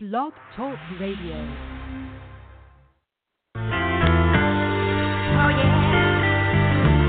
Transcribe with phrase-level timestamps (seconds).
[0.00, 1.34] Blog Talk Radio.
[3.56, 3.60] Oh
[5.58, 5.74] yeah.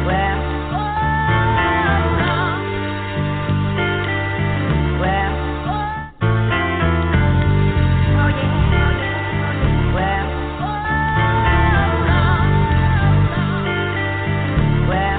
[0.08, 0.42] Well.
[4.98, 5.34] Well.
[8.18, 8.58] Oh yeah.
[9.94, 10.30] Well.
[14.90, 15.14] Well.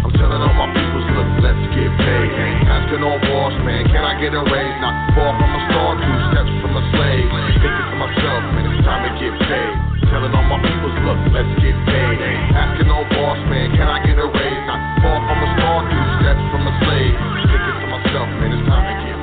[0.00, 2.32] I'm telling all my peoples, look, let's get paid.
[2.72, 4.76] Asking no boss, man, can I get a raise?
[4.82, 7.26] Not far from a star, two steps from a slave.
[7.60, 9.74] Thinking to myself, man, it's time to get paid.
[10.12, 12.18] Telling all my peoples, look, let's get paid.
[12.52, 14.62] Asking no boss, man, can I get a raise?
[14.68, 17.14] Not far from a star, two steps from a slave.
[17.48, 19.15] Thinking to myself, man, it's time to get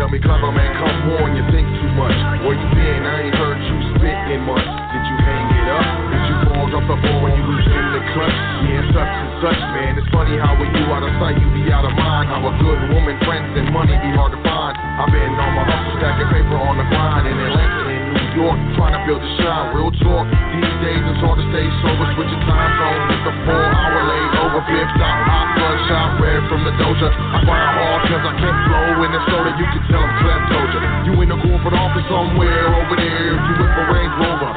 [0.00, 2.16] tell me, clever man, come on, you think too much.
[2.40, 3.04] Where you been?
[3.04, 4.64] I ain't heard you spit in months.
[4.64, 5.84] Did you hang it up?
[6.08, 8.38] Did you fall off the ball when you was in the clutch?
[8.64, 10.00] Yeah, such and such, man.
[10.00, 12.32] It's funny how when you out of sight, you be out of mind.
[12.32, 14.72] How a good woman, friends, and money be hard to find.
[14.72, 18.58] I've been on my hustle, stacking paper on the grind in Atlanta and New York,
[18.78, 19.74] trying to build a shine.
[19.74, 20.26] Real talk.
[20.54, 24.32] These days it's hard to stay sober, switching time zones with a four hour late
[24.44, 24.60] over.
[24.70, 27.08] Fifth stop, hot bloodshot, red from the doja.
[27.10, 29.50] I grind hard cause I can't flow in the soda.
[29.58, 30.80] You can tell I'm told ya.
[31.06, 33.34] You in the corporate office somewhere over there.
[33.34, 34.50] If you with a Range Rover,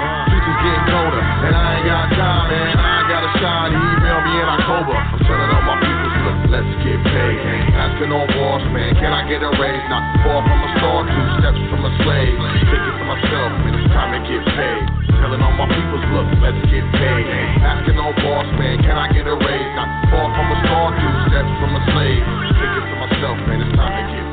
[0.44, 1.24] is getting colder.
[1.24, 2.76] And I ain't got time, man.
[2.78, 3.72] I gotta shine.
[3.74, 4.96] Email me in October.
[4.96, 5.63] I'm telling
[6.54, 7.38] let's get paid.
[7.74, 8.94] Asking no boss, man.
[9.02, 9.86] Can I get a raise?
[9.90, 12.38] Not far from a star, two steps from a slave.
[12.70, 14.84] Thinking to myself, man, it's time to get paid.
[15.18, 17.26] Telling all my people, look, let's get paid.
[17.66, 18.78] Asking no boss, man.
[18.86, 19.72] Can I get a raise?
[19.74, 22.22] Not far from a star, two steps from a slave.
[22.22, 24.33] Thinking to myself, man, it's time to get paid.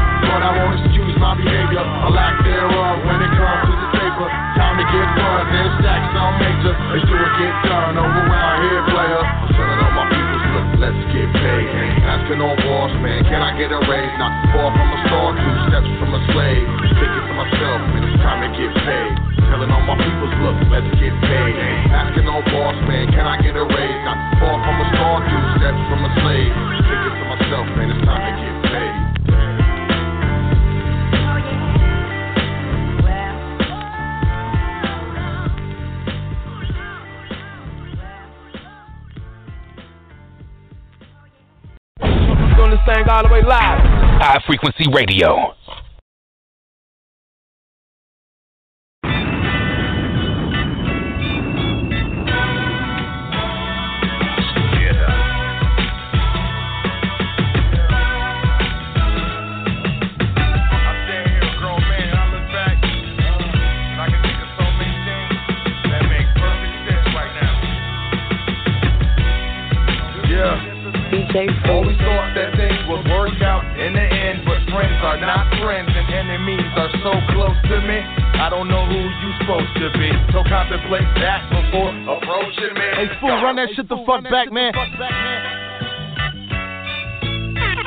[0.41, 4.25] But I won't excuse my behavior, a lack thereof when it comes to the paper.
[4.57, 6.73] Time to get fun, then stack some major.
[6.73, 9.21] Make sure it get done over around player.
[9.21, 11.67] I'm telling all my people, look, let's get paid.
[12.09, 14.13] Asking no boss, man, can I get a raise?
[14.17, 16.65] Not far from a star, two steps from a slave.
[16.89, 19.13] Thinking to myself, man, it's time to get paid.
[19.45, 21.53] Telling all my people, look, let's get paid.
[21.93, 23.99] Asking no boss, man, can I get a raise?
[24.09, 26.49] Not far from a star, two steps from a slave.
[26.89, 28.60] Thinking to myself, man, it's time to get paid.
[42.85, 43.79] This thing all the way live.
[44.21, 45.55] High frequency radio.
[71.31, 75.87] Always thought that things would work out in the end, but friends are not friends
[75.87, 78.03] and enemies are so close to me.
[78.35, 82.83] I don't know who you supposed to be, so contemplate that before approaching me.
[82.99, 84.75] Hey, fool, run that shit the fuck back, man.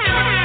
[0.08, 0.40] I'm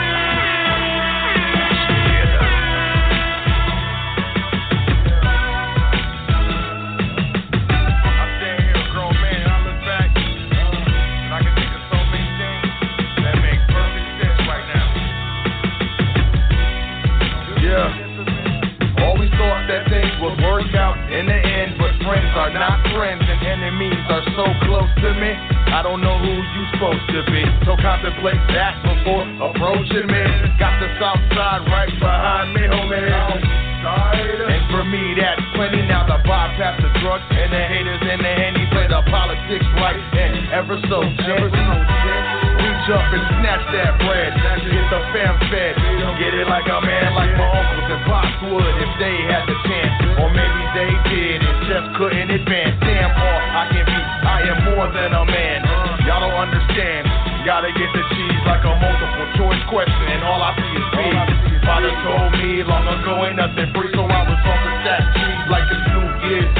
[19.89, 24.25] things would work out in the end, but friends are not friends and enemies are
[24.37, 25.33] so close to me.
[25.73, 30.23] I don't know who you supposed to be, so contemplate that before approaching me.
[30.61, 33.59] Got the south side right behind me, homie.
[33.79, 35.81] And for me, that's plenty.
[35.87, 39.97] Now the bypass the drugs and the haters and the henny play the politics right
[39.97, 42.08] and ever so gently.
[42.89, 44.33] Up and snatch that bread.
[44.33, 45.77] Get the fam fed.
[46.17, 49.53] Get it like a man, like my uncles and pops would if they had the
[49.69, 49.93] chance.
[50.17, 52.81] Or maybe they did and just couldn't advance.
[52.81, 53.93] Damn, all I can be,
[54.25, 55.69] I am more than a man.
[56.09, 57.05] Y'all don't understand.
[57.45, 60.97] Gotta get the cheese like a multiple choice question, and all I see is B.
[61.69, 65.45] Father told me long ago ain't nothing free, so I was on the stack cheese
[65.45, 66.58] like it's New Year's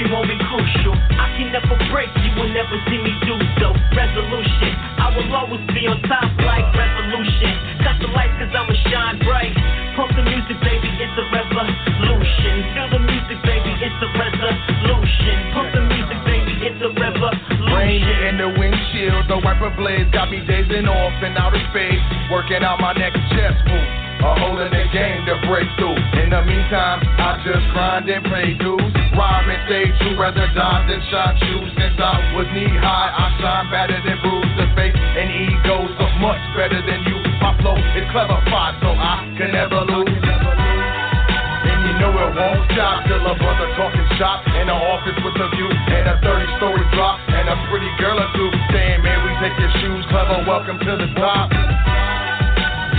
[0.00, 0.96] Every moment crucial.
[0.96, 3.68] I can never break you will never see me do so.
[3.92, 7.52] Resolution, I will always be on top like revolution.
[7.84, 9.52] Cut the lights cause I'ma shine bright.
[10.00, 12.54] Pump the music, baby, it's a revolution.
[12.72, 15.36] Feel the music, baby, it's a resolution.
[15.52, 17.49] Pump the music, baby, it's a revolution.
[17.74, 22.02] Rain in the windshield, the wiper blades got me dazing off in outer space.
[22.30, 23.90] Working out my next chess move.
[24.20, 25.96] A hole in the game to break through.
[26.20, 28.92] In the meantime, I just grind and pay dues.
[29.16, 31.72] Rhyme and stay true, rather die than shine shoes.
[31.72, 35.88] Since I was knee high, I shine better than bruise the face and ego.
[35.96, 37.16] So much better than you.
[37.40, 40.19] My flow is clever, fight, so I can never lose.
[42.00, 45.68] Know it won't stop till a brother talking shop in the office with a view
[45.68, 49.52] and a 30 story drop and a pretty girl or two saying, man, we take
[49.60, 51.52] your shoes, clever, welcome to the top.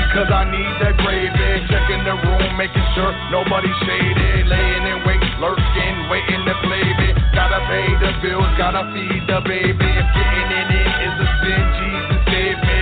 [0.05, 5.25] Because I need that gravy, checking the room, making sure nobody's shaded, laying in wait,
[5.41, 7.09] lurking, waiting to play me.
[7.33, 9.89] Gotta pay the bills, gotta feed the baby.
[9.97, 10.67] If getting in
[11.09, 12.81] is a sin, Jesus save me.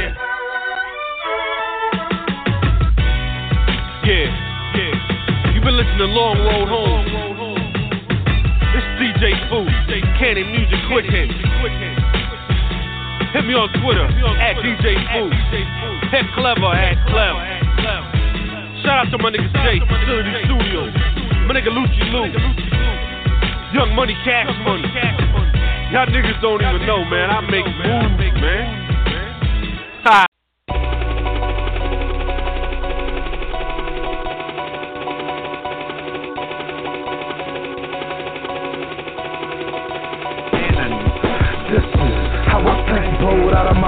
[4.03, 4.38] Yeah.
[5.79, 7.07] Listening to Long Road Home.
[8.75, 9.63] It's DJ Fu,
[10.19, 11.31] Cannon Music Quick Hit.
[13.31, 15.31] Hit me on Twitter at DJ Fu.
[16.11, 17.39] Hit Clever at Clever.
[18.83, 20.91] Shout out to my nigga Jay, Facility Studios.
[21.47, 22.27] My nigga Lucci Lou.
[23.71, 24.83] Young Money Cash Money.
[25.95, 27.31] Y'all niggas don't even know, man.
[27.31, 28.88] I make moves, man.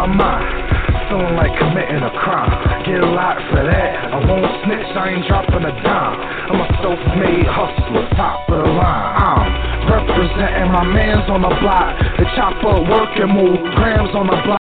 [0.01, 1.09] My mind.
[1.09, 2.49] Feeling like committing a crime.
[2.85, 4.13] Get lot for that.
[4.13, 6.17] I won't snitch, I ain't dropping a dime.
[6.49, 9.13] I'm a self-made hustler, top of the line.
[9.21, 9.49] I'm
[9.85, 11.99] representing my mans on the block.
[12.17, 14.60] The chopper work and move grams on the block.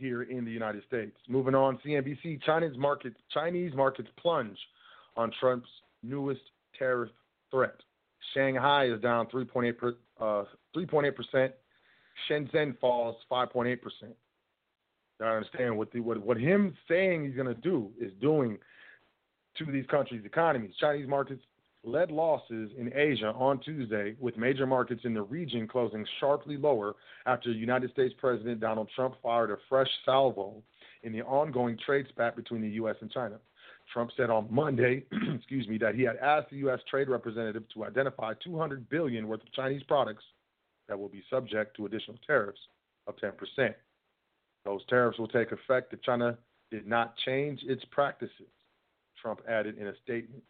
[0.00, 1.16] Here in the United States.
[1.28, 4.58] Moving on, CNBC, China's markets, Chinese markets plunge
[5.16, 5.68] on Trump's
[6.02, 6.40] newest
[6.78, 7.10] tariff
[7.50, 7.74] threat.
[8.34, 10.44] Shanghai is down 3.8 per, uh,
[10.76, 11.52] 3.8%.
[12.28, 13.78] Shenzhen falls 5.8%.
[15.20, 18.56] I understand what the, what what him saying he's going to do is doing
[19.58, 20.72] to these countries' economies.
[20.80, 21.42] Chinese markets
[21.82, 26.94] led losses in Asia on Tuesday, with major markets in the region closing sharply lower
[27.26, 30.62] after United States President Donald Trump fired a fresh salvo
[31.02, 32.96] in the ongoing trade spat between the U.S.
[33.00, 33.38] and China.
[33.92, 36.80] Trump said on Monday, excuse me, that he had asked the U.S.
[36.88, 40.24] trade representative to identify 200 billion worth of Chinese products
[40.88, 42.60] that will be subject to additional tariffs
[43.06, 43.74] of 10 percent.
[44.64, 46.36] Those tariffs will take effect if China
[46.70, 48.52] did not change its practices,
[49.20, 50.42] Trump added in a statement.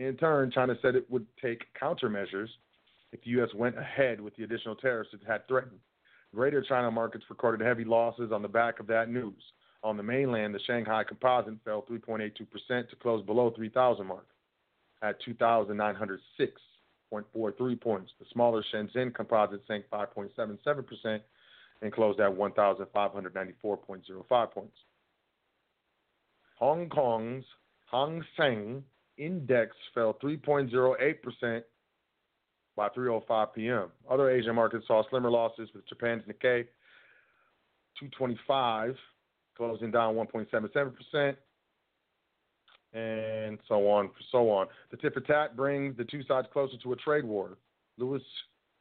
[0.00, 2.48] In turn, China said it would take countermeasures
[3.12, 3.50] if the U.S.
[3.54, 5.78] went ahead with the additional tariffs it had threatened.
[6.34, 9.42] Greater China markets recorded heavy losses on the back of that news.
[9.82, 14.26] On the mainland, the Shanghai Composite fell 3.82% to close below 3,000 mark
[15.02, 18.10] at 2,906.43 points.
[18.18, 21.20] The smaller Shenzhen Composite sank 5.77%
[21.82, 24.78] and closed at 1,594.05 points.
[26.58, 27.44] Hong Kong's
[27.90, 28.82] Hang Seng
[29.20, 31.62] Index fell 3.08%
[32.76, 33.88] by 3:05 p.m.
[34.10, 36.66] Other Asian markets saw slimmer losses, with Japan's Nikkei
[37.98, 38.96] 225
[39.56, 41.36] closing down 1.77%,
[42.94, 44.66] and so on, so on.
[44.90, 47.58] The tip for tat brings the two sides closer to a trade war.
[47.98, 48.22] Louis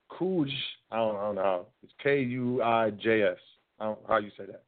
[0.10, 0.50] Kuij,
[0.90, 3.38] I don't, I don't know how, it's K U I J S.
[3.80, 4.64] I don't how you say that.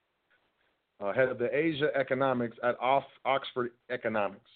[0.99, 4.49] Uh, head of the Asia Economics at Oxford Economics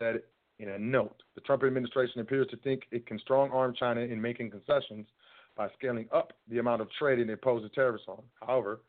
[0.00, 0.20] said
[0.58, 4.20] in a note the Trump administration appears to think it can strong arm China in
[4.20, 5.06] making concessions
[5.56, 8.22] by scaling up the amount of trade it imposes tariffs on.
[8.46, 8.80] However,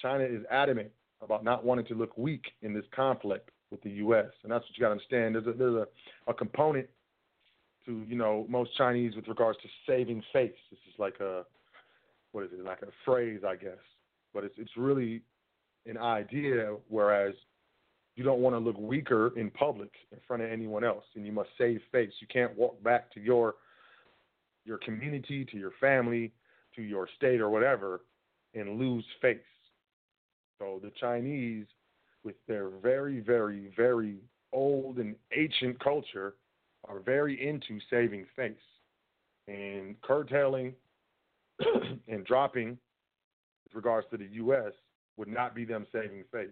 [0.00, 0.90] China is adamant
[1.22, 4.30] about not wanting to look weak in this conflict with the U.S.
[4.42, 5.34] And that's what you got to understand.
[5.34, 6.88] There's a, there's a, a component
[7.86, 10.52] to you know most Chinese with regards to saving face.
[10.70, 11.44] This is like a
[12.32, 13.78] what is it like a phrase, I guess,
[14.34, 15.22] but it's it's really
[15.86, 16.76] an idea.
[16.88, 17.34] Whereas
[18.16, 21.32] you don't want to look weaker in public in front of anyone else, and you
[21.32, 22.12] must save face.
[22.20, 23.54] You can't walk back to your
[24.64, 26.32] your community, to your family,
[26.76, 28.02] to your state or whatever,
[28.54, 29.38] and lose face.
[30.58, 31.66] So the Chinese,
[32.24, 34.18] with their very, very, very
[34.52, 36.34] old and ancient culture,
[36.88, 38.52] are very into saving face
[39.48, 40.74] and curtailing
[42.08, 42.78] and dropping
[43.64, 44.72] with regards to the U.S.
[45.16, 46.48] would not be them saving face.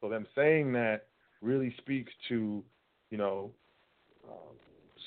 [0.00, 1.06] So them saying that
[1.42, 2.62] really speaks to,
[3.10, 3.50] you know,
[4.28, 4.56] um,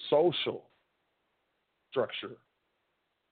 [0.09, 0.63] social
[1.91, 2.37] structure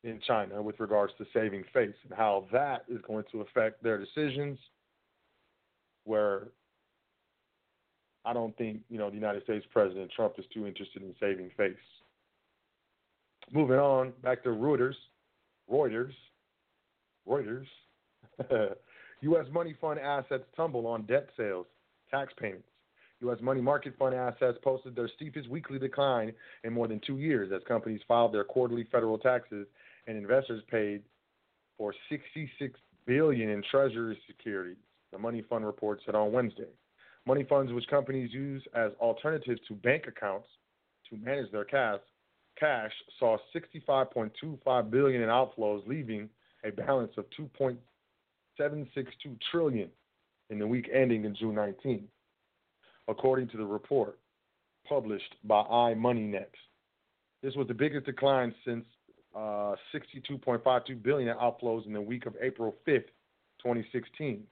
[0.03, 3.97] in China with regards to saving face and how that is going to affect their
[3.97, 4.57] decisions.
[6.03, 6.47] Where
[8.25, 11.51] I don't think, you know, the United States President Trump is too interested in saving
[11.57, 11.75] face.
[13.51, 14.95] Moving on, back to Reuters.
[15.71, 16.13] Reuters.
[17.27, 17.65] Reuters.
[19.21, 19.45] U.S.
[19.51, 21.67] money fund assets tumble on debt sales,
[22.09, 22.67] tax payments.
[23.21, 23.37] U.S.
[23.41, 27.61] money market fund assets posted their steepest weekly decline in more than two years as
[27.67, 29.67] companies filed their quarterly federal taxes
[30.07, 31.03] and investors paid
[31.77, 34.77] for 66 billion in treasury securities.
[35.11, 36.69] The money fund report said on Wednesday.
[37.27, 40.47] Money funds, which companies use as alternatives to bank accounts
[41.09, 41.99] to manage their cash,
[42.59, 46.27] cash saw 65.25 billion in outflows, leaving
[46.63, 47.25] a balance of
[48.61, 49.89] 2.762 trillion
[50.49, 52.07] in the week ending in June 19,
[53.07, 54.19] according to the report
[54.87, 56.45] published by iMoneyNet.
[57.43, 58.85] This was the biggest decline since
[59.35, 63.05] uh, 62.52 billion outflows in the week of April 5th,
[63.63, 64.43] 2016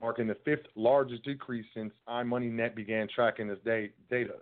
[0.00, 4.34] marking the fifth largest decrease since iMoneyNet began tracking this data.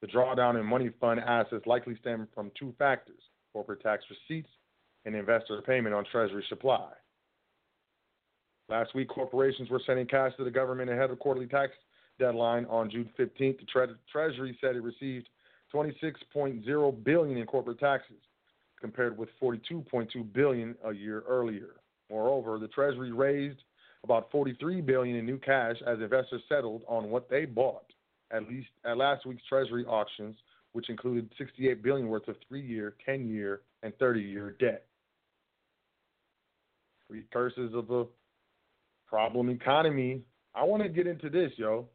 [0.00, 3.20] The drawdown in money fund assets likely stem from two factors
[3.52, 4.48] corporate tax receipts
[5.04, 6.88] and investor payment on Treasury supply.
[8.70, 11.72] Last week, corporations were sending cash to the government ahead of quarterly tax
[12.18, 13.58] deadline on June 15th.
[13.58, 15.28] The tre- Treasury said it received
[15.74, 18.20] 26.0 billion in corporate taxes,
[18.80, 21.80] compared with 42.2 billion a year earlier.
[22.08, 23.58] Moreover, the Treasury raised
[24.04, 27.90] about 43 billion in new cash as investors settled on what they bought
[28.30, 30.36] at least at last week's treasury auctions,
[30.72, 34.84] which included 68 billion worth of 3-year, 10-year, and 30-year debt.
[37.08, 38.06] Precursors of the
[39.10, 40.22] problem economy.
[40.54, 41.86] I want to get into this, yo.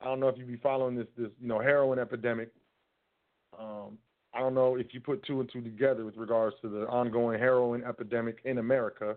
[0.00, 2.50] I don't know if you be following this this you know heroin epidemic.
[3.58, 3.98] Um,
[4.34, 7.38] I don't know if you put two and two together with regards to the ongoing
[7.38, 9.16] heroin epidemic in America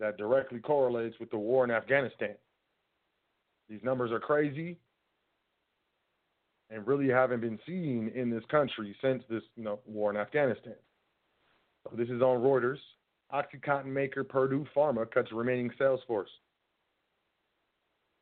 [0.00, 2.34] that directly correlates with the war in Afghanistan.
[3.68, 4.76] These numbers are crazy
[6.70, 10.74] and really haven't been seen in this country since this you know, war in Afghanistan.
[11.84, 12.78] So this is on Reuters.
[13.32, 16.30] OxyContin maker Purdue Pharma cuts remaining sales force.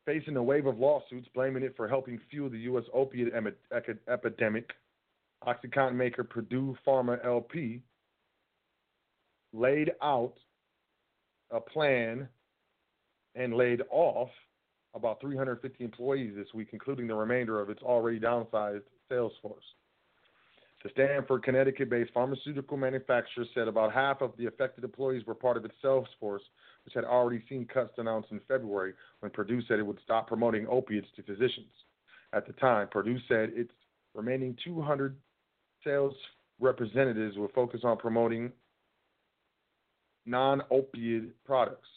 [0.05, 2.83] Facing a wave of lawsuits blaming it for helping fuel the U.S.
[2.93, 3.33] opiate
[4.07, 4.69] epidemic,
[5.47, 7.81] OxyContin maker Purdue Pharma LP
[9.53, 10.33] laid out
[11.51, 12.27] a plan
[13.35, 14.29] and laid off
[14.95, 19.63] about 350 employees this week, including the remainder of its already downsized sales force.
[20.85, 25.57] The Stamford, Connecticut based pharmaceutical manufacturer said about half of the affected employees were part
[25.57, 26.43] of its sales force,
[26.83, 30.67] which had already seen cuts announced in February when Purdue said it would stop promoting
[30.67, 31.71] opiates to physicians.
[32.33, 33.71] At the time, Purdue said its
[34.13, 35.17] remaining 200
[35.83, 36.13] sales
[36.59, 38.51] representatives will focus on promoting
[40.27, 41.89] non opiate products.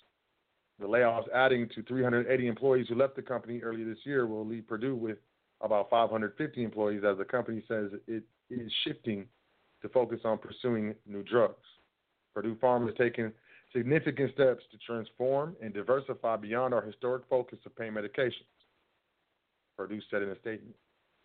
[0.80, 4.66] The layoffs, adding to 380 employees who left the company earlier this year, will leave
[4.66, 5.18] Purdue with
[5.60, 9.26] about 550 employees as the company says it is shifting
[9.82, 11.66] to focus on pursuing new drugs.
[12.34, 13.32] Purdue Pharma has taken
[13.74, 18.46] significant steps to transform and diversify beyond our historic focus of pain medications.
[19.76, 20.74] Purdue said in a statement.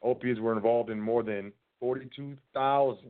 [0.03, 3.09] Opiates were involved in more than 42,000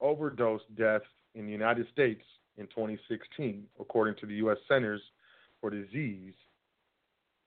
[0.00, 2.22] overdose deaths in the United States
[2.56, 4.58] in 2016, according to the U.S.
[4.68, 5.00] Centers
[5.60, 6.34] for Disease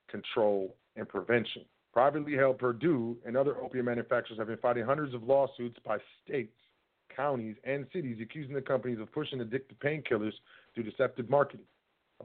[0.09, 1.63] Control and Prevention.
[1.93, 6.55] Privately held Purdue and other opiate manufacturers have been fighting hundreds of lawsuits by states,
[7.13, 10.33] counties, and cities accusing the companies of pushing addictive painkillers
[10.73, 11.65] through deceptive marketing.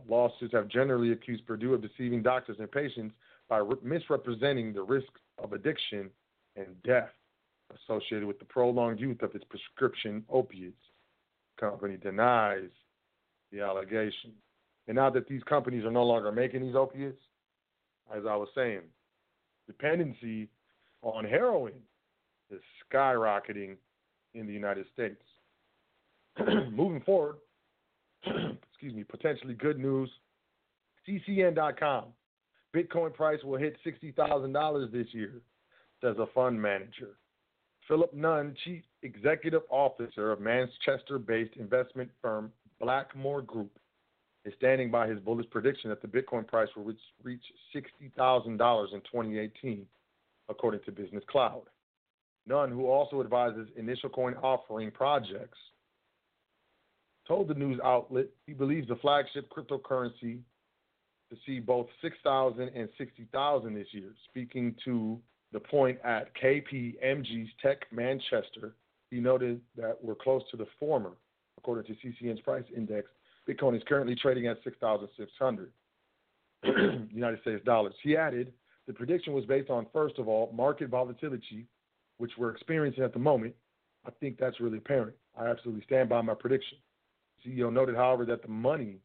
[0.09, 3.15] Lawsuits have generally accused Purdue of deceiving doctors and patients
[3.49, 6.11] by re- misrepresenting the risk of addiction
[6.55, 7.11] and death
[7.75, 10.77] associated with the prolonged use of its prescription opiates.
[11.57, 12.71] The company denies
[13.51, 14.33] the allegation.
[14.87, 17.19] And now that these companies are no longer making these opiates,
[18.15, 18.83] as I was saying,
[19.67, 20.49] dependency
[21.03, 21.75] on heroin
[22.51, 22.61] is
[22.93, 23.77] skyrocketing
[24.35, 25.23] in the United States.
[26.71, 27.37] Moving forward,
[28.27, 30.11] excuse me, potentially good news.
[31.09, 32.05] CCN.com.
[32.75, 35.41] Bitcoin price will hit $60,000 this year,
[36.03, 37.17] says a fund manager.
[37.89, 43.71] Philip Nunn, Chief Executive Officer of Manchester based investment firm Blackmore Group,
[44.47, 47.43] is standing by his bullish prediction that the Bitcoin price will reach, reach
[47.75, 49.87] $60,000 in 2018,
[50.49, 51.63] according to Business Cloud.
[52.47, 55.59] Nunn, who also advises initial coin offering projects,
[57.27, 60.39] told the news outlet he believes the flagship cryptocurrency
[61.29, 64.13] to see both 6,000 and 60,000 this year.
[64.31, 65.19] Speaking to
[65.53, 68.77] the point at KPMG's Tech Manchester,
[69.11, 71.13] he noted that we're close to the former,
[71.59, 73.09] according to CCN's price index
[73.49, 75.73] Bitcoin is currently trading at 6,600
[77.13, 77.95] United States dollars.
[78.03, 78.53] He added,
[78.87, 81.67] the prediction was based on, first of all, market volatility,
[82.19, 83.55] which we're experiencing at the moment.
[84.07, 85.15] I think that's really apparent.
[85.39, 86.79] I absolutely stand by my prediction.
[87.47, 88.99] CEO noted, however, that the money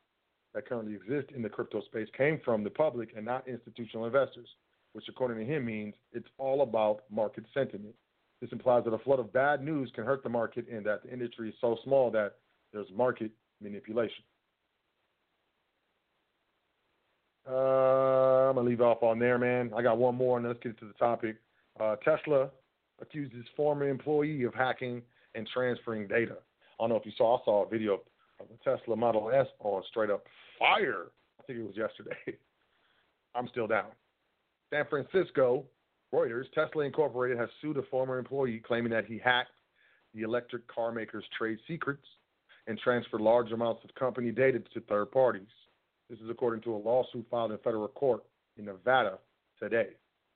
[0.54, 4.48] that currently exists in the crypto space came from the public and not institutional investors,
[4.94, 7.96] which, according to him, means it's all about market sentiment.
[8.42, 11.12] This implies that a flood of bad news can hurt the market and that the
[11.12, 12.36] industry is so small that
[12.74, 14.24] there's market manipulation.
[17.41, 19.72] Uh, I'm gonna leave off on there, man.
[19.76, 21.38] I got one more, and let's get to the topic.
[21.80, 22.50] Uh, Tesla
[23.02, 25.02] accuses former employee of hacking
[25.36, 26.38] and transferring data.
[26.80, 27.38] I don't know if you saw.
[27.38, 28.02] I saw a video
[28.40, 30.26] of the Tesla Model S on straight up
[30.58, 31.08] fire.
[31.40, 32.16] I think it was yesterday.
[33.36, 33.92] I'm still down.
[34.72, 35.66] San Francisco,
[36.14, 39.52] Reuters, Tesla Incorporated has sued a former employee claiming that he hacked
[40.14, 42.06] the electric car maker's trade secrets
[42.68, 45.48] and transferred large amounts of company data to third parties.
[46.12, 48.26] This is according to a lawsuit filed in federal court
[48.58, 49.18] in Nevada
[49.58, 49.92] today.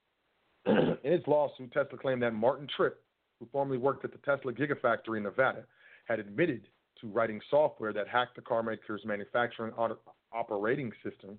[0.65, 3.01] in its lawsuit, Tesla claimed that Martin Tripp,
[3.37, 5.65] who formerly worked at the Tesla Gigafactory in Nevada,
[6.05, 6.69] had admitted
[7.01, 9.73] to writing software that hacked the carmaker's manufacturing
[10.31, 11.37] operating system,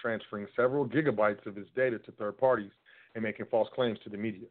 [0.00, 2.72] transferring several gigabytes of his data to third parties
[3.14, 4.48] and making false claims to the media.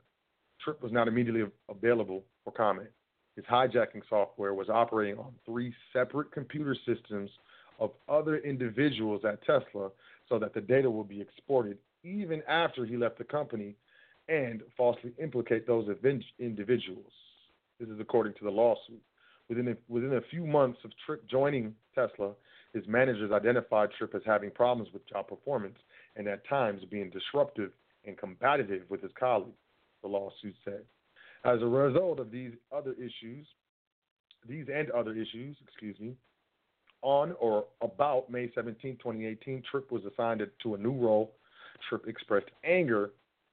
[0.63, 2.89] Tripp was not immediately available for comment.
[3.35, 7.31] His hijacking software was operating on three separate computer systems
[7.79, 9.89] of other individuals at Tesla
[10.29, 13.75] so that the data will be exported even after he left the company
[14.27, 15.87] and falsely implicate those
[16.39, 17.11] individuals.
[17.79, 19.01] This is according to the lawsuit.
[19.49, 22.31] Within a, within a few months of Tripp joining Tesla,
[22.73, 25.77] his managers identified Tripp as having problems with job performance
[26.15, 27.71] and at times being disruptive
[28.05, 29.57] and combative with his colleagues,
[30.01, 30.81] the lawsuit said.
[31.43, 33.45] As a result of these other issues,
[34.47, 36.15] these and other issues, excuse me,
[37.05, 41.35] on or about May 17, 2018, Tripp was assigned to a new role.
[41.87, 43.11] Tripp expressed anger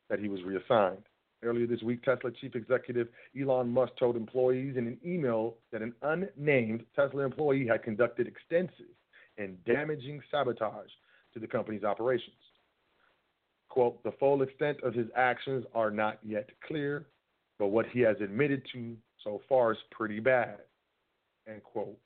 [0.08, 1.02] that he was reassigned.
[1.44, 5.92] Earlier this week, Tesla chief executive Elon Musk told employees in an email that an
[6.02, 8.94] unnamed Tesla employee had conducted extensive
[9.38, 10.90] and damaging sabotage
[11.34, 12.36] to the company's operations.
[13.68, 17.06] Quote, the full extent of his actions are not yet clear,
[17.58, 20.58] but what he has admitted to so far is pretty bad.
[21.48, 21.98] End quote.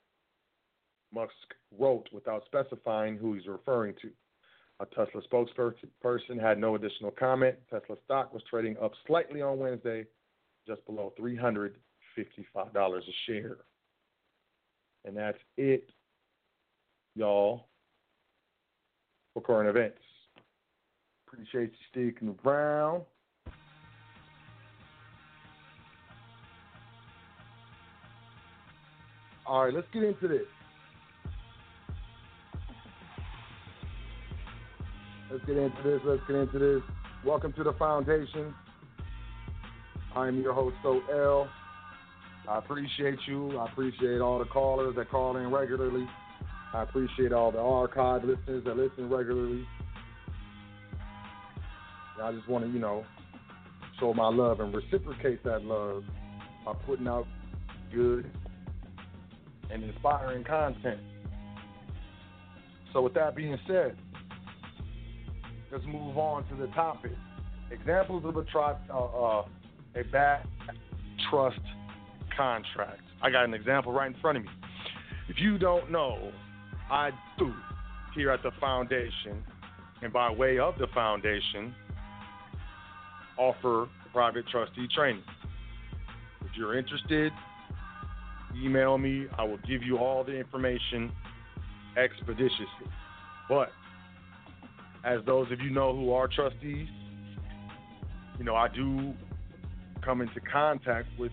[1.13, 1.31] Musk
[1.77, 4.09] wrote without specifying who he's referring to.
[4.79, 7.55] A Tesla spokesperson had no additional comment.
[7.69, 10.05] Tesla stock was trading up slightly on Wednesday,
[10.67, 11.71] just below $355
[12.55, 13.57] a share.
[15.05, 15.89] And that's it,
[17.15, 17.67] y'all,
[19.33, 19.97] for current events.
[21.27, 23.03] Appreciate you sticking around.
[29.47, 30.41] All right, let's get into this.
[35.29, 35.99] Let's get into this.
[36.05, 36.81] Let's get into this.
[37.25, 38.53] Welcome to the foundation.
[40.15, 41.49] I'm your host, Sot El.
[42.47, 43.57] I appreciate you.
[43.57, 46.07] I appreciate all the callers that call in regularly.
[46.73, 49.67] I appreciate all the archive listeners that listen regularly.
[52.23, 53.03] I just want to, you know,
[53.99, 56.03] show my love and reciprocate that love
[56.65, 57.27] by putting out
[57.93, 58.31] good
[59.69, 61.01] and inspiring content.
[62.93, 63.97] So, with that being said,
[65.71, 67.11] let's move on to the topic.
[67.71, 69.45] Examples of a, tr- uh, uh,
[69.95, 70.47] a bad
[71.29, 71.59] trust
[72.35, 73.01] contract.
[73.21, 74.49] I got an example right in front of me.
[75.27, 76.31] If you don't know,
[76.89, 77.53] I do
[78.15, 79.43] here at the foundation,
[80.01, 81.75] and by way of the foundation,
[83.37, 85.23] offer private trustee training.
[86.41, 87.33] If you're interested,
[88.55, 89.27] email me.
[89.37, 91.11] I will give you all the information
[91.97, 92.87] expeditiously.
[93.49, 93.69] But
[95.03, 96.87] as those of you know who are trustees,
[98.37, 99.13] you know, I do
[100.03, 101.31] come into contact with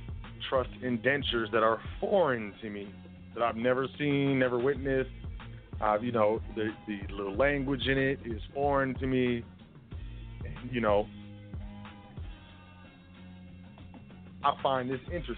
[0.49, 2.93] trust indentures that are foreign to me,
[3.35, 5.11] that I've never seen, never witnessed.
[5.81, 9.45] Uh, you know, the, the little language in it is foreign to me.
[10.71, 11.07] You know,
[14.43, 15.37] I find this interesting.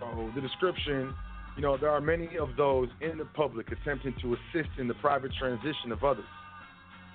[0.00, 1.14] So the description,
[1.56, 4.94] you know, there are many of those in the public attempting to assist in the
[4.94, 6.24] private transition of others.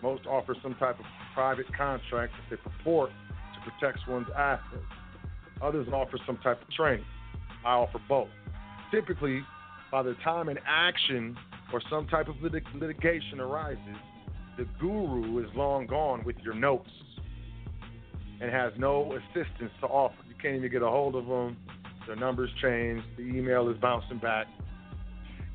[0.03, 4.83] Most offer some type of private contract that they purport to protect one's assets.
[5.61, 7.05] Others offer some type of training.
[7.65, 8.27] I offer both.
[8.91, 9.41] Typically,
[9.93, 11.37] by the time an action
[11.71, 13.95] or some type of lit- litigation arises,
[14.57, 16.89] the guru is long gone with your notes
[18.41, 21.55] and has no assistance to offer You can't even get a hold of them.
[22.07, 23.05] Their numbers changed.
[23.15, 24.47] The email is bouncing back.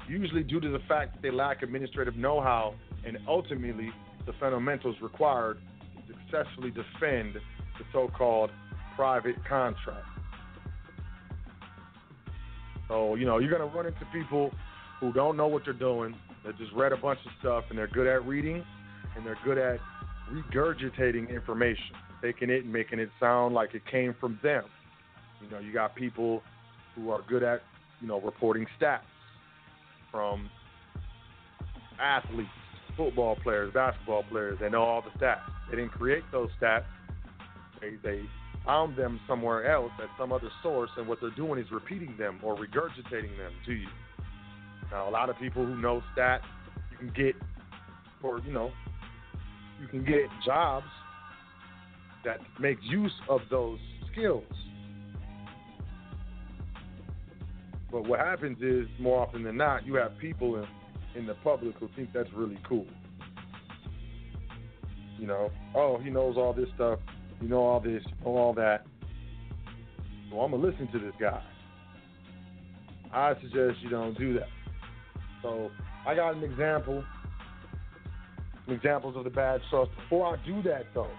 [0.08, 2.74] Usually due to the fact that they lack administrative know-how
[3.06, 3.90] and ultimately
[4.28, 5.58] the fundamentals required
[6.06, 8.50] to successfully defend the so-called
[8.94, 10.06] private contract.
[12.88, 14.50] So, you know, you're going to run into people
[15.00, 16.14] who don't know what they're doing.
[16.44, 18.62] They just read a bunch of stuff and they're good at reading
[19.16, 19.80] and they're good at
[20.30, 24.64] regurgitating information, taking it and making it sound like it came from them.
[25.42, 26.42] You know, you got people
[26.94, 27.62] who are good at,
[28.02, 29.00] you know, reporting stats
[30.10, 30.50] from
[31.98, 32.50] athletes,
[32.98, 34.58] football players, basketball players.
[34.60, 35.40] They know all the stats.
[35.70, 36.84] They didn't create those stats.
[37.80, 38.20] They they
[38.66, 42.38] found them somewhere else at some other source, and what they're doing is repeating them
[42.42, 43.88] or regurgitating them to you.
[44.90, 46.42] Now, a lot of people who know stats,
[46.90, 47.34] you can get
[48.20, 48.72] for you know,
[49.80, 50.86] you can get jobs
[52.24, 53.78] that make use of those
[54.12, 54.44] skills.
[57.90, 60.66] But what happens is, more often than not, you have people in,
[61.18, 62.86] in the public who think that's really cool.
[65.18, 67.00] You know, oh, he knows all this stuff,
[67.40, 68.86] you know all this, you know all that.
[70.30, 71.42] So I'm gonna listen to this guy.
[73.12, 74.48] I suggest you don't do that.
[75.42, 75.70] So
[76.06, 77.02] I got an example,
[78.68, 79.90] examples of the bad trust.
[79.96, 81.10] Before I do that, though,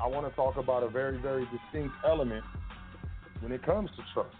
[0.00, 2.44] I want to talk about a very, very distinct element
[3.40, 4.36] when it comes to trust.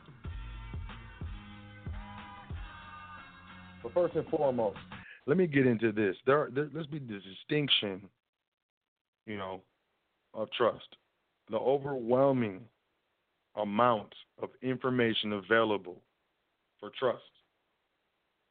[3.86, 4.78] But first and foremost,
[5.26, 6.16] let me get into this.
[6.26, 8.08] There, there let's be the distinction,
[9.26, 9.60] you know,
[10.34, 10.96] of trust.
[11.50, 12.62] The overwhelming
[13.54, 16.02] amount of information available
[16.80, 17.22] for trust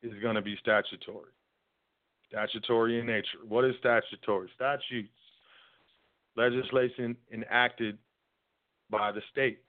[0.01, 1.31] is going to be statutory.
[2.29, 3.39] Statutory in nature.
[3.45, 4.49] What is statutory?
[4.55, 5.09] Statutes,
[6.37, 7.97] legislation enacted
[8.89, 9.59] by the state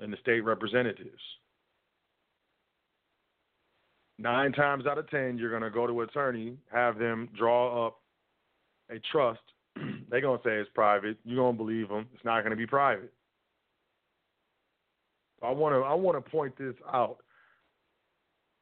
[0.00, 1.22] and the state representatives.
[4.18, 7.98] Nine times out of ten, you're going to go to attorney, have them draw up
[8.90, 9.40] a trust.
[10.10, 11.16] They're going to say it's private.
[11.24, 12.06] You're going to believe them.
[12.14, 13.12] It's not going to be private.
[15.42, 17.18] I want to I want to point this out.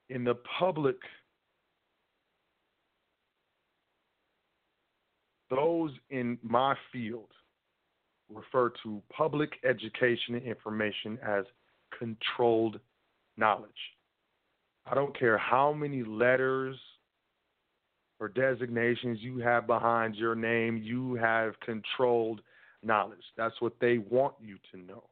[0.08, 0.96] In the public,
[5.50, 7.28] those in my field
[8.32, 11.44] refer to public education and information as
[11.98, 12.78] controlled
[13.36, 13.70] knowledge.
[14.86, 16.76] I don't care how many letters
[18.18, 22.42] or designations you have behind your name, you have controlled
[22.82, 23.24] knowledge.
[23.36, 25.04] That's what they want you to know.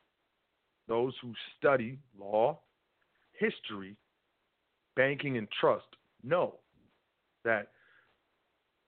[0.88, 2.59] Those who study law,
[3.33, 3.96] history,
[4.96, 5.87] banking, and trust
[6.22, 6.57] know
[7.44, 7.68] that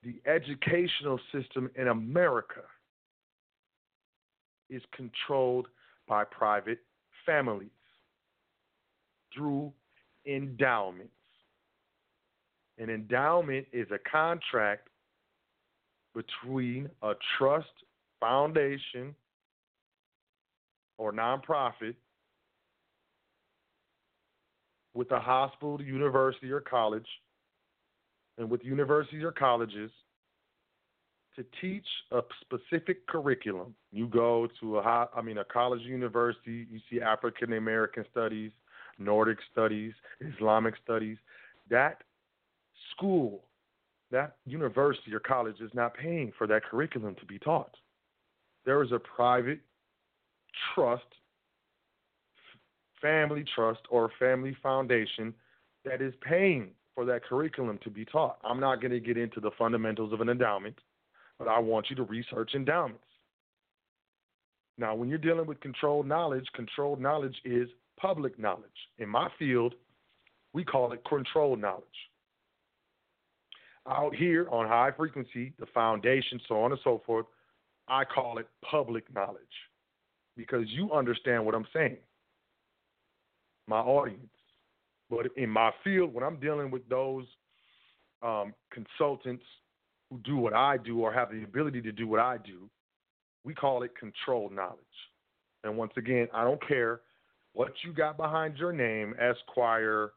[0.03, 2.63] the educational system in America
[4.71, 5.69] is controlled
[6.09, 6.81] by private
[7.27, 7.69] families
[9.35, 9.73] through
[10.27, 11.13] endowments.
[12.79, 14.89] An endowment is a contract
[16.15, 17.69] between a trust
[18.21, 19.15] foundation
[20.99, 21.95] or nonprofit
[24.95, 27.07] with a hospital, university, or college,
[28.39, 29.91] and with universities or colleges
[31.37, 33.75] to teach a specific curriculum.
[33.93, 38.51] You go to a high, I mean a college university, you see African American studies,
[39.01, 41.17] Nordic studies, Islamic studies.
[41.71, 42.03] That
[42.95, 43.43] school,
[44.11, 47.75] that university or college is not paying for that curriculum to be taught.
[48.65, 49.61] There is a private
[50.75, 51.03] trust,
[53.01, 55.35] family trust, or family foundation
[55.85, 58.39] that is paying for that curriculum to be taught.
[58.45, 60.77] I'm not going to get into the fundamentals of an endowment,
[61.39, 63.05] but I want you to research endowments.
[64.77, 67.69] Now, when you're dealing with controlled knowledge, controlled knowledge is
[68.01, 68.65] public knowledge.
[68.99, 69.75] In my field,
[70.53, 71.85] we call it control knowledge.
[73.89, 77.27] Out here on high frequency, the foundation, so on and so forth,
[77.89, 79.41] I call it public knowledge
[80.37, 81.97] because you understand what I'm saying.
[83.67, 84.27] My audience.
[85.09, 87.25] But in my field, when I'm dealing with those
[88.23, 89.45] um, consultants
[90.09, 92.69] who do what I do or have the ability to do what I do,
[93.45, 94.79] we call it control knowledge.
[95.65, 97.01] And once again, I don't care
[97.53, 100.13] what you got behind your name, Esquire,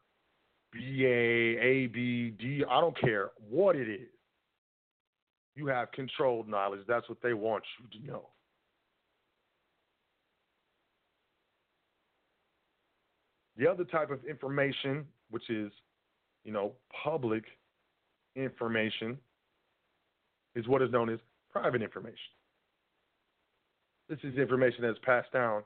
[0.71, 4.07] BA, AB, D, I don't care what it is.
[5.55, 6.81] You have controlled knowledge.
[6.87, 8.29] That's what they want you to know.
[13.55, 15.71] The other type of information, which is,
[16.43, 17.43] you know, public
[18.35, 19.17] information,
[20.55, 21.19] is what is known as
[21.51, 22.17] private information.
[24.09, 25.61] This is information that's passed down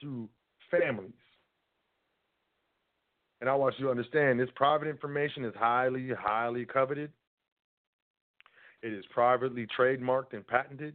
[0.00, 0.28] through
[0.70, 1.12] families.
[3.40, 7.12] And I want you to understand this private information is highly, highly coveted.
[8.82, 10.94] It is privately trademarked and patented.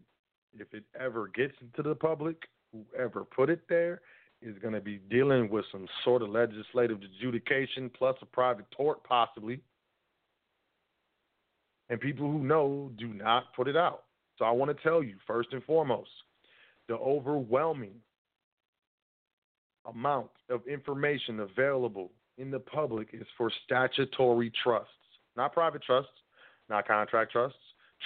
[0.53, 2.38] If it ever gets into the public,
[2.71, 4.01] whoever put it there
[4.41, 9.03] is going to be dealing with some sort of legislative adjudication plus a private tort,
[9.03, 9.60] possibly.
[11.89, 14.03] And people who know do not put it out.
[14.38, 16.10] So I want to tell you, first and foremost,
[16.88, 17.95] the overwhelming
[19.89, 24.91] amount of information available in the public is for statutory trusts,
[25.36, 26.12] not private trusts,
[26.69, 27.58] not contract trusts,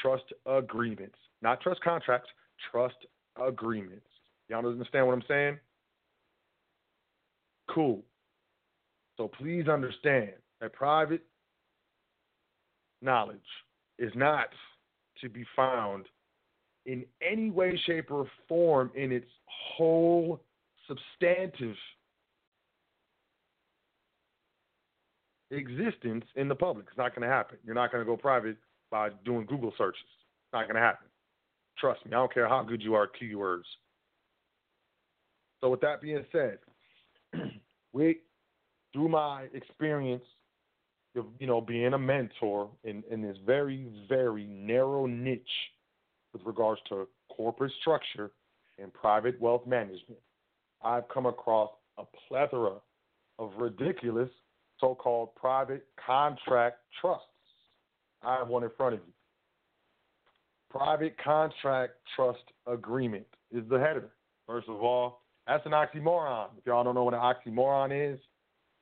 [0.02, 2.30] trust agreements, not trust contracts,
[2.72, 2.96] trust
[3.42, 4.06] agreements.
[4.50, 5.60] Y'all understand what I'm saying?
[7.70, 8.04] Cool.
[9.18, 11.24] So please understand that private
[13.02, 13.38] knowledge
[14.00, 14.48] is not
[15.22, 16.06] to be found
[16.86, 20.42] in any way, shape, or form in its whole
[20.88, 21.76] substantive
[25.52, 26.88] existence in the public.
[26.90, 27.58] It's not going to happen.
[27.64, 28.58] You're not going to go private
[28.92, 30.02] by doing Google searches.
[30.04, 31.08] It's not going to happen.
[31.78, 33.64] Trust me, I don't care how good you are at keywords.
[35.62, 36.60] So, with that being said,
[37.94, 38.20] we,
[38.92, 40.24] through my experience
[41.16, 45.42] of you know being a mentor in, in this very very narrow niche
[46.34, 48.32] with regards to corporate structure
[48.80, 50.20] and private wealth management,
[50.84, 52.76] I've come across a plethora
[53.40, 54.30] of ridiculous
[54.80, 57.28] so-called private contract trusts.
[58.22, 59.14] I have one in front of you.
[60.70, 64.10] Private contract trust agreement is the header.
[64.48, 66.48] First of all, that's an oxymoron.
[66.58, 68.20] If y'all don't know what an oxymoron is,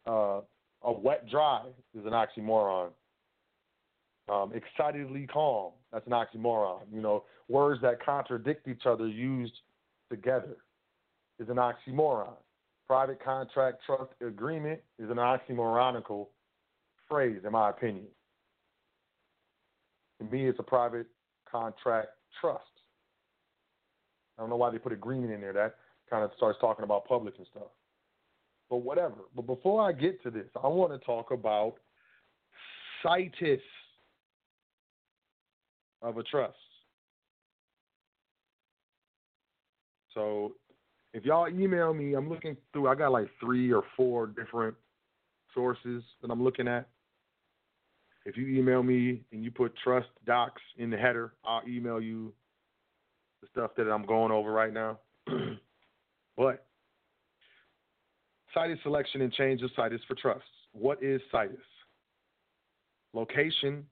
[0.07, 0.41] uh,
[0.83, 2.89] a wet dry is an oxymoron.
[4.29, 6.81] Um, excitedly calm, that's an oxymoron.
[6.91, 9.53] You know, words that contradict each other used
[10.09, 10.57] together
[11.41, 12.35] is an oxymoron.
[12.87, 16.27] private contract trust agreement is an oxymoronical
[17.09, 18.05] phrase, in my opinion.
[20.19, 21.07] To me, it's a private
[21.49, 22.63] contract trust.
[24.37, 25.53] I don't know why they put agreement in there.
[25.53, 25.75] That
[26.09, 27.69] kind of starts talking about public and stuff.
[28.69, 29.15] But whatever.
[29.35, 31.75] But before I get to this, I want to talk about
[33.01, 33.61] situs
[36.01, 36.55] of a trust.
[40.13, 40.53] So
[41.13, 44.75] if y'all email me, I'm looking through, I got like three or four different
[45.53, 46.87] sources that I'm looking at.
[48.25, 52.31] If you email me and you put trust docs in the header, I'll email you
[53.41, 54.99] the stuff that I'm going over right now.
[56.37, 56.65] but
[58.53, 60.43] situs selection and change of situs for trusts.
[60.71, 61.57] What is situs?
[63.13, 63.85] Location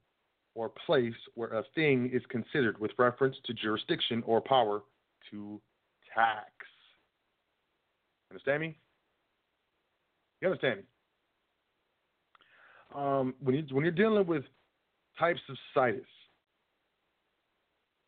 [0.54, 4.82] or place where a thing is considered with reference to jurisdiction or power
[5.30, 5.60] to
[6.14, 6.50] tax.
[8.30, 8.76] Understand me?
[10.40, 10.84] You understand me?
[12.94, 14.44] Um, when you when you're dealing with
[15.18, 16.00] types of situs,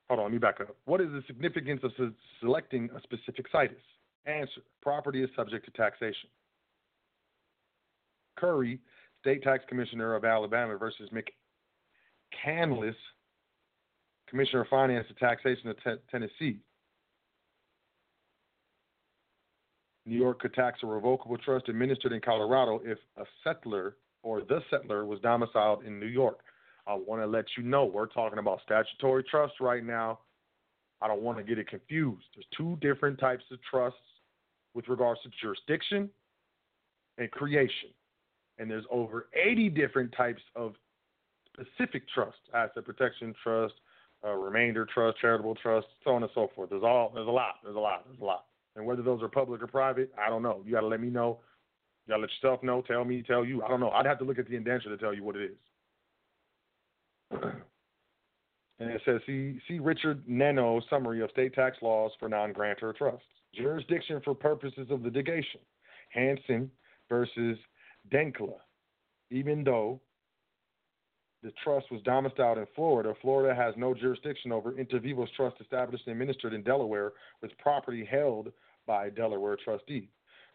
[0.08, 0.76] hold on, let me back up.
[0.84, 3.76] What is the significance of se- selecting a specific situs?
[4.26, 6.28] Answer: Property is subject to taxation.
[8.36, 8.80] Curry,
[9.20, 11.10] State Tax Commissioner of Alabama versus
[12.46, 12.96] McCanless,
[14.28, 16.58] Commissioner of Finance and Taxation of Te- Tennessee.
[20.04, 23.92] New York could tax a revocable trust administered in Colorado if a settlor
[24.22, 26.40] or the settlor was domiciled in New York.
[26.86, 30.18] I want to let you know we're talking about statutory trust right now.
[31.00, 32.24] I don't want to get it confused.
[32.34, 33.98] There's two different types of trusts
[34.74, 36.08] with regards to jurisdiction
[37.18, 37.90] and creation.
[38.58, 40.74] And there's over 80 different types of
[41.52, 43.74] specific trusts, asset protection trust,
[44.24, 46.70] uh, remainder trust, charitable trust, so on and so forth.
[46.70, 47.56] There's all there's a lot.
[47.62, 48.04] There's a lot.
[48.06, 48.44] There's a lot.
[48.76, 50.62] And whether those are public or private, I don't know.
[50.64, 51.40] You got to let me know.
[52.06, 52.82] You got to let yourself know.
[52.82, 53.22] Tell me.
[53.22, 53.62] Tell you.
[53.62, 53.90] I don't know.
[53.90, 55.58] I'd have to look at the indenture to tell you what it is.
[58.78, 63.22] and it says, see, see Richard Nenno summary of state tax laws for non-grantor trusts.
[63.54, 65.60] Jurisdiction for purposes of litigation.
[66.10, 66.70] Hanson
[67.08, 67.58] versus
[68.10, 68.54] Denckla.
[69.30, 70.00] Even though
[71.42, 76.06] the trust was domiciled in Florida, Florida has no jurisdiction over inter vivos trust established
[76.06, 78.52] and administered in Delaware with property held
[78.86, 80.08] by a Delaware trustee.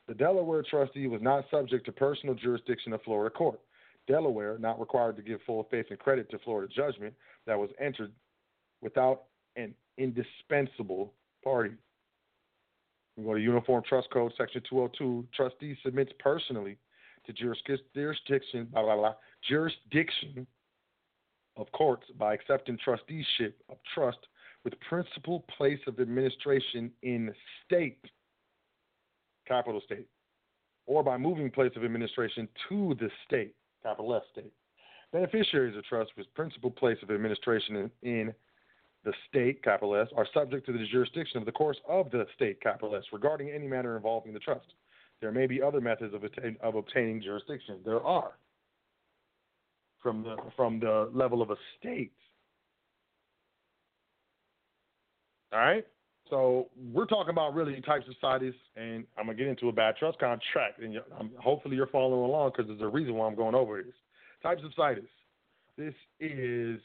[0.07, 3.59] The Delaware trustee was not subject to personal jurisdiction of Florida court.
[4.07, 7.13] Delaware not required to give full faith and credit to Florida judgment
[7.45, 8.13] that was entered
[8.81, 9.23] without
[9.57, 11.13] an indispensable
[11.43, 11.73] party.
[13.17, 15.27] We go to Uniform Trust Code, Section 202.
[15.35, 16.77] Trustee submits personally
[17.25, 19.13] to jurisdiction, blah, blah, blah,
[19.49, 20.47] jurisdiction
[21.57, 24.19] of courts by accepting trusteeship of trust
[24.63, 27.33] with principal place of administration in
[27.65, 28.03] state,
[29.47, 30.07] capital state,
[30.85, 34.53] or by moving place of administration to the state, capital S state.
[35.13, 38.33] Beneficiaries of trust with principal place of administration in, in
[39.05, 42.59] the state, capital S, are subject to the jurisdiction of the courts of the state,
[42.61, 44.73] capital S, regarding any matter involving the trust.
[45.21, 46.23] There may be other methods of,
[46.61, 47.79] of obtaining jurisdiction.
[47.85, 48.33] There are
[50.07, 52.13] from the from the level of a state.
[55.51, 55.85] All right.
[56.29, 59.97] So we're talking about really types of situs, and I'm gonna get into a bad
[59.97, 63.53] trust contract, and I'm, hopefully you're following along because there's a reason why I'm going
[63.53, 63.93] over this.
[64.41, 65.03] Types of situs.
[65.77, 66.79] This is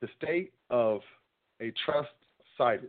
[0.00, 1.00] the state of
[1.60, 2.08] a trust
[2.56, 2.88] situs.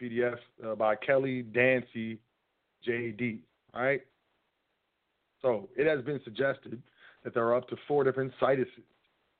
[0.00, 0.36] PDF
[0.66, 2.18] uh, by Kelly Dancy,
[2.86, 3.40] JD.
[3.74, 4.02] All right.
[5.42, 6.82] So it has been suggested
[7.24, 8.84] that there are up to four different situses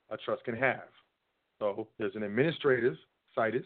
[0.09, 0.89] a trust can have.
[1.59, 2.95] So there's an administrative
[3.33, 3.65] situs,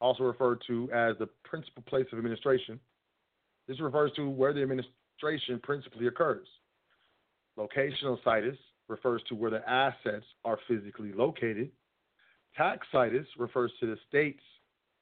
[0.00, 2.78] also referred to as the principal place of administration.
[3.66, 6.46] This refers to where the administration principally occurs.
[7.58, 8.58] Locational situs
[8.88, 11.70] refers to where the assets are physically located.
[12.56, 14.42] Tax situs refers to the states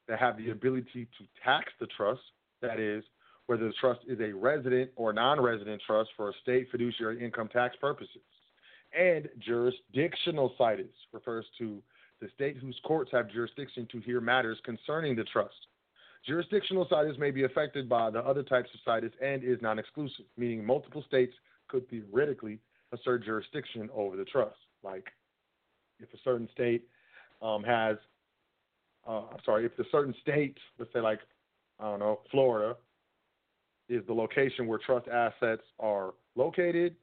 [0.07, 2.21] that have the ability to tax the trust,
[2.61, 3.03] that is,
[3.47, 7.75] whether the trust is a resident or non resident trust for state fiduciary income tax
[7.79, 8.21] purposes.
[8.97, 11.81] And jurisdictional situs refers to
[12.21, 15.55] the state whose courts have jurisdiction to hear matters concerning the trust.
[16.25, 20.25] Jurisdictional situs may be affected by the other types of situs and is non exclusive,
[20.37, 21.33] meaning multiple states
[21.67, 22.59] could theoretically
[22.93, 24.57] assert jurisdiction over the trust.
[24.83, 25.07] Like
[25.99, 26.87] if a certain state
[27.41, 27.97] um, has,
[29.07, 31.19] uh, sorry, if the certain state, let's say like,
[31.79, 32.75] I don't know, Florida,
[33.89, 36.95] is the location where trust assets are located.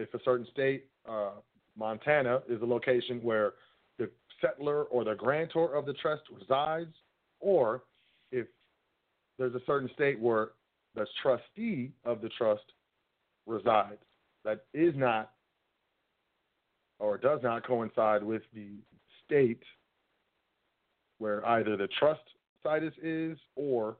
[0.00, 1.32] If a certain state, uh,
[1.76, 3.52] Montana, is the location where
[3.98, 4.10] the
[4.42, 6.94] settlor or the grantor of the trust resides,
[7.40, 7.82] or
[8.32, 8.46] if
[9.38, 10.50] there's a certain state where
[10.94, 12.64] the trustee of the trust
[13.46, 14.02] resides.
[14.44, 15.32] That is not
[16.98, 18.70] or does not coincide with the
[19.24, 19.62] state
[21.18, 22.22] where either the trust
[22.62, 23.96] situs is or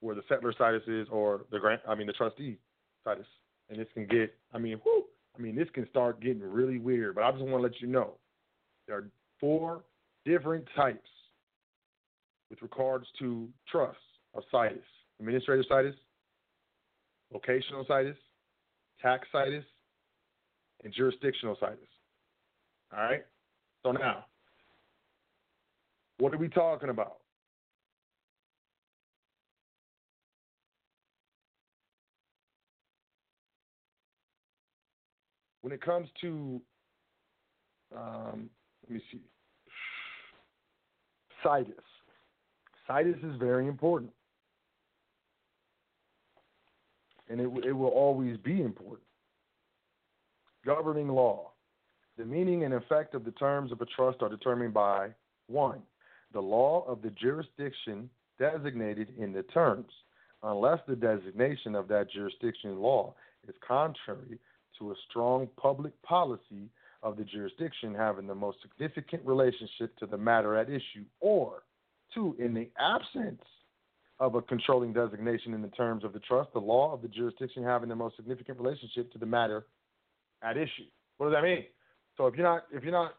[0.00, 2.58] where the settlor situs is or the grant I mean the trustee
[3.04, 3.26] situs.
[3.70, 5.04] And this can get I mean, whew,
[5.36, 7.88] I mean this can start getting really weird, but I just want to let you
[7.88, 8.14] know
[8.86, 9.08] there are
[9.40, 9.82] four
[10.24, 11.08] different types
[12.50, 14.00] with regards to trusts
[14.34, 14.78] of situs.
[15.20, 15.94] Administrative situs,
[17.32, 18.16] locational situs,
[19.00, 19.64] tax situs,
[20.82, 21.78] and jurisdictional situs.
[22.92, 23.24] All right?
[23.82, 24.26] So now,
[26.18, 27.18] what are we talking about?
[35.64, 36.60] When it comes to,
[37.96, 38.50] um,
[38.82, 39.22] let me see,
[41.42, 41.72] situs.
[42.86, 44.12] Situs is very important.
[47.30, 49.06] And it, it will always be important.
[50.66, 51.52] Governing law.
[52.18, 55.14] The meaning and effect of the terms of a trust are determined by
[55.46, 55.80] 1.
[56.34, 59.90] The law of the jurisdiction designated in the terms,
[60.42, 63.14] unless the designation of that jurisdiction law
[63.48, 64.38] is contrary
[64.78, 66.68] to a strong public policy
[67.02, 71.62] of the jurisdiction having the most significant relationship to the matter at issue, or
[72.12, 73.42] two, in the absence
[74.20, 77.62] of a controlling designation in the terms of the trust, the law of the jurisdiction
[77.62, 79.66] having the most significant relationship to the matter
[80.42, 80.86] at issue.
[81.18, 81.64] What does that mean?
[82.16, 83.14] So if you're not if you're not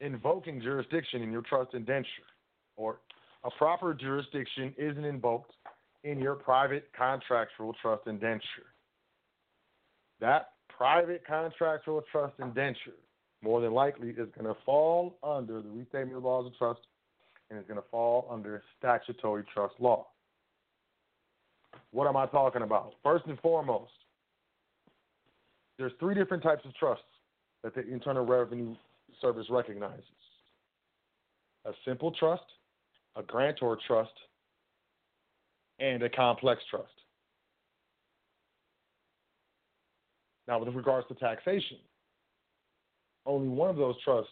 [0.00, 2.08] invoking jurisdiction in your trust indenture,
[2.76, 3.00] or
[3.44, 5.52] a proper jurisdiction isn't invoked
[6.04, 8.70] in your private contractual trust indenture,
[10.20, 12.96] that private contractual trust indenture
[13.42, 16.80] more than likely is going to fall under the restatement of laws of trust
[17.50, 20.06] and is going to fall under statutory trust law.
[21.92, 22.94] What am I talking about?
[23.02, 23.92] First and foremost,
[25.78, 27.04] there's three different types of trusts
[27.62, 28.74] that the Internal Revenue
[29.20, 30.04] Service recognizes.
[31.64, 32.44] A simple trust,
[33.16, 34.12] a grantor trust,
[35.78, 36.88] and a complex trust.
[40.48, 41.78] Now, with regards to taxation,
[43.24, 44.30] only one of those trusts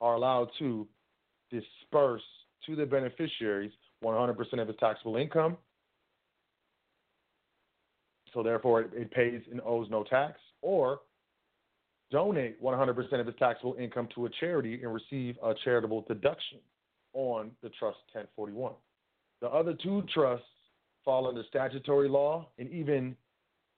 [0.00, 0.86] are allowed to
[1.50, 2.22] disperse
[2.66, 3.72] to the beneficiaries
[4.02, 5.56] 100% of its taxable income.
[8.32, 11.00] So, therefore, it, pays and owes no tax, or
[12.10, 16.58] donate 100% of its taxable income to a charity and receive a charitable deduction
[17.12, 18.72] on the Trust 1041.
[19.42, 20.46] The other two trusts
[21.04, 23.16] fall under statutory law, and even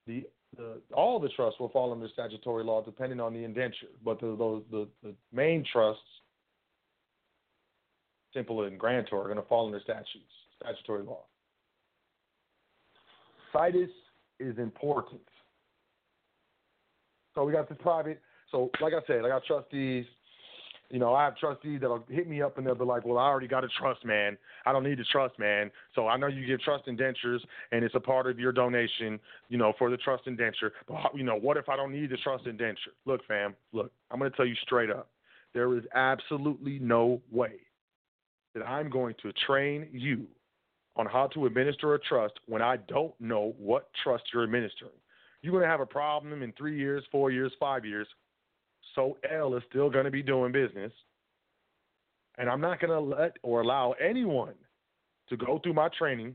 [0.07, 0.25] the
[0.57, 3.89] the, all the trusts will fall under statutory law depending on the indenture.
[4.05, 6.03] But the, the, the main trusts,
[8.33, 11.25] simple and grantor, are going to fall under statutes, statutory law.
[13.53, 13.91] Situs
[14.41, 15.21] is important.
[17.35, 18.21] So we got this private.
[18.51, 20.07] So like I said, I got trustees,
[20.91, 23.27] you know, I have trustees that'll hit me up and they'll be like, "Well, I
[23.27, 24.37] already got a trust, man.
[24.67, 25.71] I don't need the trust, man.
[25.95, 29.19] So I know you give trust indentures, and it's a part of your donation,
[29.49, 30.73] you know, for the trust indenture.
[30.87, 32.93] But you know, what if I don't need the trust indenture?
[33.07, 35.09] Look, fam, look, I'm to tell you straight up,
[35.53, 37.55] there is absolutely no way
[38.55, 40.27] that I'm going to train you
[40.97, 44.93] on how to administer a trust when I don't know what trust you're administering.
[45.43, 48.07] You're to have a problem in three years, four years, five years
[48.95, 50.93] Sot El is still going to be doing business.
[52.39, 54.55] And I'm not going to let or allow anyone
[55.29, 56.35] to go through my training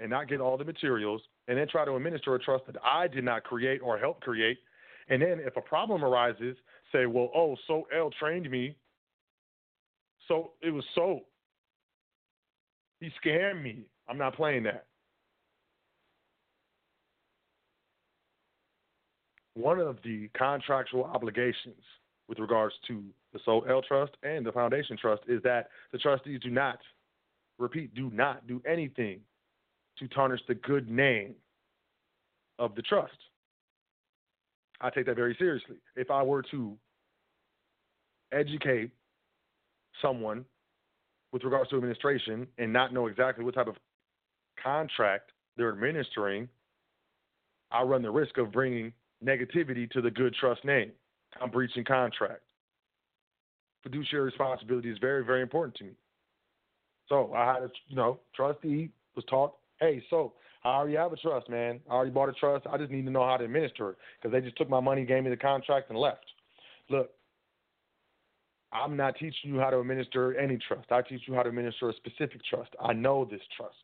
[0.00, 3.08] and not get all the materials and then try to administer a trust that I
[3.08, 4.58] did not create or help create.
[5.08, 6.56] And then if a problem arises,
[6.92, 8.76] say, well, oh, Sot El trained me.
[10.28, 11.20] So it was so.
[13.00, 13.84] He scammed me.
[14.08, 14.86] I'm not playing that.
[19.54, 21.82] One of the contractual obligations
[22.28, 23.02] with regards to
[23.32, 26.78] the Sot El Trust and the Foundation Trust is that the trustees do not,
[27.58, 29.20] repeat, do not do anything
[29.98, 31.34] to tarnish the good name
[32.58, 33.16] of the trust.
[34.80, 35.76] I take that very seriously.
[35.96, 36.76] If I were to
[38.32, 38.90] educate
[40.02, 40.44] someone
[41.32, 43.76] with regards to administration and not know exactly what type of
[44.62, 46.48] contract they're administering,
[47.70, 48.92] I run the risk of bringing
[49.24, 50.92] negativity to the good trust name.
[51.40, 52.42] I'm breaching contract.
[53.82, 55.92] Fiduciary responsibility is very, very important to me.
[57.08, 60.32] So I had a, you know, trustee was taught, hey, so
[60.64, 61.80] I already have a trust, man.
[61.90, 62.66] I already bought a trust.
[62.70, 65.04] I just need to know how to administer it because they just took my money,
[65.04, 66.24] gave me the contract, and left.
[66.88, 67.10] Look,
[68.72, 70.90] I'm not teaching you how to administer any trust.
[70.90, 72.70] I teach you how to administer a specific trust.
[72.82, 73.76] I know this trust.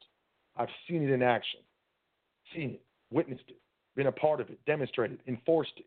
[0.56, 1.60] I've seen it in action.
[2.54, 3.60] seen it, witnessed it,
[3.96, 5.86] been a part of it, demonstrated, enforced it.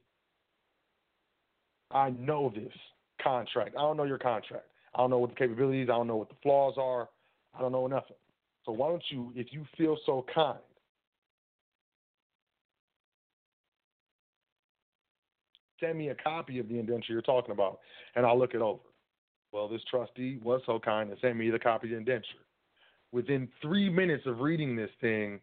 [1.91, 2.74] I know this
[3.22, 3.76] contract.
[3.78, 4.66] I don't know your contract.
[4.95, 5.89] I don't know what the capabilities.
[5.89, 7.10] I don't know what the flaws are.
[7.58, 8.16] I don't know nothing.
[8.66, 10.58] So why don't you, if you feel so kind,
[15.80, 17.80] send me a copy of the indenture you're talking about,
[18.16, 18.80] and I'll look it over.
[19.51, 22.28] Well, this trustee was so kind to send me the copy of the indenture.
[23.12, 25.39] Within three minutes of reading this thing,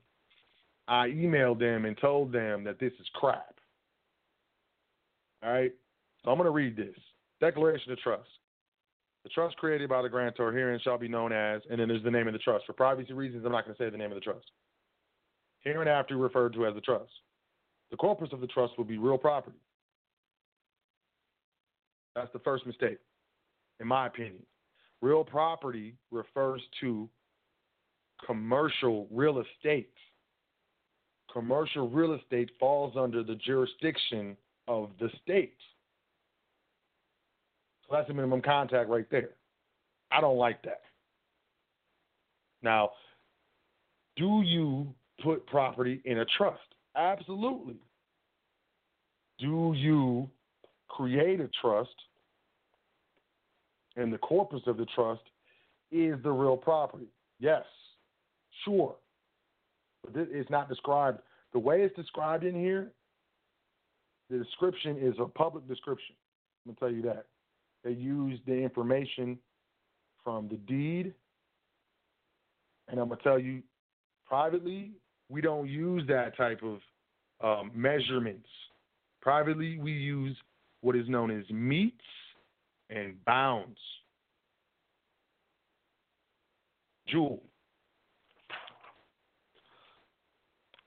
[0.91, 3.55] I emailed them and told them that this is crap.
[5.43, 5.73] All right?
[6.25, 6.97] So I'm going to read this
[7.41, 8.29] Declaration of Trust.
[9.23, 12.11] The trust created by the grantor herein shall be known as, and then there's the
[12.11, 12.67] name of the trust.
[12.67, 14.51] For privacy reasons, I'm not going to say the name of the trust.
[15.61, 17.13] Hereinafter referred to as the trust.
[17.91, 19.59] The corpus of the trust will be real property.
[22.17, 22.99] That's the first mistake,
[23.79, 24.43] in my opinion.
[25.03, 27.09] Real property refers to
[28.27, 29.93] commercial real estate.
[31.33, 34.37] Commercial real estate falls under the jurisdiction
[34.69, 35.57] of the state.
[37.87, 39.31] So that's a minimum contact right there.
[40.11, 40.83] I don't like that.
[42.63, 42.91] Now,
[44.17, 44.87] do you
[45.23, 46.61] put property in a trust?
[46.97, 47.77] Absolutely.
[49.39, 50.29] Do you
[50.89, 51.95] create a trust
[53.97, 55.23] and the corpus of the trust
[55.91, 57.07] is the real property?
[57.39, 57.65] Yes,
[58.65, 58.97] sure.
[60.05, 61.21] But it's not described
[61.53, 62.93] the way it's described in here.
[64.29, 66.15] The description is a public description.
[66.65, 67.27] I'm gonna tell you that.
[67.83, 69.39] They use the information
[70.23, 71.15] from the deed,
[72.89, 73.63] and I'm gonna tell you
[74.27, 74.93] privately,
[75.29, 76.81] we don't use that type of
[77.43, 78.49] um, measurements.
[79.21, 80.37] Privately, we use
[80.83, 82.05] what is known as metes
[82.91, 83.79] and bounds.
[87.09, 87.43] Jewel.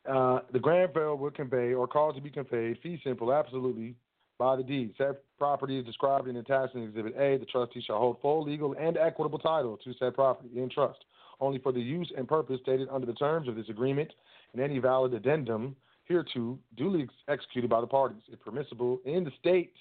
[0.10, 3.96] Uh, the grantor will convey or cause to be conveyed fee simple, absolutely,
[4.38, 4.94] by the deed.
[4.98, 7.38] Said property is described and attached in Exhibit A.
[7.38, 11.06] The trustee shall hold full legal and equitable title to said property in trust,
[11.40, 14.12] only for the use and purpose stated under the terms of this agreement
[14.54, 15.76] and any valid addendum
[16.06, 19.74] hereto duly ex- executed by the parties, if permissible, in the state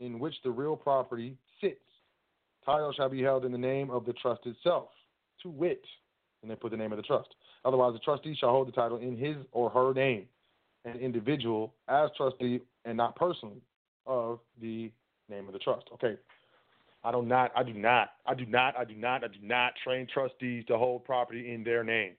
[0.00, 1.80] in which the real property sits.
[2.64, 4.88] Title shall be held in the name of the trust itself,
[5.42, 5.84] to wit,
[6.42, 7.28] and they put the name of the trust.
[7.64, 10.26] Otherwise, the trustee shall hold the title in his or her name,
[10.84, 13.60] an individual as trustee and not personally
[14.06, 14.90] of the
[15.28, 15.86] name of the trust.
[15.94, 16.16] Okay.
[17.02, 19.74] I do not, I do not, I do not, I do not, I do not
[19.84, 22.14] train trustees to hold property in their name.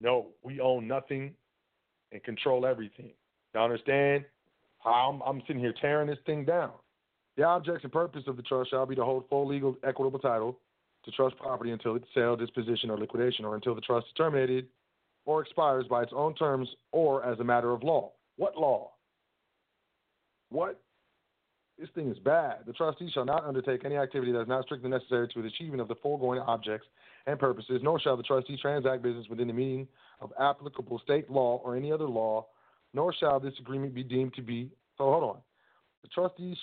[0.00, 1.32] No, we own nothing
[2.12, 3.10] and control everything.
[3.54, 4.24] You understand?
[4.84, 6.72] I'm, I'm sitting here tearing this thing down.
[7.36, 10.58] The objects and purpose of the trust shall be to hold full legal equitable title
[11.04, 14.66] to trust property until its sale, disposition, or liquidation, or until the trust is terminated
[15.26, 18.12] or expires by its own terms or as a matter of law.
[18.36, 18.90] What law?
[20.50, 20.80] What?
[21.78, 22.58] This thing is bad.
[22.66, 25.80] The trustee shall not undertake any activity that is not strictly necessary to the achievement
[25.80, 26.86] of the foregoing objects
[27.26, 29.88] and purposes, nor shall the trustee transact business within the meaning
[30.20, 32.46] of applicable state law or any other law,
[32.92, 34.70] nor shall this agreement be deemed to be.
[34.96, 35.38] So hold on.
[36.02, 36.56] The trustee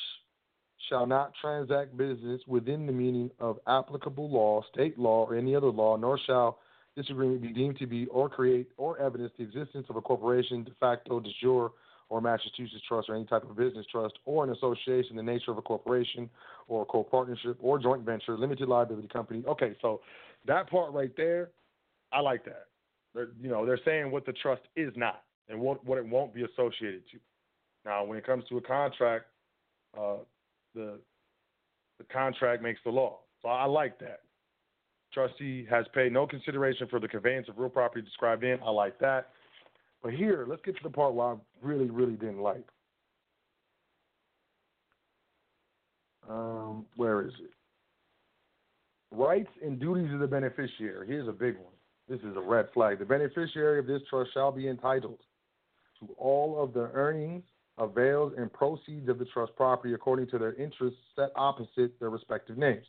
[0.89, 5.67] shall not transact business within the meaning of applicable law, state law, or any other
[5.67, 6.59] law, nor shall
[6.95, 10.63] this agreement be deemed to be or create or evidence the existence of a corporation
[10.63, 11.71] de facto, de jure,
[12.09, 15.57] or Massachusetts trust or any type of business trust or an association the nature of
[15.57, 16.29] a corporation
[16.67, 19.41] or a co-partnership or joint venture, limited liability company.
[19.47, 20.01] Okay, so
[20.45, 21.51] that part right there,
[22.11, 22.65] I like that.
[23.15, 26.33] They're, you know, they're saying what the trust is not and what what it won't
[26.33, 27.17] be associated to.
[27.85, 29.25] Now, when it comes to a contract,
[29.97, 30.17] uh,
[30.75, 30.99] the
[31.97, 33.19] the contract makes the law.
[33.41, 34.21] So I like that.
[35.13, 38.59] Trustee has paid no consideration for the conveyance of real property described in.
[38.65, 39.29] I like that.
[40.01, 42.65] But here, let's get to the part where I really, really didn't like.
[46.29, 47.51] Um, where is it?
[49.11, 51.05] Rights and duties of the beneficiary.
[51.07, 51.73] Here's a big one.
[52.07, 52.99] This is a red flag.
[52.99, 55.19] The beneficiary of this trust shall be entitled
[55.99, 57.43] to all of the earnings,
[57.81, 62.57] avails, and proceeds of the trust property according to their interests set opposite their respective
[62.57, 62.85] names.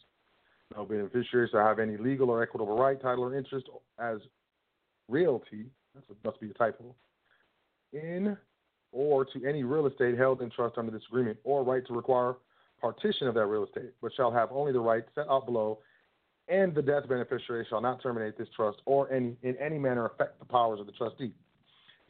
[0.76, 3.66] No beneficiaries shall have any legal or equitable right, title, or interest
[3.98, 4.18] as
[5.08, 6.94] realty that must be a typo,
[7.92, 8.36] in
[8.92, 12.34] or to any real estate held in trust under this agreement, or right to require
[12.80, 15.78] partition of that real estate, but shall have only the right set out below,
[16.48, 20.38] and the death beneficiary shall not terminate this trust or any in any manner affect
[20.38, 21.32] the powers of the trustee.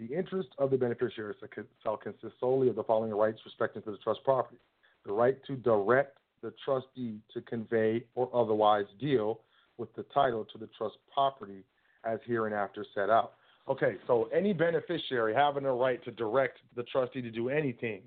[0.08, 1.34] The interest of the beneficiary
[1.82, 4.58] shall consist solely of the following rights respecting to the trust property:
[5.06, 9.40] the right to direct the trustee to convey or otherwise deal
[9.78, 11.64] with the title to the trust property
[12.04, 13.34] as hereinafter set out
[13.68, 18.02] Okay, so any beneficiary having a right to direct the trustee to do anything,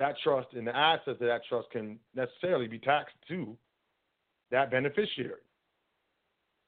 [0.00, 3.56] that trust and the assets of that trust can necessarily be taxed to
[4.50, 5.40] that beneficiary.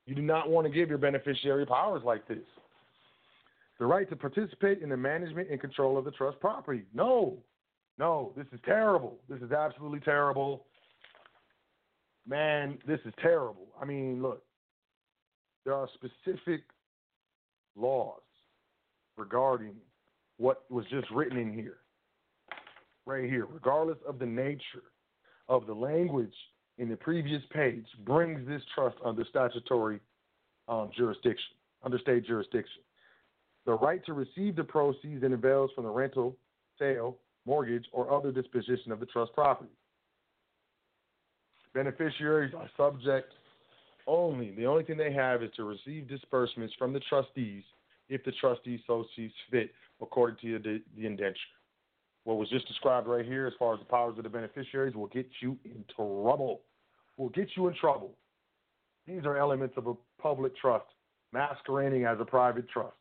[0.07, 2.39] You do not want to give your beneficiary powers like this.
[3.79, 6.85] The right to participate in the management and control of the trust property.
[6.95, 7.39] No,
[7.99, 9.19] no, this is terrible.
[9.29, 10.65] This is absolutely terrible.
[12.27, 13.69] Man, this is terrible.
[13.81, 14.43] I mean, look,
[15.65, 16.63] there are specific
[17.77, 18.21] laws
[19.17, 19.75] regarding
[20.39, 21.79] what was just written in here,
[23.07, 24.85] right here, regardless of the nature
[25.49, 26.35] of the language
[26.79, 30.01] in the previous page, brings this trust under statutory
[30.69, 32.83] um, jurisdiction, under state jurisdiction.
[33.67, 36.37] The right to receive the proceeds and avails from the rental,
[36.79, 39.71] sale, mortgage, or other disposition of the trust property.
[41.75, 43.33] Beneficiaries are subject
[44.07, 47.65] only, the only thing they have is to receive disbursements from the trustees
[48.09, 51.41] if the trustee so sees fit according to the, the indenture.
[52.23, 55.09] What was just described right here, as far as the powers of the beneficiaries, will
[55.09, 56.61] get you in trouble.
[57.17, 58.13] Will get you in trouble.
[59.07, 60.87] These are elements of a public trust
[61.33, 62.97] masquerading as a private trust.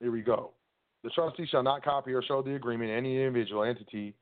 [0.00, 0.52] Here we go.
[1.02, 4.14] The trustee shall not copy or show the agreement any individual entity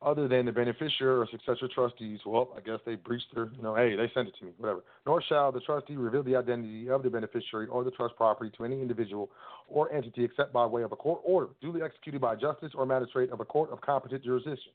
[0.00, 2.20] other than the beneficiary or successor trustees.
[2.24, 4.84] Well, I guess they breached their, you know, hey, they sent it to me, whatever.
[5.06, 8.64] Nor shall the trustee reveal the identity of the beneficiary or the trust property to
[8.64, 9.30] any individual
[9.66, 13.30] or entity except by way of a court order duly executed by justice or magistrate
[13.30, 14.72] of a court of competent jurisdiction.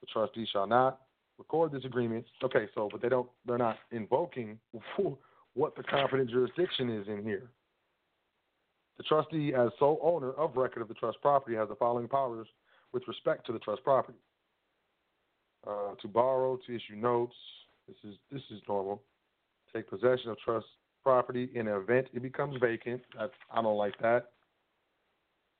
[0.00, 1.00] The trustee shall not
[1.38, 2.26] record this agreement.
[2.42, 4.58] Okay, so but they don't, they're not invoking
[5.54, 7.48] what the competent jurisdiction is in here.
[8.98, 12.46] The trustee, as sole owner of record of the trust property, has the following powers
[12.92, 14.18] with respect to the trust property:
[15.66, 17.34] uh, to borrow, to issue notes.
[17.88, 19.02] This is this is normal.
[19.74, 20.66] Take possession of trust
[21.02, 23.02] property in the event it becomes vacant.
[23.18, 24.30] That's, I don't like that.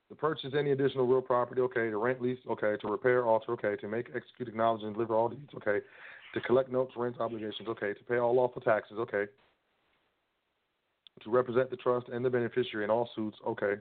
[0.09, 1.89] To purchase any additional real property, okay.
[1.89, 2.75] To rent, lease, okay.
[2.81, 3.75] To repair, alter, okay.
[3.81, 5.79] To make, execute, acknowledge, and deliver all deeds, okay.
[6.35, 7.93] To collect notes, rent obligations, okay.
[7.93, 9.25] To pay all lawful taxes, okay
[11.21, 13.75] to represent the trust and the beneficiary in all suits, okay.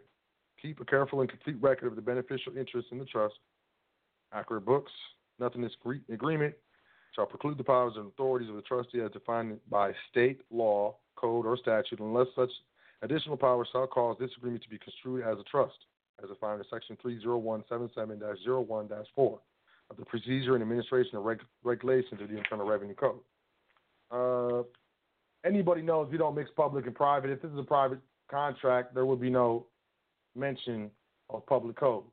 [0.61, 3.35] Keep a careful and complete record of the beneficial interest in the trust.
[4.33, 4.93] Accurate books.
[5.39, 5.77] Nothing in this
[6.13, 6.55] agreement
[7.15, 11.47] shall preclude the powers and authorities of the trustee as defined by state law, code,
[11.47, 12.51] or statute, unless such
[13.03, 15.87] additional powers shall cause this agreement to be construed as a trust,
[16.23, 19.39] as defined in Section 30177-01-4
[19.91, 23.19] of the Procedure and Administration of Reg- Regulations of the Internal Revenue Code.
[24.11, 24.63] Uh,
[25.45, 27.31] anybody knows we don't mix public and private.
[27.31, 27.99] If this is a private
[28.31, 29.67] contract, there would be no
[30.37, 30.91] mention
[31.31, 32.05] of public code.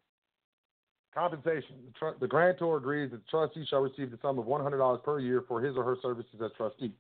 [1.14, 1.76] Compensation.
[1.86, 5.20] The, tr- the grantor agrees that the trustee shall receive the sum of $100 per
[5.20, 6.94] year for his or her services as trustee.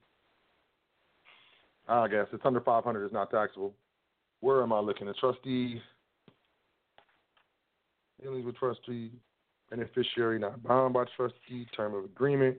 [1.88, 3.74] I guess it's under 500 is not taxable.
[4.42, 5.08] Where am I looking?
[5.08, 5.82] The trustee
[8.22, 9.12] dealings with trustee
[9.70, 12.58] beneficiary not bound by trustee term of agreement.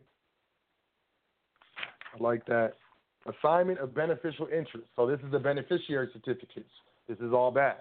[2.14, 2.74] I like that.
[3.26, 4.86] Assignment of beneficial interest.
[4.96, 6.70] So this is the beneficiary certificates.
[7.08, 7.76] This is all bad.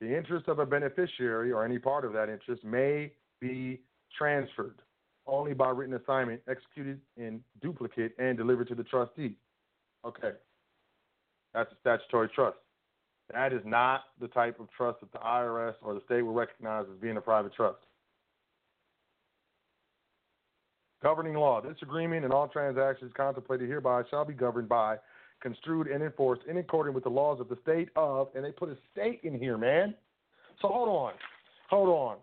[0.00, 3.80] The interest of a beneficiary or any part of that interest may be
[4.16, 4.80] transferred
[5.26, 9.36] only by written assignment executed in duplicate and delivered to the trustee.
[10.04, 10.32] Okay.
[11.54, 12.56] That's a statutory trust.
[13.32, 16.86] That is not the type of trust that the IRS or the state will recognize
[16.92, 17.78] as being a private trust.
[21.02, 21.60] Governing law.
[21.60, 24.96] This agreement and all transactions contemplated hereby shall be governed by,
[25.40, 28.68] construed, and enforced in accordance with the laws of the state of, and they put
[28.68, 29.94] a state in here, man.
[30.60, 31.12] So hold on.
[31.70, 32.16] Hold on.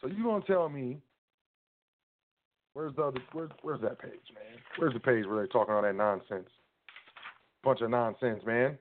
[0.00, 0.98] So you gonna tell me
[2.72, 4.58] where's the other where's where's that page, man?
[4.78, 6.48] Where's the page where they're talking all that nonsense?
[7.62, 8.78] Bunch of nonsense, man.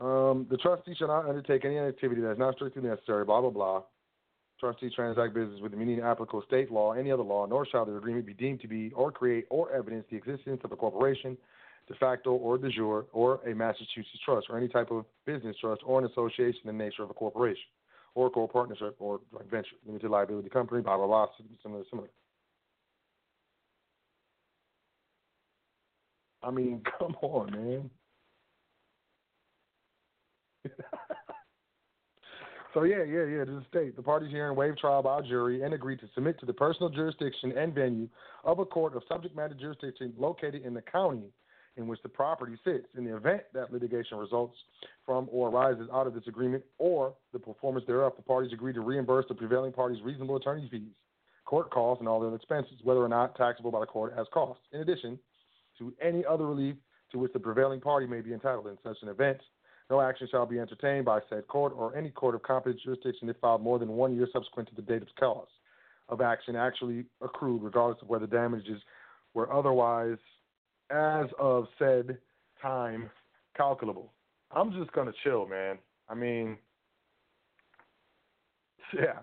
[0.00, 3.50] Um, the trustee shall not undertake any activity that is not strictly necessary, blah, blah,
[3.50, 3.82] blah.
[4.58, 7.96] Trustee transact business with the meaning applicable state law, any other law, nor shall the
[7.96, 11.36] agreement be deemed to be or create or evidence the existence of a corporation,
[11.86, 15.82] de facto or de jure, or a Massachusetts trust, or any type of business trust,
[15.84, 17.64] or an association in the nature of a corporation,
[18.14, 21.26] or a co-partnership, or joint venture, limited liability company, blah, blah, blah,
[21.62, 22.08] similar, similar.
[26.42, 27.90] I mean, come on, man.
[32.74, 33.44] so yeah, yeah, yeah.
[33.44, 36.46] To the state, the parties herein waive trial by jury and agree to submit to
[36.46, 38.08] the personal jurisdiction and venue
[38.44, 41.30] of a court of subject matter jurisdiction located in the county
[41.76, 42.86] in which the property sits.
[42.96, 44.56] In the event that litigation results
[45.06, 48.80] from or arises out of this agreement or the performance thereof, the parties agree to
[48.80, 50.94] reimburse the prevailing party's reasonable attorney fees,
[51.44, 54.62] court costs, and all other expenses, whether or not taxable by the court as costs.
[54.72, 55.18] In addition
[55.78, 56.76] to any other relief
[57.12, 59.38] to which the prevailing party may be entitled in such an event,
[59.90, 63.36] no action shall be entertained by said court or any court of competent jurisdiction if
[63.38, 65.48] filed more than one year subsequent to the date of cause
[66.08, 68.82] of action actually accrued, regardless of whether damages
[69.32, 70.18] were otherwise,
[70.90, 72.18] as of said
[72.60, 73.08] time,
[73.56, 74.12] calculable.
[74.50, 75.78] I'm just gonna chill, man.
[76.08, 76.58] I mean,
[78.94, 79.20] yeah.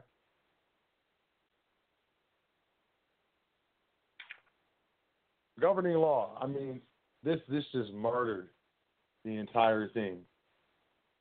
[5.59, 6.37] Governing law.
[6.41, 6.81] I mean,
[7.23, 8.49] this this just murdered
[9.25, 10.19] the entire thing.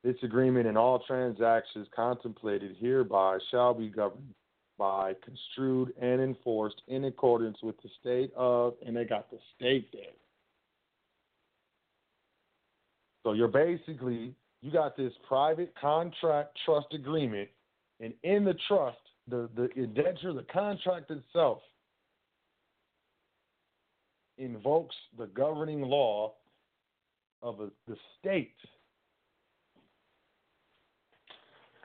[0.07, 4.35] This agreement and all transactions contemplated hereby shall be governed
[4.79, 9.89] by, construed, and enforced in accordance with the state of, and they got the state
[9.93, 10.03] there.
[13.25, 14.33] So you're basically,
[14.63, 17.49] you got this private contract trust agreement,
[17.99, 21.63] and in the trust, the, the indenture, the contract itself,
[24.39, 26.35] invokes the governing law
[27.43, 28.55] of a, the state.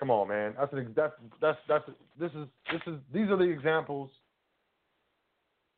[0.02, 0.56] Come on, man.
[0.60, 1.86] That's an, that's that's that's
[2.20, 4.10] this is this is these are the examples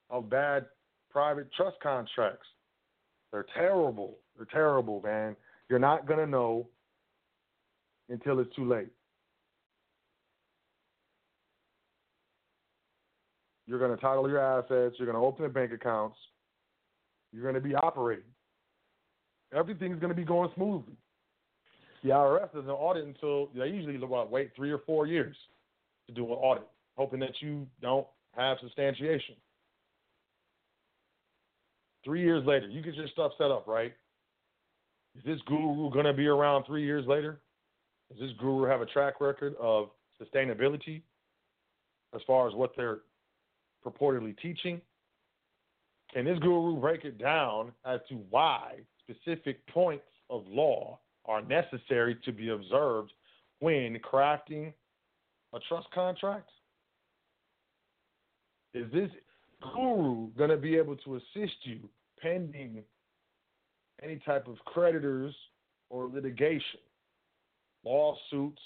[0.10, 0.66] of bad
[1.12, 2.48] private trust contracts.
[3.34, 4.20] They're terrible.
[4.38, 5.36] They're terrible, man.
[5.70, 6.70] You're not gonna know
[8.08, 8.88] until it's too late.
[13.68, 14.96] You're gonna title your assets.
[14.98, 16.16] You're gonna open the bank accounts.
[17.34, 18.24] You're gonna be operating.
[19.54, 20.96] Everything's gonna be going smoothly.
[22.04, 25.36] The IRS doesn't audit until they usually what, wait three or four years
[26.08, 29.36] to do an audit, hoping that you don't have substantiation.
[32.04, 33.94] Three years later, you get your stuff set up, right?
[35.18, 37.40] Is this guru going to be around three years later?
[38.10, 39.90] Does this guru have a track record of
[40.22, 41.02] sustainability
[42.14, 43.00] as far as what they're
[43.86, 44.82] purportedly teaching?
[46.14, 52.18] Can this guru break it down as to why specific points of law are necessary
[52.26, 53.14] to be observed
[53.60, 54.74] when crafting
[55.54, 56.50] a trust contract?
[58.74, 59.10] Is this
[59.62, 61.80] guru going to be able to assist you
[62.22, 62.84] pending
[64.02, 65.34] any type of creditors
[65.90, 66.80] or litigation,
[67.86, 68.62] lawsuits,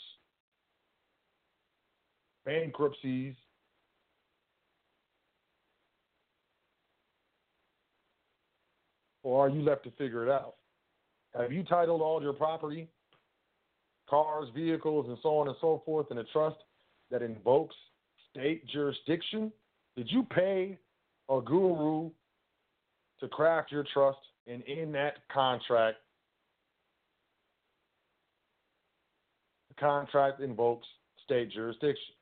[2.46, 3.36] bankruptcies?
[9.24, 10.56] Or are you left to figure it out?
[11.38, 12.88] Have you titled all your property,
[14.10, 16.58] cars, vehicles, and so on and so forth in a trust
[17.12, 17.76] that invokes
[18.32, 19.52] state jurisdiction?
[19.96, 20.80] Did you pay
[21.30, 22.10] a guru
[23.20, 24.18] to craft your trust
[24.48, 25.98] and in that contract,
[29.70, 30.88] the contract invokes
[31.24, 32.16] state jurisdiction?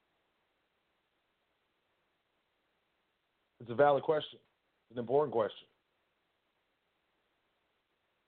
[3.61, 4.39] It's a valid question.
[4.89, 5.68] It's an important question.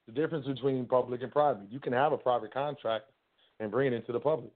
[0.08, 1.70] The difference between public and private.
[1.70, 3.06] You can have a private contract
[3.60, 4.52] and bring it into the public.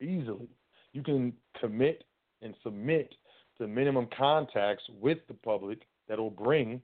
[0.00, 0.48] Easily.
[0.92, 2.04] You can commit
[2.40, 3.14] and submit
[3.58, 6.80] to minimum contacts with the public that will bring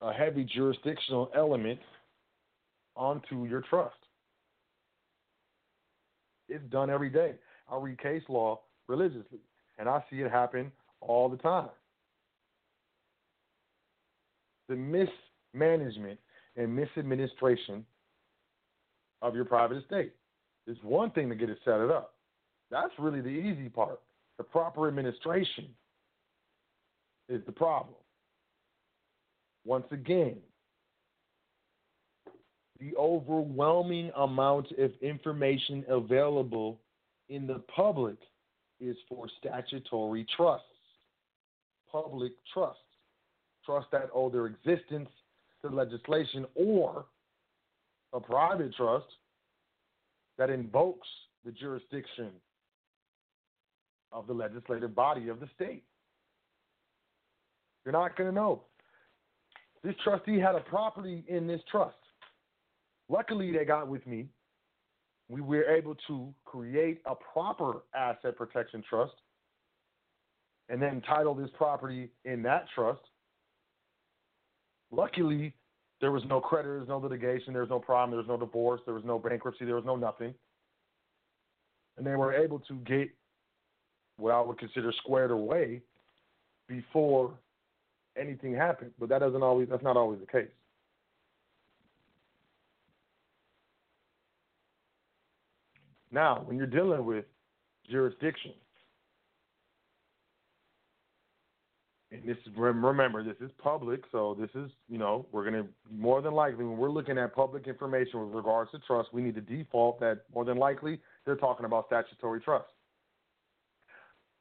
[0.00, 1.80] a heavy jurisdictional element
[2.94, 3.96] onto your trust.
[6.48, 7.34] It's done every day.
[7.70, 9.40] I read case law religiously,
[9.78, 10.70] and I see it happen
[11.00, 11.70] all the time.
[14.68, 16.18] The mismanagement
[16.56, 17.82] and misadministration
[19.22, 20.12] of your private estate
[20.66, 22.14] is one thing to get it set up.
[22.70, 24.00] That's really the easy part.
[24.38, 25.68] The proper administration
[27.28, 27.94] is the problem.
[29.64, 30.36] Once again,
[32.80, 36.80] the overwhelming amount of information available
[37.28, 38.16] in the public
[38.80, 40.66] is for statutory trusts,
[41.90, 42.82] public trusts,
[43.64, 45.08] trusts that owe their existence
[45.62, 47.06] to legislation, or
[48.12, 49.06] a private trust
[50.38, 51.08] that invokes
[51.44, 52.30] the jurisdiction
[54.12, 55.84] of the legislative body of the state.
[57.84, 58.62] You're not going to know.
[59.82, 61.96] This trustee had a property in this trust.
[63.08, 64.28] Luckily, they got with me.
[65.28, 69.14] We were able to create a proper asset protection trust
[70.68, 73.00] and then title this property in that trust.
[74.94, 75.52] Luckily,
[76.00, 78.94] there was no creditors, no litigation, there was no problem, there was no divorce, there
[78.94, 80.34] was no bankruptcy, there was no nothing.
[81.96, 83.08] And they were able to get
[84.16, 85.80] what I would consider squared away
[86.68, 87.32] before
[88.16, 88.92] anything happened.
[88.98, 90.50] But that doesn't always that's not always the case.
[96.10, 97.24] Now, when you're dealing with
[97.90, 98.52] jurisdiction,
[102.14, 106.22] and this is remember this is public, so this is you know we're gonna more
[106.22, 109.40] than likely when we're looking at public information with regards to trust, we need to
[109.40, 112.68] default that more than likely they're talking about statutory trust.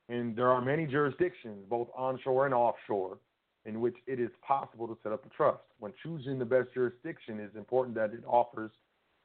[0.09, 3.17] And there are many jurisdictions, both onshore and offshore,
[3.65, 5.63] in which it is possible to set up a trust.
[5.79, 8.71] When choosing the best jurisdiction, it's important that it offers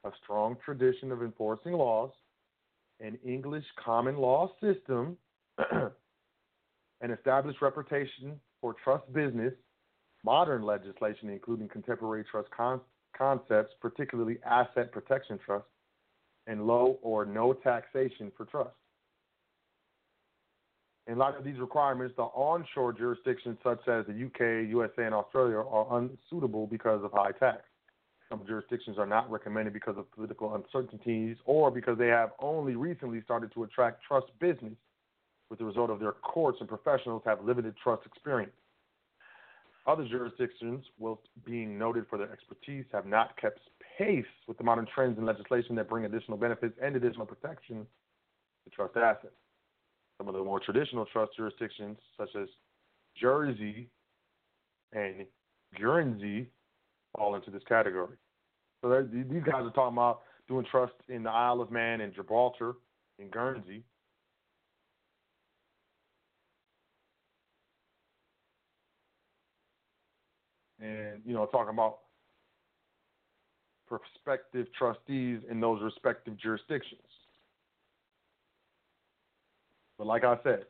[0.05, 2.13] a strong tradition of enforcing laws,
[3.01, 5.17] an English common law system,
[7.01, 9.53] an established reputation for trust business,
[10.25, 12.81] modern legislation, including contemporary trust con-
[13.17, 15.67] concepts, particularly asset protection trust,
[16.47, 18.71] and low or no taxation for trust.
[21.07, 25.57] In light of these requirements, the onshore jurisdictions such as the UK, USA, and Australia
[25.57, 27.63] are unsuitable because of high tax.
[28.29, 33.23] Some jurisdictions are not recommended because of political uncertainties or because they have only recently
[33.23, 34.75] started to attract trust business,
[35.51, 38.53] with the result of their courts and professionals have limited trust experience.
[39.87, 43.61] Other jurisdictions, whilst being noted for their expertise, have not kept
[43.97, 47.87] pace with the modern trends in legislation that bring additional benefits and additional protection
[48.65, 49.33] to trust assets.
[50.19, 52.49] Some of the more traditional trust jurisdictions, such as
[53.19, 53.89] Jersey
[54.93, 55.25] and
[55.81, 56.51] Guernsey,
[57.17, 58.17] fall into this category.
[58.83, 62.75] So these guys are talking about doing trust in the Isle of Man and Gibraltar
[63.19, 63.85] and Guernsey.
[70.81, 71.99] And, you know, talking about
[73.89, 77.01] prospective trustees in those respective jurisdictions.
[79.97, 80.65] But like I said,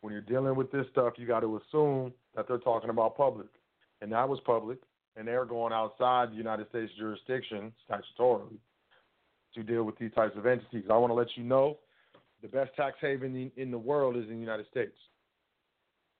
[0.00, 3.48] when you're dealing with this stuff, you got to assume that they're talking about public.
[4.00, 4.78] And that was public,
[5.16, 8.58] and they're going outside the United States jurisdiction statutorily
[9.54, 10.84] to deal with these types of entities.
[10.90, 11.78] I want to let you know
[12.42, 14.94] the best tax haven in, in the world is in the United States.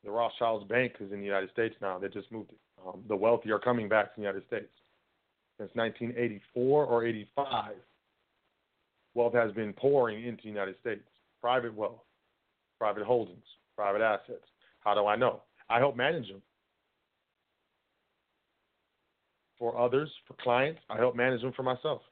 [0.05, 1.99] The Rothschilds Bank is in the United States now.
[1.99, 2.59] They just moved it.
[2.87, 4.71] Um, the wealthy are coming back to the United States.
[5.59, 7.73] Since 1984 or 85,
[9.15, 11.03] wealth has been pouring into the United States.
[11.41, 12.01] Private wealth
[12.79, 13.45] private holdings,
[13.77, 14.45] private assets.
[14.81, 15.43] How do I know?
[15.69, 16.41] I help manage them.
[19.59, 22.03] For others, for clients, I help manage them for myself.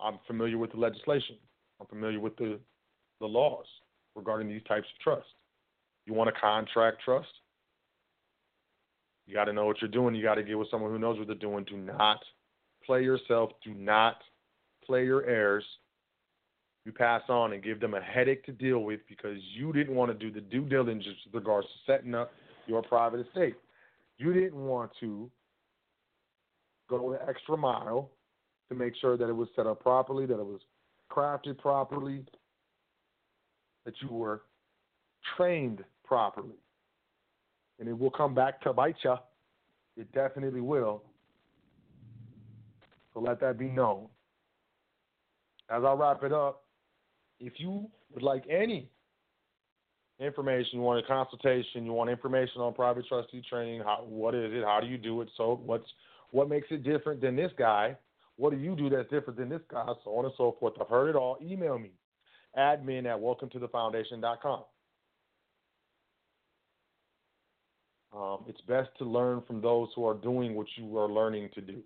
[0.00, 1.36] I'm familiar with the legislation.
[1.80, 2.58] I'm familiar with the,
[3.20, 3.66] the laws
[4.16, 5.26] regarding these types of trust.
[6.06, 7.28] You want a contract trust?
[9.26, 10.14] You got to know what you're doing.
[10.14, 11.64] You got to get with someone who knows what they're doing.
[11.64, 12.18] Do not
[12.84, 13.50] play yourself.
[13.64, 14.16] Do not
[14.86, 15.64] play your heirs
[16.84, 20.10] you pass on and give them a headache to deal with because you didn't want
[20.10, 22.32] to do the due diligence with regards to setting up
[22.66, 23.56] your private estate.
[24.18, 25.30] You didn't want to
[26.88, 28.10] go the extra mile
[28.68, 30.60] to make sure that it was set up properly, that it was
[31.10, 32.24] crafted properly,
[33.86, 34.42] that you were
[35.36, 36.56] trained properly.
[37.78, 39.16] And it will come back to bite you.
[39.96, 41.02] It definitely will.
[43.12, 44.08] So let that be known.
[45.70, 46.64] As I wrap it up,
[47.40, 48.90] if you would like any
[50.20, 54.52] information, you want a consultation, you want information on private trustee training, how, what is
[54.52, 55.86] it, how do you do it, so what's
[56.30, 57.96] what makes it different than this guy,
[58.36, 60.74] what do you do that's different than this guy, so on and so forth.
[60.80, 61.38] I've heard it all.
[61.40, 61.92] Email me,
[62.58, 64.62] admin at welcometothefoundation.com.
[68.16, 71.60] Um, it's best to learn from those who are doing what you are learning to
[71.60, 71.82] do,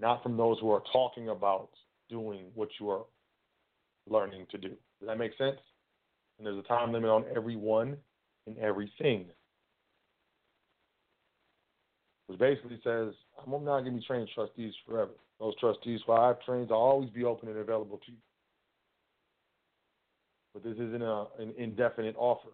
[0.00, 1.68] not from those who are talking about
[2.10, 3.04] doing what you are
[4.08, 4.70] learning to do.
[4.70, 5.58] Does that make sense?
[6.38, 7.96] And there's a time limit on every one
[8.48, 9.26] and everything.
[12.26, 13.14] Which basically says,
[13.44, 15.12] I'm not going to be training trustees forever.
[15.38, 18.18] Those trustees who I've trained will always be open and available to you.
[20.54, 22.48] But this isn't a, an indefinite offer.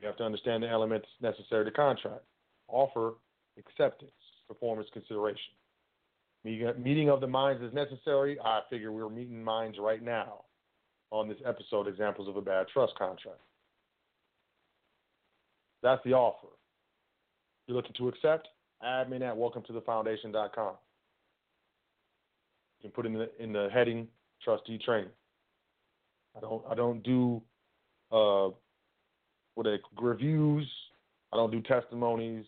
[0.00, 2.22] We have to understand the elements necessary to contract.
[2.68, 3.14] Offer,
[3.58, 4.10] acceptance,
[4.48, 5.54] performance consideration.
[6.44, 8.38] Meeting of the minds is necessary.
[8.44, 10.44] I figure we're meeting minds right now
[11.10, 13.40] on this episode examples of a bad trust contract.
[15.82, 16.48] That's the offer.
[17.66, 18.48] You're looking to accept?
[18.84, 20.74] Admin at welcometothefoundation.com.
[22.78, 24.06] You can put in the in the heading
[24.42, 25.10] trustee training.
[26.36, 27.42] I don't I don't do
[28.12, 28.50] uh
[29.56, 30.70] what are reviews.
[31.32, 32.44] I don't do testimonies.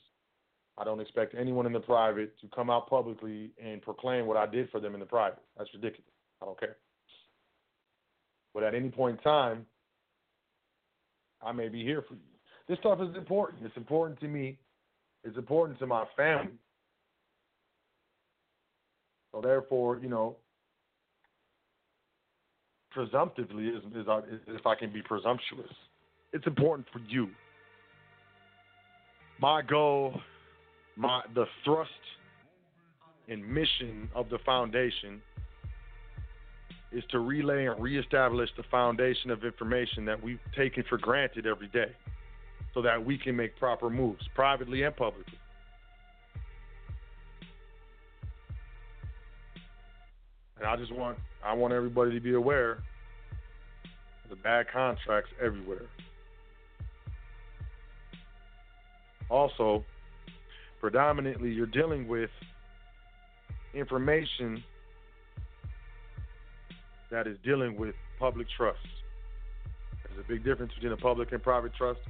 [0.77, 4.47] I don't expect anyone in the private to come out publicly and proclaim what I
[4.47, 5.41] did for them in the private.
[5.57, 6.13] That's ridiculous.
[6.41, 6.77] I don't care.
[8.55, 9.67] But at any point in time,
[11.43, 12.21] I may be here for you.
[12.69, 13.65] this stuff is important.
[13.65, 14.59] It's important to me.
[15.25, 16.53] It's important to my family.
[19.33, 20.37] So therefore, you know,
[22.91, 25.71] presumptively is, is, is if I can be presumptuous,
[26.33, 27.29] it's important for you.
[29.41, 30.21] My goal,
[30.97, 31.91] my the thrust
[33.29, 35.23] and mission of the foundation
[36.91, 41.69] is to relay and reestablish the foundation of information that we've taken for granted every
[41.69, 41.93] day
[42.75, 45.39] so that we can make proper moves privately and publicly.
[50.57, 55.87] And I just want I want everybody to be aware of the bad contracts everywhere.
[59.31, 59.85] Also,
[60.81, 62.31] predominantly you're dealing with
[63.75, 64.63] information
[67.11, 68.79] that is dealing with public trust.
[70.05, 72.01] There's a big difference between a public and private trust.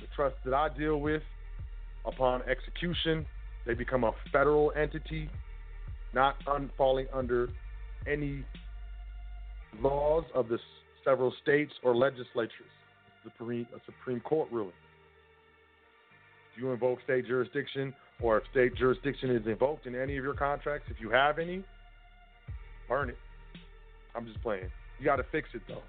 [0.00, 1.22] The trust that I deal with
[2.04, 3.26] upon execution,
[3.66, 5.28] they become a federal entity,
[6.14, 7.48] not un- falling under
[8.06, 8.44] any
[9.80, 10.58] laws of the
[11.04, 12.77] several states or legislatures.
[13.36, 14.72] Supreme, a Supreme Court ruling.
[16.54, 20.34] If you invoke state jurisdiction or if state jurisdiction is invoked in any of your
[20.34, 21.64] contracts, if you have any,
[22.88, 23.18] burn it.
[24.14, 24.70] I'm just playing.
[24.98, 25.82] You got to fix it though.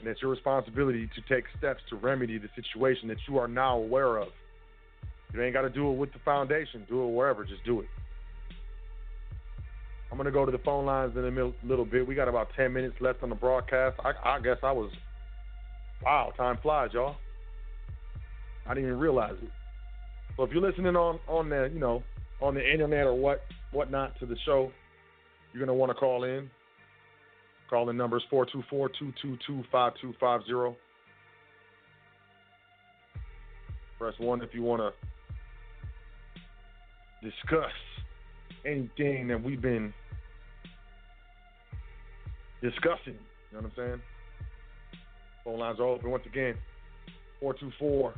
[0.00, 3.78] And it's your responsibility to take steps to remedy the situation that you are now
[3.78, 4.28] aware of.
[5.32, 6.84] You ain't got to do it with the foundation.
[6.88, 7.44] Do it wherever.
[7.44, 7.88] Just do it.
[10.10, 12.06] I'm to go to the phone lines in a little bit.
[12.06, 14.00] We got about 10 minutes left on the broadcast.
[14.02, 14.90] I, I guess I was,
[16.04, 17.16] wow, time flies, y'all.
[18.66, 19.50] I didn't even realize it.
[20.36, 22.02] So if you're listening on on the you know
[22.40, 23.42] on the internet or what
[23.72, 24.70] whatnot to the show,
[25.52, 26.50] you're gonna want to call in.
[27.68, 30.74] Call in numbers 424-222-5250.
[33.98, 34.92] Press one if you want to
[37.22, 37.72] discuss
[38.64, 39.92] anything that we've been
[42.62, 43.18] discussing.
[43.50, 44.00] You know what I'm saying?
[45.44, 46.54] Phone lines are open once again.
[47.40, 48.12] 424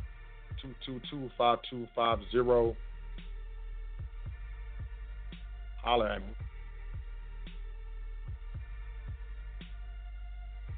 [0.62, 2.78] 222 5250.
[5.82, 6.34] Holler at me.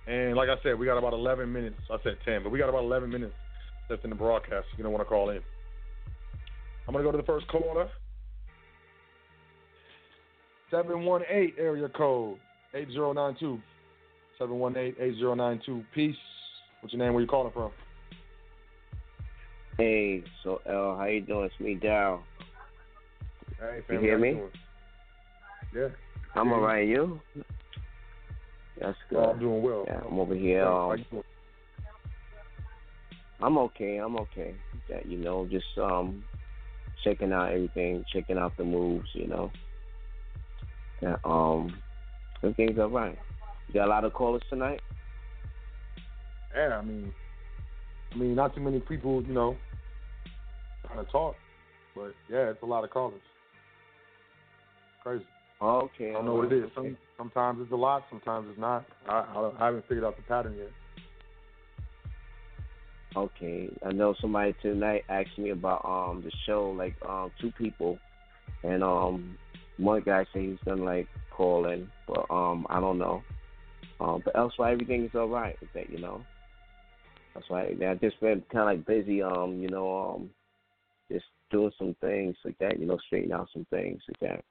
[0.07, 1.76] And like I said, we got about 11 minutes.
[1.90, 3.34] I said 10, but we got about 11 minutes
[3.88, 4.66] left in the broadcast.
[4.76, 5.40] You're going to want to call in.
[6.86, 7.88] I'm going to go to the first caller.
[10.70, 12.38] 718 area code
[12.74, 13.61] 8092.
[14.43, 15.84] 718 8092.
[15.95, 16.16] Peace.
[16.80, 17.12] What's your name?
[17.14, 17.70] Where you calling from?
[19.78, 21.45] Hey, Sot El, how you doing?
[21.47, 22.20] It's me, Daryl.
[23.61, 24.30] Hey, You hear how me?
[24.32, 24.51] doing?
[25.74, 25.88] Yeah.
[26.34, 26.55] I'm Yeah.
[26.55, 26.88] alright.
[26.88, 27.20] You?
[28.80, 29.18] That's good.
[29.18, 29.84] Oh, I'm doing well.
[29.86, 30.64] Yeah, I'm over here.
[30.64, 31.22] How Um, you doing?
[33.40, 33.97] I'm okay.
[33.99, 34.55] I'm okay.
[34.88, 36.24] That you know, just um,
[37.05, 39.09] checking out everything, checking out the moves.
[39.12, 39.53] You know.
[41.01, 41.80] Yeah, um,
[42.43, 43.18] everything's alright.
[43.73, 44.81] Got a lot of callers tonight.
[46.55, 47.12] Yeah, I mean,
[48.12, 49.57] I mean, not too many people, you know,
[50.87, 51.37] trying to talk,
[51.95, 53.20] but yeah, it's a lot of callers.
[55.03, 55.25] Crazy.
[55.62, 56.11] Okay.
[56.11, 56.64] I don't know what it is.
[56.64, 56.75] Okay.
[56.75, 58.85] Some, sometimes it's a lot, sometimes it's not.
[59.09, 60.70] I, I, I haven't figured out the pattern yet.
[63.14, 67.99] Okay, I know somebody tonight asked me about um the show, like um two people,
[68.64, 69.39] and um
[69.77, 73.23] one guy said he's gonna like call in, but um I don't know.
[74.03, 76.27] Um, but elsewhere everything is all right with that, you know.
[77.35, 80.31] That's why I've just been kind of like busy, um, you know, um,
[81.11, 84.45] just doing some things like that, you know, straightening out some things like that.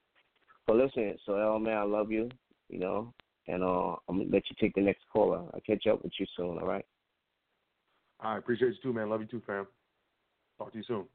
[0.65, 2.29] But listen, Sot El man, I love you,
[2.69, 3.13] you know,
[3.47, 5.43] and uh, I'm gonna let you take the next caller.
[5.53, 6.85] I'll catch up with you soon, all right?
[8.19, 9.09] I appreciate you too, man.
[9.09, 9.67] Love you too, fam.
[10.57, 11.05] Talk to you soon.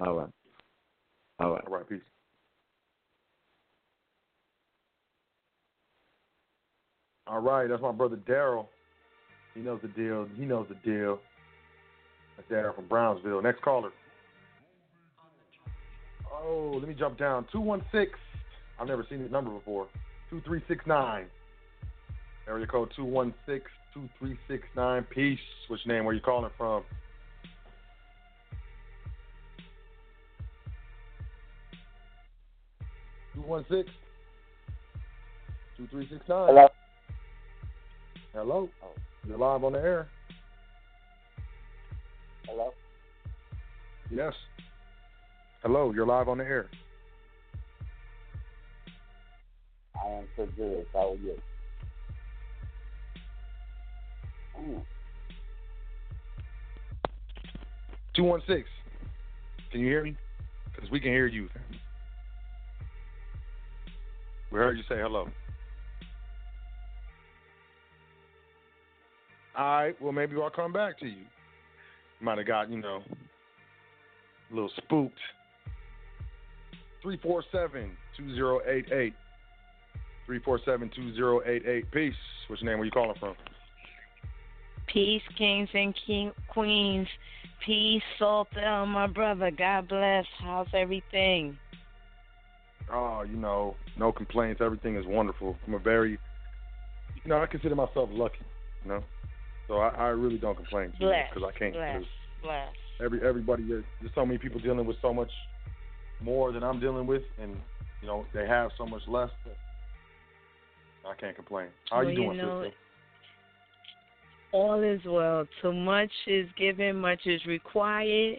[0.00, 0.30] All right.
[1.40, 1.64] All right.
[1.66, 2.00] All right, peace.
[7.26, 8.66] All right, that's my brother Daryl.
[9.54, 10.26] He knows the deal.
[10.36, 11.18] He knows the deal.
[12.36, 13.42] That's Daryl from Brownsville.
[13.42, 13.90] Next caller.
[16.32, 17.46] Oh, let me jump down.
[17.52, 18.18] 216.
[18.80, 19.86] I've never seen this number before.
[20.30, 21.26] 2369.
[22.48, 23.62] Area code 216
[23.94, 25.04] 2369.
[25.04, 25.38] Peace.
[25.68, 26.04] Your name?
[26.04, 26.82] Where you calling from?
[33.34, 33.88] Two one six
[35.76, 36.48] two three six nine.
[36.48, 36.68] Hello.
[38.34, 38.70] Hello.
[39.28, 40.08] You're live on the air.
[42.46, 42.72] Hello.
[44.10, 44.32] Yes.
[45.62, 45.92] Hello.
[45.92, 46.70] You're live on the air.
[50.02, 50.86] I am so good.
[50.94, 51.36] How are you?
[58.14, 58.68] Two one six.
[59.70, 60.16] Can you hear me?
[60.74, 61.48] Because we can hear you.
[64.50, 65.28] We heard you say hello.
[69.56, 70.00] All right.
[70.00, 71.24] Well, maybe I'll come back to you.
[72.20, 73.02] Might have got you know
[74.50, 75.18] a little spooked.
[77.04, 79.12] 347-2088.
[80.28, 81.90] 347-2088.
[81.90, 82.14] Peace.
[82.46, 82.78] What's your name?
[82.78, 83.34] Where you calling from?
[84.86, 87.08] Peace, kings and king, queens.
[87.64, 89.50] Peace, Sot El, my brother.
[89.50, 90.26] God bless.
[90.40, 91.56] How's everything?
[92.92, 94.60] Oh, you know, no complaints.
[94.62, 95.56] Everything is wonderful.
[95.66, 98.38] I'm a very, you know, I consider myself lucky.
[98.84, 99.04] You know,
[99.72, 101.28] so I, I really don't complain Bless.
[101.32, 101.72] because I can't.
[101.72, 102.02] Bless.
[102.42, 102.68] Bless.
[103.02, 105.30] Every everybody, there's, there's so many people dealing with so much
[106.20, 107.56] more than I'm dealing with, and
[108.02, 109.30] you know they have so much less.
[109.46, 109.56] That
[111.08, 111.68] I can't complain.
[111.90, 112.76] How Well, you doing, know, sister?
[114.52, 115.46] All is well.
[115.62, 118.38] Too much is given, much is required.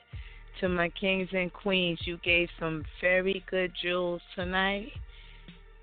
[0.61, 4.89] To my kings and queens, you gave some very good jewels tonight.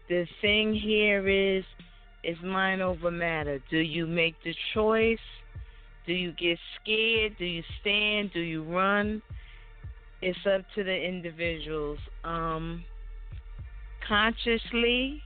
[0.09, 1.65] The thing here is,
[2.23, 3.61] is mind over matter.
[3.69, 5.19] Do you make the choice?
[6.11, 7.37] Do you get scared?
[7.39, 8.32] Do you stand?
[8.32, 9.23] Do you run?
[10.20, 12.01] It's up to the individuals.
[12.24, 12.82] Um,
[14.09, 15.23] consciously,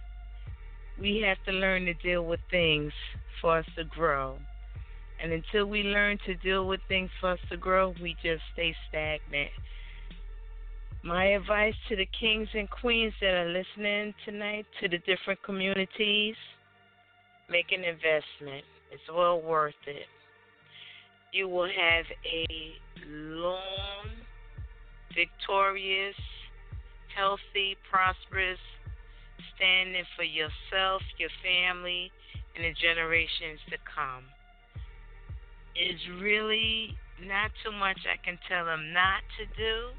[1.01, 2.93] we have to learn to deal with things
[3.40, 4.36] for us to grow.
[5.23, 8.77] And until we learn to deal with things for us to grow, we just stay
[8.90, 9.52] stagnant.
[11.02, 16.36] My advice to the kings and queens that are listening tonight, to the different communities,
[17.48, 18.66] make an investment.
[18.93, 20.05] It's well worth it.
[21.35, 22.47] You will have a
[23.11, 24.06] long,
[25.19, 26.15] victorious,
[27.11, 28.62] healthy, prosperous
[29.56, 32.12] standing for yourself, your family,
[32.55, 34.31] and the generations to come.
[35.74, 39.90] It's really not too much I can tell them not to do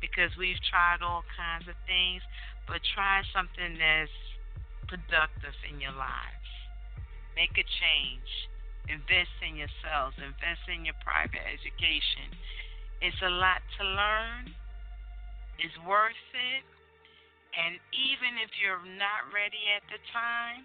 [0.00, 2.22] because we've tried all kinds of things,
[2.70, 4.14] but try something that's
[4.86, 6.46] productive in your lives.
[7.34, 8.30] Make a change.
[8.88, 10.16] Invest in yourselves.
[10.16, 12.32] Invest in your private education.
[13.00, 14.54] It's a lot to learn.
[15.60, 16.64] It's worth it.
[17.50, 20.64] And even if you're not ready at the time,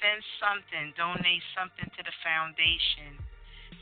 [0.00, 3.16] send something, donate something to the foundation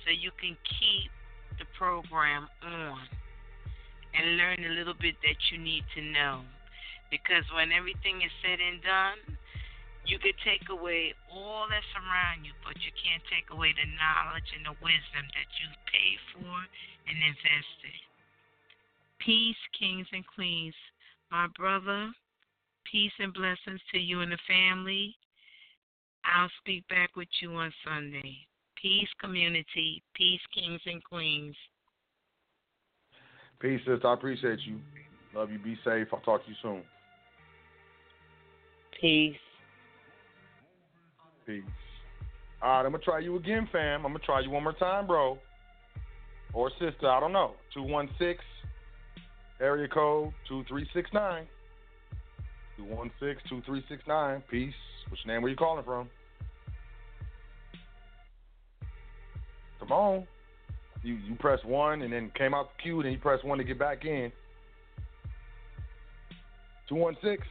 [0.03, 1.11] so you can keep
[1.59, 3.05] the program on
[4.15, 6.45] and learn a little bit that you need to know.
[7.11, 9.37] Because when everything is said and done,
[10.07, 14.51] you could take away all that's around you, but you can't take away the knowledge
[14.57, 16.57] and the wisdom that you paid for
[17.07, 17.99] and invested.
[19.21, 20.75] Peace, kings and queens.
[21.31, 22.11] My brother,
[22.91, 25.15] peace and blessings to you and the family.
[26.25, 28.37] I'll speak back with you on Sunday.
[28.81, 30.03] Peace, community.
[30.15, 31.55] Peace, kings and queens.
[33.61, 34.07] Peace, sister.
[34.07, 34.81] I appreciate you.
[35.35, 35.59] Love you.
[35.59, 36.09] Be safe.
[36.13, 36.83] I'll talk to you soon.
[39.01, 39.37] Peace.
[41.47, 41.63] Peace.
[42.63, 44.07] All right, I'm gonna try you again, fam.
[44.07, 45.39] I'm gonna try you one more time, bro.
[46.55, 47.53] Or sister, I don't know.
[47.75, 48.41] Two one six,
[49.61, 51.47] area code two three six nine.
[52.77, 54.43] Two one six two three six nine.
[54.51, 54.75] Peace.
[55.09, 55.43] What's your name?
[55.43, 56.09] Where you calling from?
[59.81, 60.27] Come on.
[61.03, 63.59] You you press one and then came out the queue, and then you press one
[63.59, 64.31] to get back in.
[66.89, 67.43] Two one six.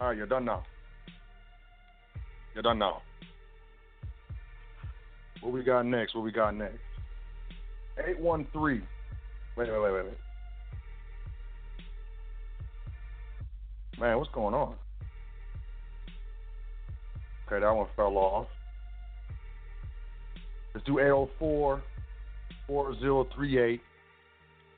[0.00, 0.62] All right, you're done now.
[2.60, 3.00] You're done now.
[5.40, 6.14] What we got next?
[6.14, 6.76] What we got next?
[7.98, 8.82] 813.
[9.56, 10.12] Wait, wait, wait, wait, wait.
[13.98, 14.74] Man, what's going on?
[17.46, 18.46] Okay, that one fell off.
[20.74, 21.82] Let's do 804
[22.66, 23.80] 4038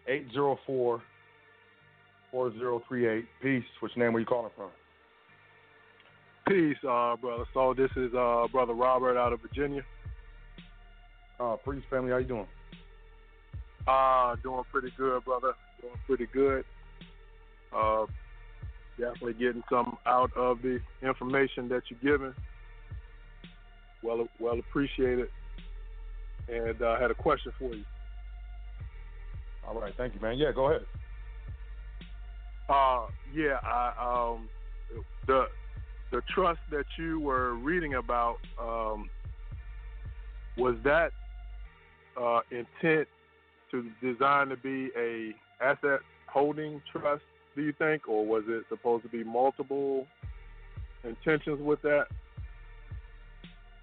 [0.06, 1.02] 804
[2.30, 3.24] 4038.
[3.42, 3.64] Peace.
[3.80, 4.12] Which name?
[4.12, 4.70] Where you calling from?
[6.53, 7.45] Peace, uh, brother.
[7.55, 9.81] So this is uh, brother Robert out of Virginia.
[11.41, 12.47] Uh, Priest family, how you doing?
[13.89, 15.55] Uh, doing pretty good, brother.
[15.81, 16.66] Doing pretty good.
[17.74, 18.05] Uh,
[18.99, 22.35] definitely getting some out of the information that you're giving.
[24.03, 25.29] Well, well appreciated.
[26.49, 27.85] And I uh, had a question for you.
[29.66, 30.37] All right, thank you, man.
[30.37, 30.83] Yeah, go ahead.
[32.69, 34.51] Uh, yeah, I um,
[35.27, 35.47] the
[36.12, 39.10] the trust that you were reading about um,
[40.56, 41.10] was that
[42.20, 43.09] uh, intent
[43.70, 47.22] to design to be a asset holding trust?
[47.56, 50.06] Do you think, or was it supposed to be multiple
[51.02, 52.06] intentions with that?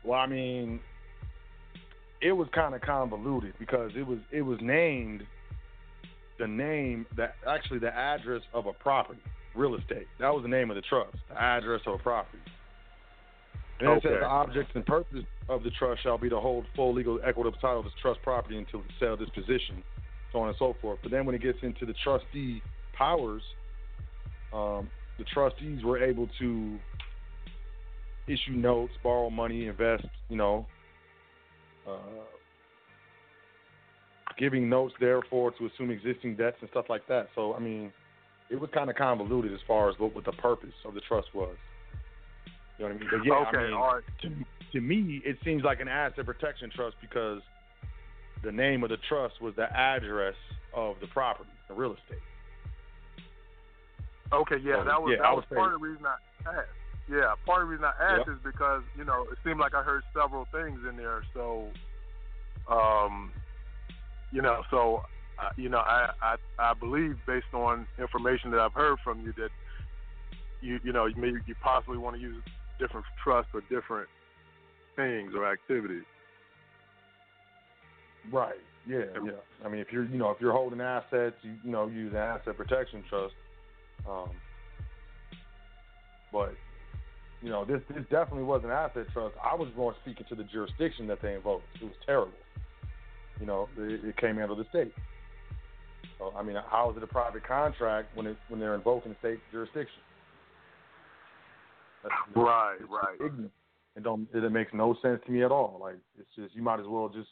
[0.04, 0.80] Well, I mean,
[2.22, 5.24] it was kind of convoluted because it was it was named
[6.38, 9.20] the name that actually the address of a property,
[9.60, 10.08] real estate.
[10.20, 12.40] That was the name of the trust, the address of a property.
[13.82, 16.94] And it says the objects and purpose of the trust shall be to hold full
[16.94, 19.84] legal equitable title of this trust property until the sale disposition,
[20.32, 21.00] so on and so forth.
[21.02, 22.62] But then when it gets into the trustee
[22.98, 23.42] powers,
[24.54, 26.78] um, the trustees were able to
[28.28, 30.66] issue notes, borrow money, invest, you know,
[31.88, 31.98] uh,
[34.38, 37.28] giving notes therefore to assume existing debts and stuff like that.
[37.34, 37.94] So I mean,
[38.50, 41.28] it was kind of convoluted as far as what, what the purpose of the trust
[41.34, 41.56] was.
[42.78, 43.10] You know what I mean?
[43.12, 44.04] But yeah, Okay, I mean, all right.
[44.22, 44.30] to,
[44.74, 47.42] to me, it seems like an asset protection trust because
[48.44, 50.36] the name of the trust was the address
[50.74, 52.24] of the property, the real estate.
[54.32, 56.16] Okay, yeah, So, that was yeah, that was part of the reason I
[56.48, 56.70] asked.
[57.10, 58.36] Yeah, part of the reason I asked Yep.
[58.36, 61.24] is because you know it seemed like I heard several things in there.
[61.34, 61.70] So,
[62.70, 63.34] um,
[64.32, 65.02] you know, so
[65.42, 69.34] uh, you know, I, I I believe based on information that I've heard from you
[69.38, 69.50] that
[70.62, 72.44] you you know you maybe you possibly want to use
[72.80, 74.08] different trusts for different
[74.96, 76.04] things or activities.
[78.32, 78.60] Right.
[78.88, 79.06] Yeah.
[79.24, 79.32] Yeah.
[79.66, 82.18] I mean, if you're, you know, if you're holding assets, you, you know, use an
[82.18, 83.34] asset protection trust.
[84.10, 84.30] Um,
[86.32, 86.56] but
[87.42, 89.36] you know, this this definitely was an asset trust.
[89.44, 91.66] I was more speaking to the jurisdiction that they invoked.
[91.82, 92.34] It was terrible.
[93.40, 94.94] You know, it, it came out of the state.
[96.20, 99.40] So I mean, how is it a private contract when it when they're invoking state
[99.52, 100.02] jurisdiction?
[102.04, 103.16] That's, Right, it's right.
[103.16, 103.52] Ignorant.
[103.96, 104.28] It don't.
[104.34, 105.80] It makes no sense to me at all.
[105.82, 107.30] Like it's just you might as well just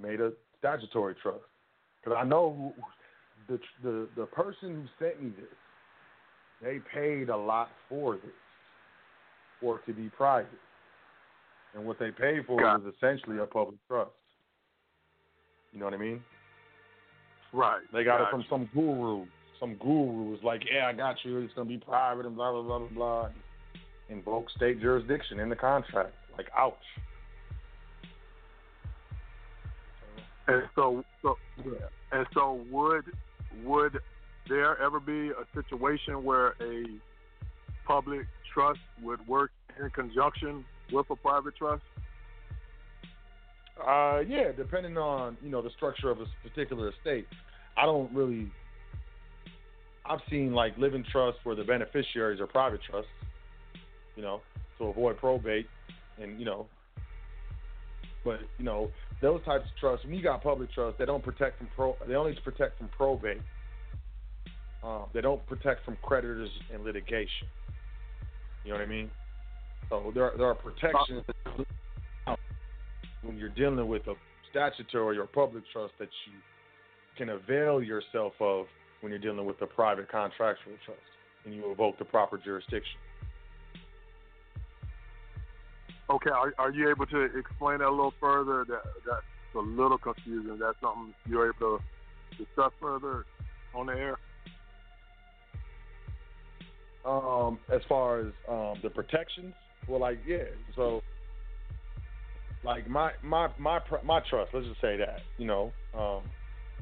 [0.00, 1.44] made a statutory trust.
[2.02, 2.72] Because I know
[3.48, 5.46] the the the person who sent me this,
[6.62, 8.32] they paid a lot for this,
[9.60, 10.48] for it to be private.
[11.74, 14.10] And what they paid for Got was essentially a public trust.
[15.72, 16.22] You know what I mean?
[17.56, 17.80] Right.
[17.90, 19.24] They got it from some guru.
[19.58, 21.38] Some guru was like, "Yeah, I got you.
[21.38, 23.30] It's gonna be private and blah blah blah blah blah."
[24.10, 26.12] Invoke state jurisdiction in the contract.
[26.36, 26.74] Like, ouch.
[30.48, 31.38] And so, so
[32.12, 33.04] and so, would
[33.64, 34.00] would
[34.48, 36.84] there ever be a situation where a
[37.86, 39.50] public trust would work
[39.80, 41.82] in conjunction with a private trust?
[43.84, 47.26] Uh, yeah, depending on you know the structure of a particular estate.
[47.76, 48.50] I don't really.
[50.06, 53.10] I've seen like living trusts where the beneficiaries are private trusts,
[54.14, 54.40] you know,
[54.78, 55.66] to avoid probate,
[56.20, 56.66] and you know.
[58.24, 58.90] But you know
[59.20, 60.06] those types of trusts.
[60.06, 61.96] When you got public trusts, they don't protect from pro.
[62.08, 63.40] They only protect from probate.
[64.82, 67.48] Um, they don't protect from creditors and litigation.
[68.64, 69.10] You know what I mean?
[69.90, 71.24] So there there are protections
[73.26, 74.14] when you're dealing with a
[74.50, 76.38] statutory or public trust that you
[77.16, 78.66] can avail yourself of
[79.00, 81.00] when you're dealing with a private contractual trust
[81.44, 82.98] and you evoke the proper jurisdiction.
[86.08, 88.64] Okay, are, are you able to explain that a little further?
[88.68, 89.22] That that's
[89.56, 90.56] a little confusing.
[90.58, 93.24] That's something you're able to discuss further
[93.74, 94.18] on the air.
[97.04, 99.54] Um, as far as um, the protections,
[99.88, 100.44] well, like yeah,
[100.76, 101.02] so
[102.66, 104.50] like my my my my trust.
[104.52, 106.22] Let's just say that you know um,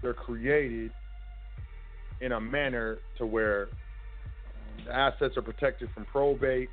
[0.03, 0.91] they're created
[2.21, 3.69] in a manner to where
[4.87, 6.71] the assets are protected from probate,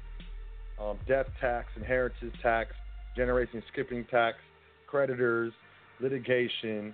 [0.79, 2.71] um, death tax, inheritance tax,
[3.15, 4.37] generation skipping tax,
[4.87, 5.51] creditors,
[5.99, 6.93] litigation,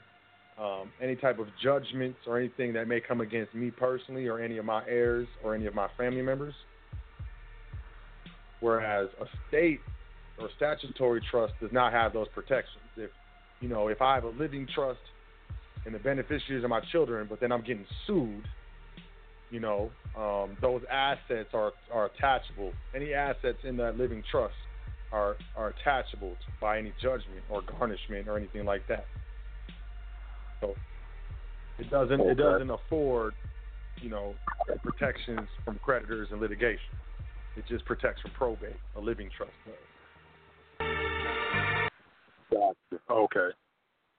[0.59, 4.57] um, any type of judgments or anything that may come against me personally or any
[4.57, 6.53] of my heirs or any of my family members.
[8.59, 9.79] Whereas a state
[10.39, 12.83] or statutory trust does not have those protections.
[12.95, 13.09] If
[13.59, 14.99] you know, if I have a living trust
[15.85, 18.43] and the beneficiaries are my children, but then I'm getting sued,
[19.49, 22.71] you know, um, those assets are are attachable.
[22.95, 24.55] Any assets in that living trust
[25.11, 29.05] are are attachable to, by any judgment or garnishment or anything like that.
[30.61, 30.73] So
[31.79, 33.33] it doesn't it doesn't afford,
[34.01, 34.35] you know,
[34.83, 36.93] protections from creditors and litigation.
[37.55, 38.75] It just protects from probate.
[38.97, 39.75] A living trust does.
[42.51, 43.01] Gotcha.
[43.09, 43.49] Okay.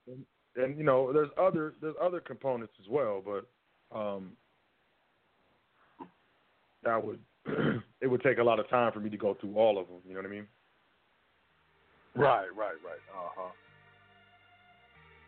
[0.06, 0.24] And,
[0.56, 4.32] and you know, there's other there's other components as well, but um,
[6.82, 7.20] that would
[8.00, 9.98] it would take a lot of time for me to go through all of them.
[10.06, 10.46] You know what I mean?
[12.14, 13.00] Right, right, right.
[13.08, 13.52] Uh huh.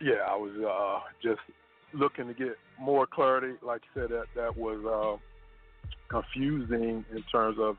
[0.00, 1.40] Yeah, I was uh, just
[1.92, 3.54] looking to get more clarity.
[3.62, 5.18] Like you said, that that was uh,
[6.10, 7.76] confusing in terms of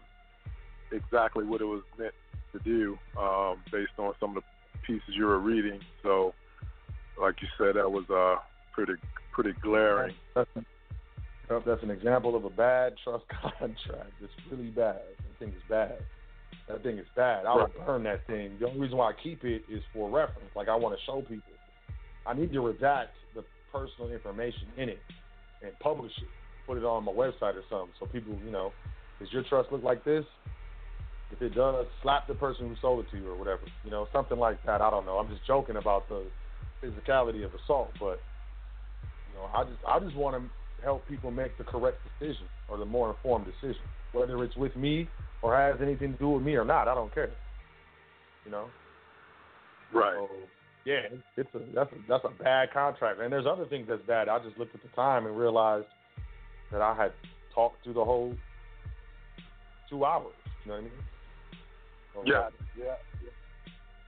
[0.91, 2.13] exactly what it was meant
[2.53, 4.41] to do, um, based on some of the
[4.91, 5.79] pieces you were reading.
[6.03, 6.33] So,
[7.19, 8.41] like you said, that was uh
[8.73, 8.93] pretty
[9.33, 10.15] pretty glaring.
[10.35, 10.49] That's,
[11.65, 14.11] that's an example of a bad trust contract.
[14.21, 15.01] It's really bad.
[15.17, 15.97] That thing is bad.
[16.67, 17.45] That thing is bad.
[17.45, 18.57] I would burn that thing.
[18.59, 20.49] The only reason why I keep it is for reference.
[20.55, 21.53] Like I want to show people.
[22.25, 23.43] I need to redact the
[23.73, 24.99] personal information in it
[25.63, 26.27] and publish it.
[26.67, 28.71] Put it on my website or something so people, you know,
[29.19, 30.23] does your trust look like this?
[31.31, 33.61] If it does, slap the person who sold it to you or whatever.
[33.83, 34.81] You know, something like that.
[34.81, 35.17] I don't know.
[35.17, 36.25] I'm just joking about the
[36.83, 38.19] physicality of assault, but
[39.29, 42.77] you know, I just I just want to help people make the correct decision or
[42.77, 43.81] the more informed decision,
[44.11, 45.07] whether it's with me
[45.41, 46.87] or has anything to do with me or not.
[46.87, 47.31] I don't care.
[48.45, 48.65] You know.
[49.93, 50.15] Right.
[50.15, 50.27] So,
[50.85, 51.01] yeah,
[51.37, 54.27] it's a that's a that's a bad contract, and there's other things that's bad.
[54.27, 55.85] I just looked at the time and realized
[56.71, 57.11] that I had
[57.53, 58.33] talked through the whole
[59.89, 60.33] two hours.
[60.65, 60.91] You know what I mean?
[62.13, 62.49] So Yeah.
[62.75, 62.95] Yeah.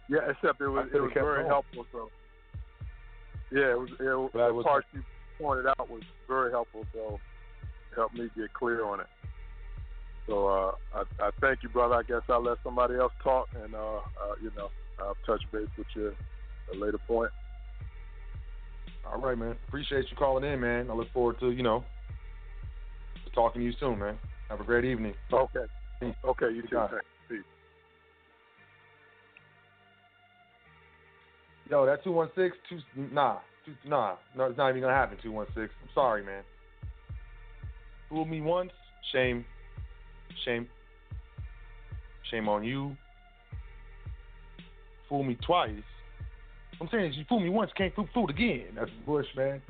[0.10, 1.48] Yeah, except it was it was very going.
[1.48, 1.88] helpful.
[1.92, 2.12] So
[3.52, 5.04] yeah, it was it, was- the was- part you
[5.40, 6.86] pointed out was very helpful.
[6.94, 7.20] So
[7.92, 9.08] it helped me get clear on it.
[10.28, 11.96] So uh, I, I thank you, brother.
[11.96, 15.68] I guess I'll let somebody else talk, and uh, uh, you know I'll touch base
[15.78, 16.16] with you
[16.70, 17.32] at a later point.
[19.06, 19.58] All right, man.
[19.68, 20.90] Appreciate you calling in, man.
[20.90, 21.86] I look forward to you know
[23.34, 24.18] talking to you soon, man.
[24.50, 25.14] Have a great evening.
[25.32, 25.66] Okay.
[26.26, 26.88] Okay, you too.
[31.70, 32.80] Yo, that two one six two
[33.12, 35.74] nah two, nah no it's not even gonna happen two one six.
[35.82, 36.44] I'm sorry, man.
[38.10, 38.72] Fool me once,
[39.12, 39.46] shame,
[40.46, 40.68] shame,
[42.30, 42.96] shame on you.
[45.10, 45.72] Fool me twice.
[46.82, 48.66] I'm saying is you fool me once, can't fool, fool again.
[48.76, 49.62] That's Bush, man.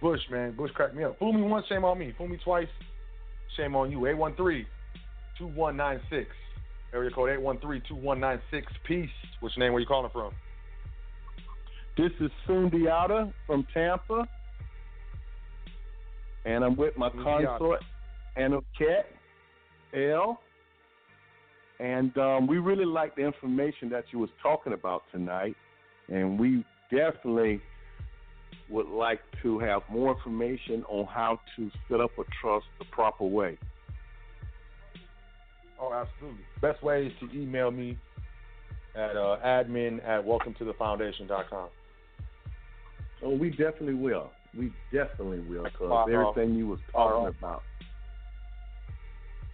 [0.00, 0.56] Bush, man.
[0.56, 1.18] Bush cracked me up.
[1.18, 2.14] Fool me once, shame on me.
[2.16, 2.68] Fool me twice,
[3.56, 3.98] shame on you.
[5.40, 6.26] 813-2196.
[6.94, 8.40] Area code 813-2196.
[8.86, 9.10] Peace.
[9.40, 9.72] What's your name?
[9.72, 10.32] Where you calling from?
[11.98, 14.28] This is Sundiata from Tampa,
[16.44, 17.58] and I'm with my Sundiata.
[17.58, 17.80] consort,
[18.38, 19.02] Anoket
[20.12, 20.38] L.
[21.80, 25.56] And um, we really like the information that you was talking about tonight,
[26.06, 27.60] and we definitely
[28.70, 33.24] would like to have more information on how to set up a trust the proper
[33.24, 33.58] way.
[35.80, 36.44] Oh, absolutely.
[36.62, 37.98] Best way is to email me
[38.94, 41.70] at uh, admin at welcometothefoundation.com.
[43.22, 44.32] Oh, we definitely will.
[44.54, 46.06] We definitely will, because Wow.
[46.08, 47.26] everything you was talking Wow.
[47.28, 47.64] about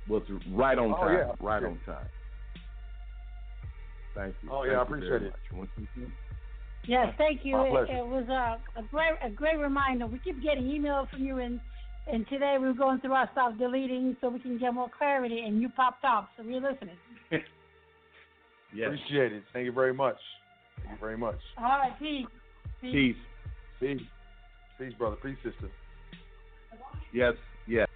[0.07, 1.15] was right on Oh, time.
[1.15, 2.09] yeah, right on time.
[4.15, 4.51] Thank you.
[4.53, 5.31] Oh, Thank yeah, I you very appreciate it.
[5.31, 5.53] much.
[5.53, 6.13] Once again.
[6.87, 7.59] Yes, thank you.
[7.63, 10.07] It, it was a, a great a great reminder.
[10.07, 11.59] We keep getting emails from you, and
[12.07, 15.41] and today we were going through our stuff, deleting so we can get more clarity.
[15.41, 16.99] And you popped up, so we're listening.
[18.75, 18.87] Yes.
[18.89, 19.45] Appreciate it.
[19.53, 20.17] Thank you very much.
[20.83, 21.39] Thank you very much.
[21.59, 22.27] All right, peace.
[22.81, 22.93] Peace.
[22.93, 23.17] Peace.
[24.79, 25.17] Peace, brother.
[25.17, 25.69] Peace, sister.
[27.13, 27.35] Yes.
[27.69, 27.89] Yes.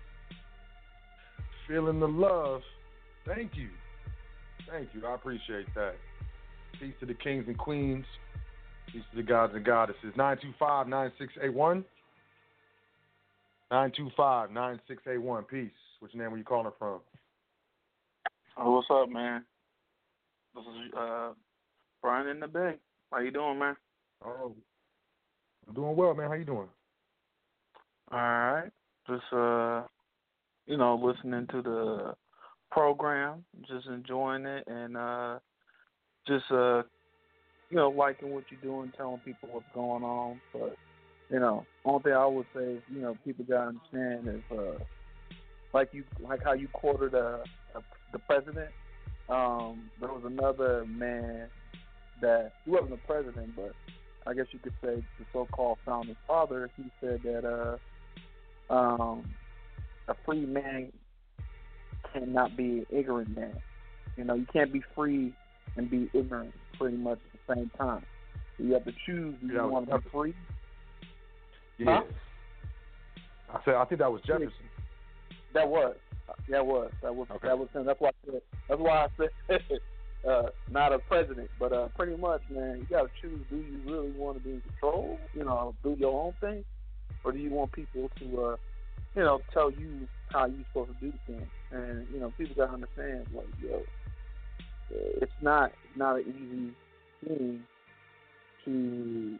[1.67, 2.61] Feeling the love.
[3.27, 3.69] Thank you.
[4.71, 5.07] Thank you.
[5.07, 5.95] I appreciate that.
[6.79, 8.05] Peace to the kings and queens.
[8.93, 10.13] Peace to the gods and goddesses.
[10.17, 11.85] 925 9681.
[13.71, 15.45] 925 9681.
[15.45, 15.71] Peace.
[16.01, 16.31] Your name?
[16.31, 17.01] Where you calling from?
[18.57, 19.45] Oh, what's up, man?
[20.55, 21.31] This is uh
[22.03, 22.75] Brian in the Bay.
[23.11, 23.77] How you doing, man?
[24.25, 24.55] Oh,
[25.75, 26.29] Doing well, man.
[26.29, 26.69] How you doing?
[28.11, 28.71] All right.
[29.07, 29.83] Just uh
[30.67, 32.15] you know, listening to the
[32.71, 35.39] program, just enjoying it and uh
[36.27, 36.83] just uh
[37.71, 40.41] you know, liking what you're doing, telling people what's going on.
[40.55, 40.75] But,
[41.31, 44.79] you know, only thing I would say is, you know, people gotta understand is uh
[45.75, 47.39] like you like how you quoted uh,
[47.75, 47.81] uh
[48.13, 48.71] the president.
[49.29, 51.49] Um, there was another man
[52.23, 53.73] that he wasn't the president, but
[54.29, 56.71] I guess you could say the so-called founding father.
[56.77, 57.79] He said that
[58.71, 59.25] uh, um,
[60.07, 60.93] a free man
[62.13, 63.55] cannot be an ignorant man.
[64.17, 65.33] You know, you can't be free
[65.77, 68.05] and be ignorant pretty much at the same time.
[68.59, 69.35] You have to choose.
[69.41, 70.35] Do you Yeah, want to be free?
[71.79, 72.01] Yeah.
[72.01, 73.55] Huh?
[73.55, 74.53] I said I think that was Jefferson.
[75.55, 75.95] That was.
[76.51, 76.91] That was.
[77.03, 77.29] That was.
[77.31, 77.49] Okay.
[77.49, 77.87] That was him.
[77.87, 78.09] That's why.
[78.09, 79.29] I said, that's why I said
[80.27, 82.79] uh, not a president, but uh, pretty much, man.
[82.79, 83.41] You got to choose.
[83.51, 85.19] Do you really want to be in control?
[85.35, 86.65] You know, do your own thing,
[87.25, 88.57] or do you want people to, uh,
[89.15, 91.49] you know, tell you how you're supposed to do things?
[91.71, 93.83] And you know, people got to understand, like, yo,
[94.91, 96.75] it's not not an
[97.23, 97.63] easy thing
[98.65, 99.39] to,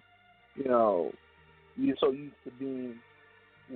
[0.63, 1.13] you know,
[1.77, 2.97] you're so used to being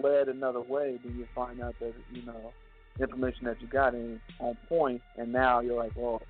[0.02, 2.52] led another way, then you find out that you know
[3.00, 6.22] information that you got ain't on point, and now you're like, well,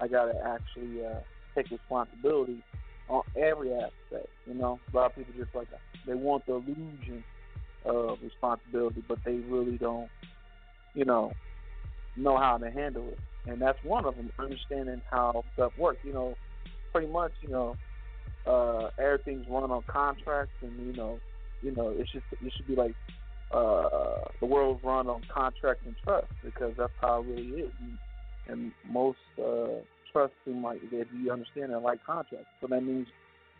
[0.00, 1.20] I got to actually uh,
[1.54, 2.62] take responsibility
[3.08, 4.28] on every aspect.
[4.46, 5.68] You know, a lot of people just like
[6.06, 7.22] they want the illusion
[7.84, 10.08] of responsibility, but they really don't,
[10.94, 11.32] you know,
[12.16, 13.18] know how to handle it.
[13.50, 15.98] And that's one of them, understanding how stuff works.
[16.04, 16.36] You know,
[16.92, 17.76] pretty much, you know,
[18.46, 21.18] uh, everything's run on contracts, and you know,
[21.62, 22.94] you know, it should it should be like
[23.50, 27.70] uh, the world's run on contracts and trust because that's how it really is.
[27.80, 27.98] And,
[28.50, 29.80] and most uh,
[30.12, 33.06] trust seem like if you understand it like contracts, so that means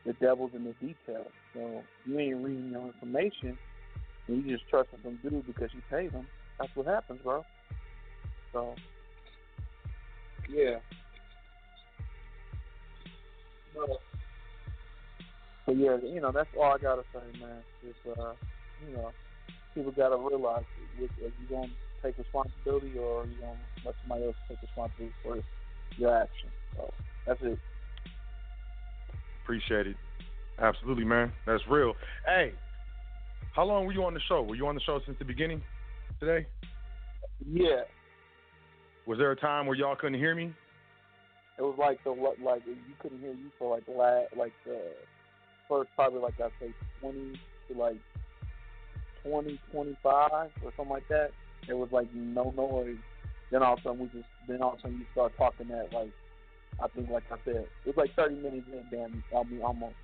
[0.05, 1.31] the devil's in the details.
[1.55, 3.57] So you ain't reading your information,
[4.29, 6.27] and you just trust what them do because you pay them.
[6.59, 7.45] That's what happens, bro.
[8.53, 8.75] So
[10.49, 10.79] yeah.
[13.75, 13.89] But,
[15.67, 17.62] but yeah, you know, that's all I gotta say, man.
[17.87, 18.33] Is uh,
[18.87, 19.12] you know,
[19.75, 20.65] people gotta realize
[21.01, 21.69] if you gonna
[22.02, 25.39] take responsibility or you gonna let somebody else take responsibility for
[25.97, 26.52] your actions.
[26.77, 26.93] So
[27.27, 27.59] that's it.
[29.44, 29.97] Appreciate it.
[30.59, 31.32] Absolutely, man.
[31.47, 31.94] That's real.
[32.27, 32.52] Hey,
[33.52, 34.43] how long were you on the show?
[34.43, 35.62] Were you on the show since the beginning
[36.20, 36.47] today?
[37.51, 37.82] Yeah.
[39.06, 40.52] Was there a time where y'all couldn't hear me?
[41.59, 44.52] It was like the what like you couldn't hear you for like the last like
[44.64, 44.81] the
[45.68, 47.97] first probably like I say twenty to like
[49.22, 51.31] twenty twenty five or something like that.
[51.70, 52.97] It was like no noise.
[53.51, 55.68] Then all of a sudden we just then all of a sudden you start talking
[55.68, 56.10] that like
[56.82, 58.82] I think like I said it was like thirty minutes in.
[58.90, 59.94] Damn, I mean almost.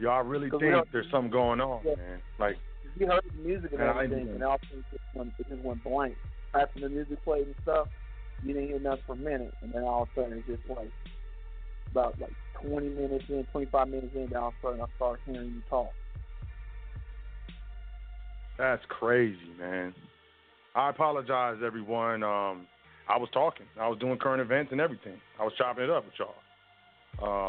[0.00, 1.94] Y'all really think there's something going on, Yeah.
[1.96, 2.22] man?
[2.38, 2.56] Like,
[2.98, 5.48] You heard the music and everything, and all of a sudden it just went, it
[5.48, 6.16] just went blank.
[6.54, 7.88] After the music played and stuff,
[8.42, 10.68] you didn't hear nothing for a minute, and then all of a sudden it's just
[10.70, 10.90] like
[11.90, 12.32] about like
[12.62, 15.62] 20 minutes in, 25 minutes in, then all of a sudden I start hearing you
[15.68, 15.92] talk.
[18.58, 19.94] That's crazy, man.
[20.74, 22.22] I apologize, everyone.
[22.22, 22.66] Um,
[23.08, 23.66] I was talking.
[23.80, 25.20] I was doing current events and everything.
[25.38, 26.34] I was chopping it up with y'all.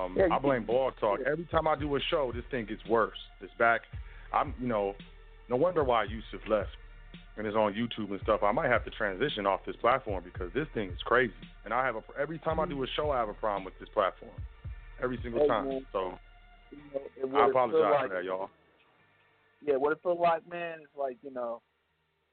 [0.06, 1.20] Um, Yeah, I blame Blog Talk.
[1.30, 3.18] Every time I do a show, this thing gets worse.
[3.42, 3.82] It's back.
[4.34, 4.96] I'm, you know,
[5.50, 6.70] no wonder why Yusuf left
[7.38, 8.42] and is on YouTube and stuff.
[8.44, 11.34] I might have to transition off this platform because this thing is crazy.
[11.64, 13.78] And I have a every time I do a show, I have a problem with
[13.80, 14.32] this platform.
[15.02, 15.68] Every single Hey, time.
[15.68, 15.86] man.
[15.92, 16.14] So
[16.72, 18.50] You know, I what it feel apologize like, for that, y'all.
[19.62, 21.62] Yeah, what it feel like, man, is like you know,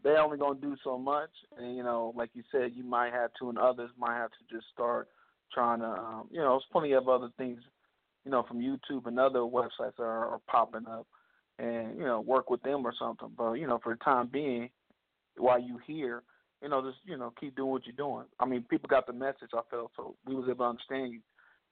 [0.03, 3.31] they only gonna do so much, and you know, like you said, you might have
[3.41, 5.09] to, and others might have to just start
[5.53, 7.61] trying to, um, you know, there's plenty of other things,
[8.25, 11.07] you know, from YouTube and other websites that are, are popping up,
[11.59, 13.31] and you know, work with them or something.
[13.37, 14.71] But you know, for the time being,
[15.37, 16.23] while you here,
[16.63, 18.25] you know, just you know, keep doing what you're doing.
[18.41, 19.51] I mean, people got the message.
[19.55, 21.21] I felt so we was able to understand you.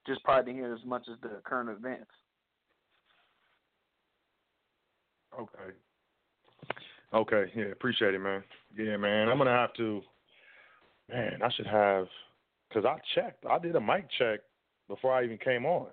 [0.06, 2.10] Just probably didn't hear as much as the current events.
[5.38, 5.72] Okay.
[7.14, 7.52] Okay.
[7.54, 7.66] Yeah.
[7.66, 8.42] Appreciate it, man.
[8.76, 9.28] Yeah, man.
[9.28, 10.02] I'm gonna have to.
[11.10, 12.06] Man, I should have.
[12.72, 13.46] Cause I checked.
[13.46, 14.40] I did a mic check
[14.88, 15.86] before I even came on.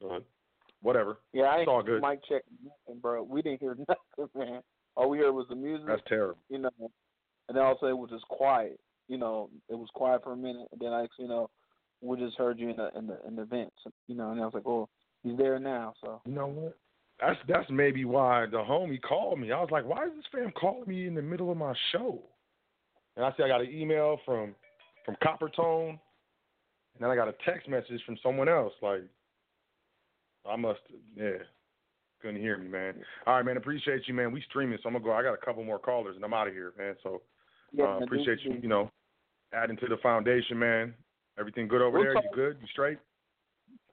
[0.00, 0.24] But
[0.82, 1.18] whatever.
[1.32, 2.02] Yeah, I it's all good.
[2.02, 3.22] mic check nothing, bro.
[3.22, 4.60] We didn't hear nothing, man.
[4.96, 5.86] All we heard was the music.
[5.86, 6.38] That's terrible.
[6.50, 8.78] You know, and then also it was just quiet.
[9.08, 11.48] You know, it was quiet for a minute, and then I, you know,
[12.00, 13.76] we just heard you in the in the in the vents.
[14.08, 14.88] You know, and I was like, oh,
[15.22, 15.94] he's there now.
[16.02, 16.76] So You know what?
[17.20, 19.52] That's that's maybe why the homie called me.
[19.52, 22.20] I was like, why is this fam calling me in the middle of my show?
[23.16, 24.54] And I see I got an email from
[25.04, 25.98] from Coppertone, and
[27.00, 28.72] then I got a text message from someone else.
[28.80, 29.02] Like,
[30.48, 30.80] I must,
[31.16, 31.38] yeah,
[32.20, 32.94] couldn't hear me, man.
[33.26, 34.32] All right, man, appreciate you, man.
[34.32, 35.12] We streaming, so I'm gonna go.
[35.12, 36.94] I got a couple more callers, and I'm out of here, man.
[37.02, 37.22] So,
[37.72, 38.90] Yeah, uh, appreciate you, you know,
[39.52, 40.94] adding to the foundation, man.
[41.38, 42.14] Everything good over We'll there?
[42.14, 42.56] talk- You good?
[42.60, 42.98] You straight?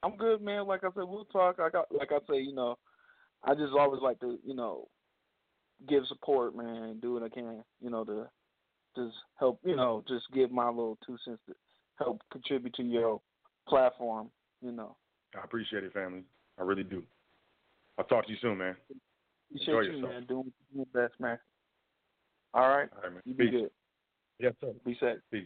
[0.03, 0.65] I'm good, man.
[0.65, 1.59] Like I said, we'll talk.
[1.59, 2.77] I got, like I say, you know,
[3.43, 4.87] I just always like to, you know,
[5.87, 8.27] give support, man, do what I can, you know, to
[8.95, 11.55] just help, you know, just give my little two cents to
[11.97, 13.21] help contribute to your
[13.67, 14.29] platform,
[14.61, 14.95] you know.
[15.39, 16.23] I appreciate it, family.
[16.59, 17.03] I really do.
[17.97, 18.75] I'll talk to you soon, man.
[19.51, 20.13] Appreciate Enjoy you, yourself.
[20.13, 20.25] man.
[20.27, 21.39] Doing your best, man.
[22.53, 22.89] All right.
[22.95, 23.21] All right, man.
[23.25, 23.71] You be good.
[24.39, 24.71] Yes, sir.
[24.85, 25.19] Be safe.
[25.31, 25.45] Peace.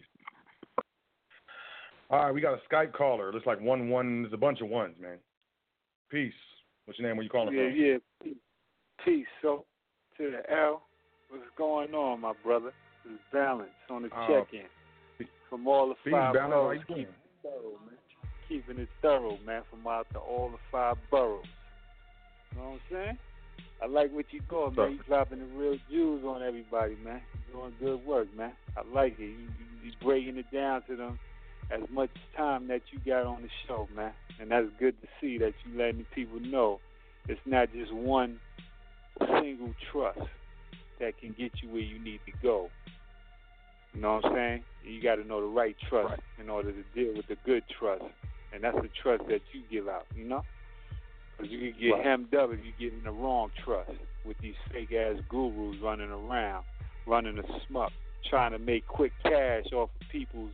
[2.09, 3.33] All right, we got a Skype caller.
[3.33, 4.21] Looks like one one.
[4.21, 5.17] There's a bunch of ones, man.
[6.09, 6.33] Peace.
[6.85, 7.17] What's your name?
[7.17, 7.75] Where you calling Yeah, from?
[7.75, 7.97] yeah.
[8.21, 8.37] Peace.
[9.05, 9.27] Peace.
[9.41, 9.65] So,
[10.17, 10.83] to the L,
[11.29, 12.73] what's going on, my brother?
[13.05, 15.27] It's Balance on the Oh, check-in.
[15.49, 16.51] From all the Peace, five Balance.
[16.51, 17.97] Boroughs, you keeping it thorough, man.
[18.47, 21.45] Keeping it thorough, man, from out to all the five boroughs.
[22.53, 23.17] You know what I'm saying?
[23.81, 24.91] I like what you doing, man.
[24.93, 27.21] You dropping the real jewels on everybody, man.
[27.47, 28.53] You're doing good work, man.
[28.77, 29.23] I like it.
[29.23, 31.19] You, you, you breaking it down to them
[31.73, 34.13] as much time that you got on the show, man.
[34.39, 36.81] And that's good to see that you letting the people know
[37.27, 38.39] it's not just one
[39.41, 40.19] single trust
[40.99, 42.71] that can get you where you need to go.
[43.93, 44.63] You know what I'm saying?
[44.81, 48.03] You got to know the right trust in order to deal with the good trust
[48.51, 50.07] and that's the trust that you give out.
[50.13, 50.45] You know,
[51.37, 52.05] because you can get Right.
[52.05, 53.91] hemmed up if you get in the wrong trust
[54.23, 56.65] with these fake ass gurus running around,
[57.05, 57.93] running a smuck,
[58.29, 60.53] trying to make quick cash off of people's,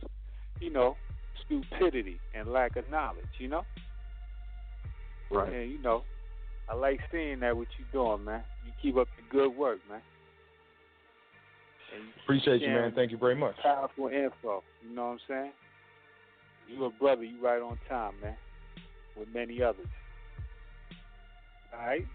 [0.60, 0.98] you know,
[1.50, 3.24] stupidity and lack of knowledge.
[3.38, 3.64] You know.
[5.30, 5.52] Right.
[5.52, 6.02] And you know,
[6.68, 8.42] I like seeing that what you're doing, man.
[8.64, 10.00] You keep up the good work, man.
[11.92, 12.92] You Appreciate you, man.
[12.94, 13.56] Thank you very much.
[13.62, 14.62] Powerful info.
[14.82, 15.52] You know what I'm saying?
[16.68, 18.36] You a brother, you right on time, man.
[19.18, 19.86] With many others.
[21.72, 22.06] All right.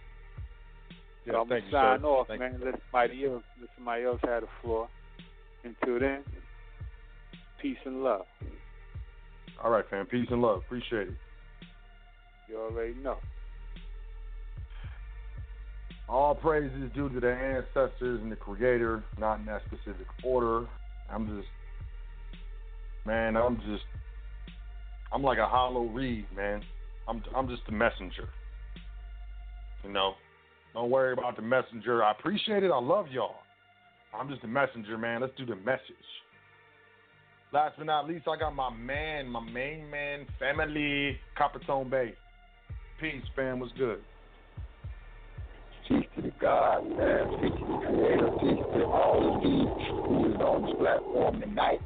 [1.25, 2.07] Yeah, so I'm you, gonna sign sir.
[2.07, 2.61] off, Thank man.
[2.63, 4.87] Let somebody else, let somebody else have the floor.
[5.63, 6.23] Until then,
[7.61, 8.25] peace and love.
[9.63, 10.05] All right, fam.
[10.05, 10.59] Peace and love.
[10.59, 11.13] Appreciate it.
[12.49, 13.17] You already know.
[16.07, 20.67] All praise is due to the ancestors and the creator, not in that specific order.
[21.11, 21.47] I'm just,
[23.07, 23.83] man, I'm just,
[25.11, 26.61] I'm like a hollow reed, man.
[27.07, 28.29] I'm, I'm just a messenger.
[29.83, 30.13] You know,
[30.73, 32.03] don't worry about the messenger.
[32.03, 32.71] I appreciate it.
[32.71, 33.37] I love y'all.
[34.13, 35.21] I'm just a messenger, man.
[35.21, 35.81] Let's do the message.
[37.55, 42.13] Last but not least, I got my man, my main man, family, Coppertone Bay.
[42.99, 43.61] Peace, fam.
[43.61, 43.99] What's good?
[45.87, 47.29] Peace to the God, man.
[47.39, 48.29] Peace to the Creator.
[48.41, 49.67] Peace to all of you
[50.03, 51.79] who is on this platform tonight.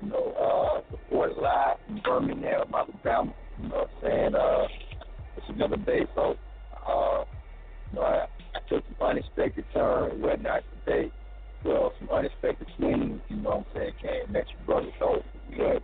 [0.00, 0.82] You know,
[1.12, 3.34] uh, live from Birmingham, Alabama.
[3.60, 4.34] You know what I'm saying?
[4.34, 4.66] Uh,
[5.36, 6.34] it's another day, so,
[6.88, 7.24] uh,
[7.92, 8.24] you know, I,
[8.54, 11.12] I took some unexpected turn and whatnot today.
[11.64, 14.90] Well, some unexpected swings, you know what I'm saying, came met your brother.
[14.98, 15.22] So,
[15.56, 15.82] but,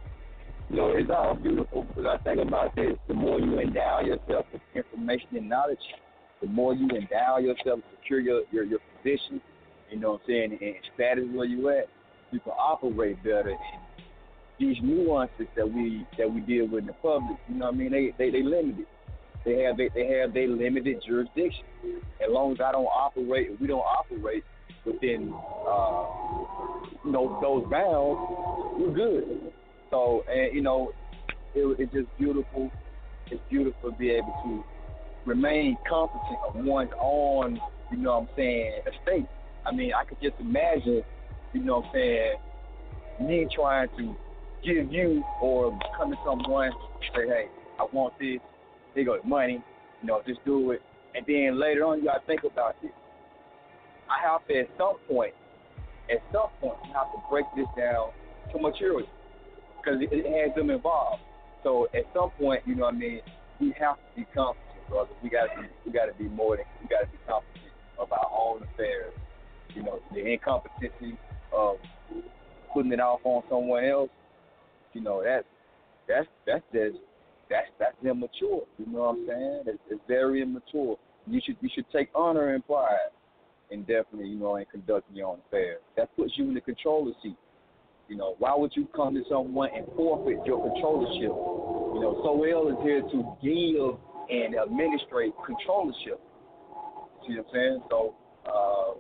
[0.69, 2.97] you know, it's all beautiful because I think about this.
[3.09, 5.79] The more you endow yourself with information and knowledge,
[6.43, 9.41] the more you endow yourself, secure your, your, your position,
[9.91, 11.87] you know what I'm saying, and status where you at,
[12.31, 13.51] you can operate better.
[13.51, 13.81] And
[14.59, 17.79] these nuances that we that we deal with in the public, you know what I
[17.79, 18.87] mean, they they, they limited.
[19.45, 21.65] They have they, they have their limited jurisdiction.
[22.23, 24.45] As long as I don't operate, if we don't operate
[24.85, 25.33] within
[25.69, 26.07] uh,
[27.05, 28.21] you know those bounds,
[28.79, 29.53] we're good.
[29.91, 30.93] So and you know,
[31.55, 32.71] it, it's just beautiful.
[33.31, 34.65] It's beautiful to be able to
[35.27, 39.27] remain competent of one's own, you know what I'm saying, estate.
[39.67, 41.03] I mean, I could just imagine,
[41.53, 42.35] you know what I'm saying,
[43.21, 44.17] me trying to
[44.65, 46.71] give you or come to someone
[47.15, 47.45] say, hey,
[47.79, 48.39] I want this,
[48.95, 49.63] here go the money,
[50.01, 50.83] you know, just do it.
[51.15, 52.93] And then later on, you got to think about this.
[54.11, 55.35] I have to, at some point,
[56.11, 58.11] at some point, have to break this down
[58.53, 59.07] to material
[59.79, 61.23] because it, it has them involved.
[61.63, 63.21] So at some point, you know what I mean,
[63.61, 65.11] we have to be competent brother.
[65.23, 69.15] We gotta we gotta be more than we gotta be competent of our own affairs.
[69.75, 71.17] You know, the incompetency
[71.57, 71.77] of
[72.75, 74.11] putting it off on someone else,
[74.93, 75.47] you know, that's
[76.09, 76.99] that's that's just
[77.49, 78.67] that's that's immature.
[78.79, 79.63] You know what I'm saying?
[79.67, 80.99] It's, it's very immature.
[81.27, 83.15] You should you should take honor and pride
[83.71, 85.81] and definitely, you know, in conducting your own affairs.
[85.97, 87.37] That puts you in the controller seat.
[88.09, 91.31] You know, why would you come to someone and forfeit your controllership?
[91.95, 93.99] You know, Sot El is here to give
[94.29, 96.19] and administrate controllership.
[97.27, 97.83] See what I'm saying?
[97.89, 98.15] So,
[98.47, 98.99] uh,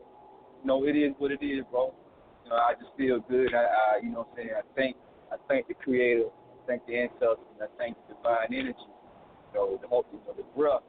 [0.63, 1.93] you know, it is what it is, bro.
[2.45, 3.53] You know, I just feel good.
[3.55, 4.51] I, I you know what I'm saying?
[4.57, 4.97] I thank
[5.33, 9.55] I thank the creator, I thank the ancestors, and I thank the divine energy, you
[9.55, 10.83] know, the you know, the breath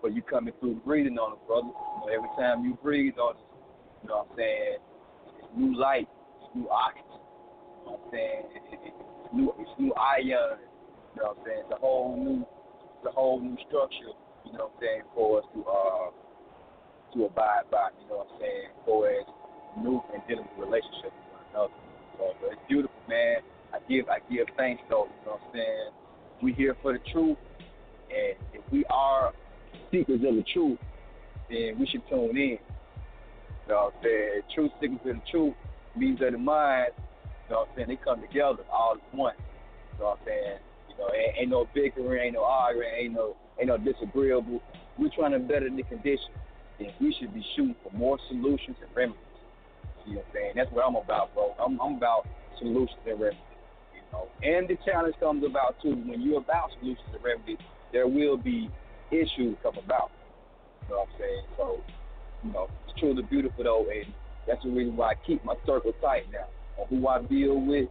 [0.00, 1.68] for you coming through breathing on us, brother.
[1.68, 3.42] You know, every time you breathe on us,
[4.02, 4.78] you know what I'm saying,
[5.38, 6.08] it's new light,
[6.40, 7.04] it's new oxygen.
[7.10, 8.44] You know what I'm saying?
[8.56, 10.24] It, it, it, it's new it's new iron.
[10.24, 11.62] You know what I'm saying?
[11.68, 15.38] It's a whole new it's a whole new structure, you know what I'm saying, for
[15.40, 16.08] us to uh
[17.12, 19.26] to abide by, you know what I'm saying, for as
[19.82, 21.76] new and dealing with relationships with one another.
[22.16, 23.44] So but it's beautiful, man.
[23.74, 25.90] I give I give thanks though, you know what I'm saying?
[26.40, 27.36] We here for the truth
[28.08, 29.32] and if we are
[29.90, 30.78] seekers of the truth,
[31.48, 32.58] then we should tune in.
[32.58, 32.58] You
[33.68, 34.42] know what I'm saying?
[34.54, 35.54] Truth seekers of the truth
[35.96, 36.92] means that the mind,
[37.48, 39.36] you know what I'm saying, they come together all at once.
[39.94, 40.58] You know what I'm saying?
[40.88, 44.60] You know, ain't, ain't no bickering, ain't no arguing, ain't no ain't no disagreeable.
[44.98, 46.32] We're trying to better the condition.
[46.78, 49.20] And we should be shooting for more solutions and remedies.
[50.06, 50.52] You know what I'm saying?
[50.56, 51.54] That's what I'm about, bro.
[51.60, 52.26] I'm, I'm about
[52.58, 53.42] solutions and remedies.
[53.94, 57.58] You know, and the challenge comes about too when you're about solutions and remedies.
[57.92, 58.70] There will be
[59.10, 60.10] issues come about.
[60.88, 61.44] You know what I'm saying?
[61.56, 61.80] So,
[62.44, 64.12] you know, it's truly beautiful though, and
[64.46, 66.48] that's the reason why I keep my circle tight now
[66.80, 67.88] on who I deal with,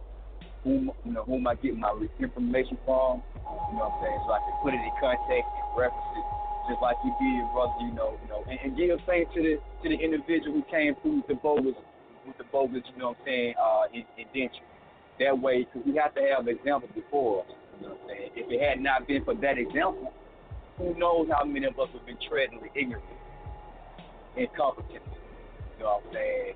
[0.64, 3.22] whom you know, whom I get my information from.
[3.70, 4.20] You know what I'm saying?
[4.26, 6.26] So I can put it in context and reference it,
[6.68, 7.72] just like you did, brother.
[7.80, 10.94] You know, you know, and, and give thanks to the to the individual who came
[11.02, 11.78] through with the bogus,
[12.26, 12.82] with the bogus.
[12.92, 13.54] You know what I'm saying?
[13.56, 14.66] Uh, in, indenture.
[15.20, 17.52] That way, because we have to have examples before us.
[17.76, 18.30] You know what I'm saying?
[18.36, 20.12] If it had not been for that example,
[20.78, 23.16] who knows how many of us have been treading ignorantly,
[24.36, 25.18] incompetently.
[25.78, 26.54] You know what I'm saying?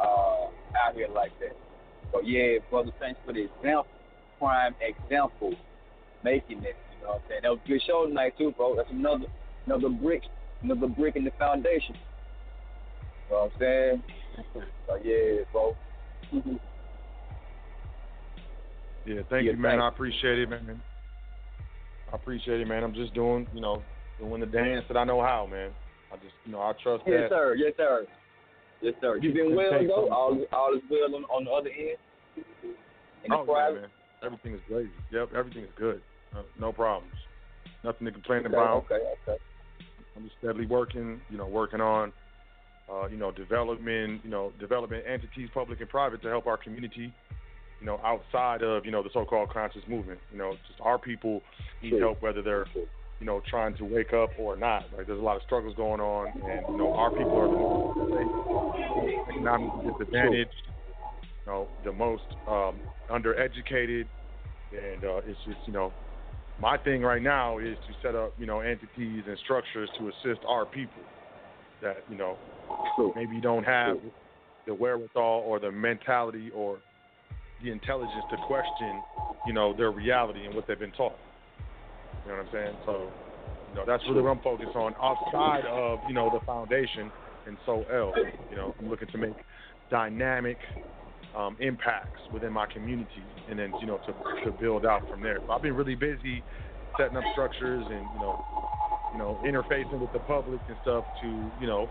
[0.00, 0.46] Uh,
[0.86, 1.56] out here like that.
[2.12, 3.86] So yeah, brother, thanks for the example,
[4.38, 5.54] prime example,
[6.22, 6.76] making it.
[6.98, 7.40] You know what I'm saying?
[7.42, 8.76] That was a good show tonight too, bro.
[8.76, 9.26] That's another
[9.66, 10.22] another brick,
[10.62, 11.96] another brick in the foundation.
[13.28, 14.02] You know what I'm saying?
[14.86, 15.76] So yeah, bro.
[19.06, 19.78] Yeah, thank Yeah, you, man.
[19.78, 19.82] thanks.
[19.82, 20.82] I appreciate it, man.
[22.12, 22.84] I appreciate it, man.
[22.84, 23.82] I'm just doing, you know,
[24.18, 25.70] doing the dance that I know how, man.
[26.12, 27.28] I just, you know, I trust Yes, that.
[27.30, 27.54] sir.
[27.56, 28.06] Yes, sir.
[28.80, 29.16] Yes, sir.
[29.20, 30.08] You been well though.
[30.12, 31.96] All all is well on, on the other end.
[33.24, 33.88] In Oh, yeah, man.
[34.22, 34.88] Everything is great.
[35.10, 36.00] Yep, everything is good.
[36.34, 37.14] Uh, no problems.
[37.82, 38.84] Nothing to complain Okay, about.
[38.90, 39.38] okay, okay.
[40.16, 42.12] I'm just steadily working, you know, working on,
[42.90, 47.12] uh, you know, development, you know, development entities, public and private, to help our community,
[47.80, 50.20] you know, outside of, you know, the so-called conscious movement.
[50.32, 51.42] You know, just our people
[51.82, 52.00] need True.
[52.00, 52.66] help, whether they're,
[53.20, 54.84] you know, trying to wake up or not.
[54.96, 57.56] Like, there's a lot of struggles going on, and you know, our people are the
[57.56, 60.50] most economically disadvantaged,
[61.44, 62.80] you know, the most um,
[63.10, 64.06] undereducated,
[64.72, 65.92] and uh, it's just, you know,
[66.60, 70.44] my thing right now is to set up, you know, entities and structures to assist
[70.48, 71.02] our people
[71.82, 72.38] that, you know,
[73.14, 73.98] maybe don't have
[74.66, 76.78] the wherewithal or the mentality or
[77.66, 79.02] the intelligence to question,
[79.46, 81.18] you know, their reality and what they've been taught.
[82.24, 82.76] You know what I'm saying?
[82.86, 83.10] So,
[83.70, 87.10] you know, that's really what I'm focused on outside of, you know, the foundation
[87.46, 88.12] and Sot El.
[88.50, 89.34] You know, I'm looking to make
[89.90, 90.58] dynamic
[91.36, 95.38] um, impacts within my community and then, you know, to, to build out from there.
[95.50, 96.42] I've been really busy
[96.98, 98.44] setting up structures and, you know,
[99.12, 101.88] you know, interfacing with the public and stuff to, you know,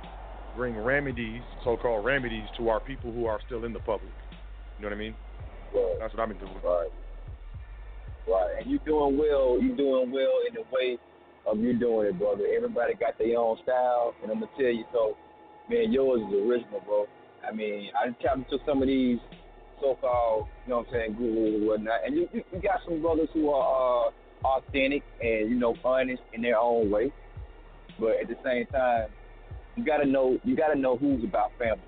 [0.55, 4.11] bring remedies, so-called remedies, to our people who are still in the public.
[4.77, 5.15] You know what I mean?
[5.99, 6.59] That's what I've been doing.
[6.63, 6.89] Right.
[8.27, 8.61] Right.
[8.61, 9.59] And you doing well.
[9.61, 10.97] You're doing well in the way
[11.45, 12.45] of you doing it, brother.
[12.55, 15.15] Everybody got their own style, and I'm gonna tell you so.
[15.69, 17.07] Man, yours is original, bro.
[17.47, 19.17] I mean, I tapped into some of these
[19.81, 23.01] so-called, you know what I'm saying, gurus and whatnot, and you, you, you got some
[23.01, 27.11] brothers who are uh, authentic and you know honest in their own way,
[27.99, 29.07] but at the same time,
[29.75, 31.81] you gotta know you gotta know who's about family,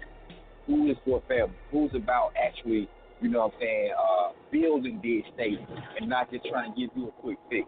[0.65, 2.89] who is for family, who's about actually,
[3.21, 5.61] you know what I'm saying, uh, building these states
[5.99, 7.67] and not just trying to give you a quick fix.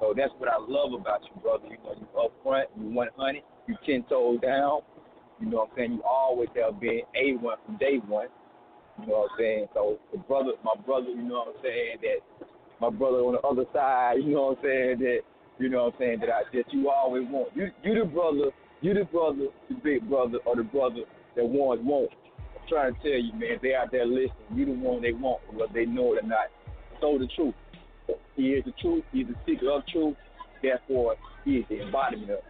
[0.00, 1.66] So that's what I love about you, brother.
[1.70, 4.80] You know, you upfront, you 100, you ten toes down.
[5.40, 5.92] You know what I'm saying?
[5.94, 8.28] You always have been a one from day one.
[9.00, 9.66] You know what I'm saying?
[9.74, 11.96] So the brother, my brother, you know what I'm saying?
[12.02, 12.46] That
[12.80, 14.98] my brother on the other side, you know what I'm saying?
[15.00, 15.20] That
[15.58, 16.20] you know what I'm saying?
[16.20, 17.50] That I that you always want.
[17.56, 18.50] You you the brother,
[18.80, 21.02] you the brother, the big brother, or the brother
[21.36, 22.10] that ones want.
[22.68, 24.32] Trying to tell you, man, they out there listening.
[24.54, 26.48] You the one they want, whether they know it or not.
[27.00, 27.54] So the truth.
[28.36, 29.04] He is the truth.
[29.12, 30.16] He's the seeker of truth.
[30.62, 32.44] Therefore, he is the embodiment of it.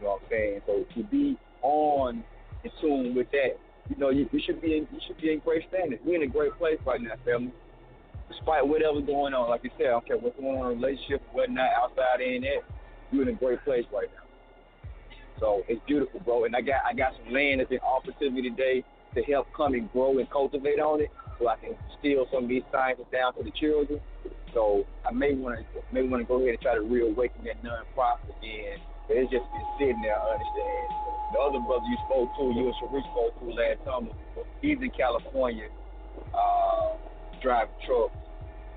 [0.00, 0.60] You know what I'm saying?
[0.66, 2.24] So to be on
[2.64, 3.58] in tune with that,
[3.88, 5.98] you know, you, you should be in you should be in great standing.
[6.04, 7.52] We're in a great place right now, family.
[8.28, 10.86] Despite whatever's going on, like you said, I don't care what's going on in a
[10.86, 12.62] relationship, whatnot, outside in it,
[13.10, 14.28] you're in a great place right now.
[15.40, 16.44] So it's beautiful, bro.
[16.44, 18.84] And I got I got some land that's been offered to me today
[19.18, 22.48] to help come and grow and cultivate on it, so I can steal some of
[22.48, 24.00] these sciences down to the children.
[24.54, 27.62] So I may want to may want to go ahead and try to reawaken that
[27.62, 28.78] nonprofit again.
[29.06, 30.16] But it's just been sitting there.
[30.16, 30.86] I understand.
[31.32, 34.16] The other brother you spoke to, you and Sharif spoke to last summer,
[34.64, 35.68] he's in California,
[36.32, 36.96] uh,
[37.44, 38.16] driving trucks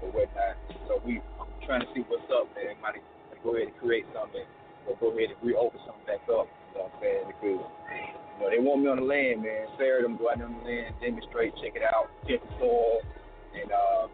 [0.04, 0.60] or whatnot.
[0.88, 2.76] So we I'm trying to see what's up, man.
[2.84, 3.00] Might
[3.44, 4.44] go ahead and create something,
[4.88, 6.52] or go ahead and reopen something back up.
[6.72, 7.24] You know what I'm saying?
[7.28, 9.68] Because you know they want me on the land, man.
[9.78, 13.04] Sarah them go out on the land, demonstrate, check it out, test the soil,
[13.60, 14.08] and uh,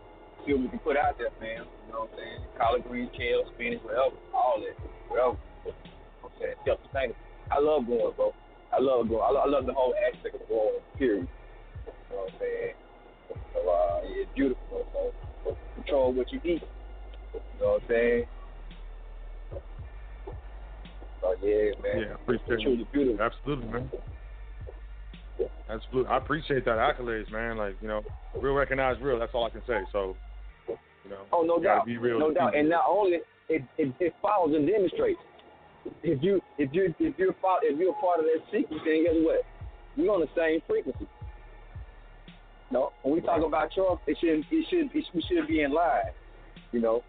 [0.46, 1.70] see what we can put out there, man.
[1.86, 2.40] You know what I'm saying?
[2.58, 4.76] Collard greens, kale, spinach, whatever, all that,
[5.08, 5.38] whatever.
[6.26, 6.58] I'm saying?
[6.66, 7.20] Self-sustainable.
[7.52, 8.34] I love going, bro.
[8.74, 9.24] I love going.
[9.24, 11.28] I love, I love the whole aspect of growing, period.
[11.30, 12.74] You know what I'm saying?
[13.54, 14.86] So, uh, it's beautiful.
[15.46, 16.64] So, control what you eat.
[17.34, 18.26] You know what I'm saying?
[21.40, 22.00] So, yeah, man.
[22.02, 22.92] Yeah, appreciate truly it.
[22.94, 23.26] beautiful.
[23.26, 23.92] Absolutely, man.
[25.70, 26.10] Absolutely.
[26.12, 27.58] I appreciate that accolades, man.
[27.58, 28.02] Like, you know,
[28.42, 29.20] real recognized, real.
[29.20, 29.82] That's all I can say.
[29.92, 30.16] So,
[30.68, 32.20] you know, Oh, no doubt, be real.
[32.20, 32.56] no doubt.
[32.56, 35.20] And not only it, it, it follows and demonstrates.
[36.04, 39.04] If you if you if you're part if you're a part of that sequence, then
[39.06, 39.44] guess what?
[39.96, 41.08] We're on the same frequency.
[42.72, 45.72] No, when we talk about Trump, it should it should it, we should be in
[45.74, 46.12] line.
[46.74, 47.04] You know,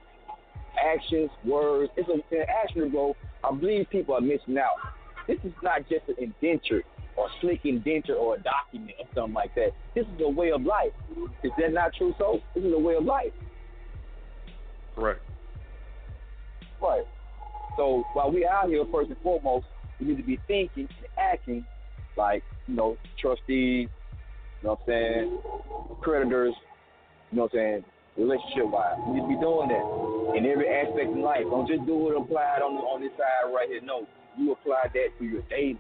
[0.81, 1.91] actions, words.
[1.97, 3.17] It's a, an actionable.
[3.45, 4.93] I believe people are missing out.
[5.27, 6.83] This is not just an indenture
[7.17, 9.71] or slick indenture or a document or something like that.
[9.95, 10.93] This is a way of life.
[11.43, 12.15] Is that not true?
[12.19, 13.33] So this is a way of life.
[14.95, 15.21] Correct.
[16.81, 17.05] Right.
[17.77, 19.67] So while we out here, first and foremost,
[20.01, 21.65] we need to be thinking and acting
[22.17, 23.89] like, you know, trustees,
[24.63, 25.41] you know what I'm saying,
[26.01, 26.55] creditors,
[27.31, 27.85] you know what I'm saying,
[28.19, 28.99] relationship wise.
[29.07, 29.87] We to be doing that
[30.37, 31.47] in every aspect of life.
[31.49, 33.81] Don't just do it applied on on this side right here.
[33.81, 35.79] No, you apply that to your daily.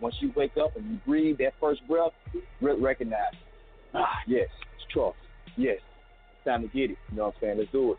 [0.00, 2.12] Once you wake up and you breathe that first breath,
[2.60, 3.34] re- recognize,
[3.94, 5.16] ah, yes, it's trust.
[5.56, 6.98] Yes, it's time to get it.
[7.10, 7.58] You know what I'm saying?
[7.58, 7.98] Let's do it.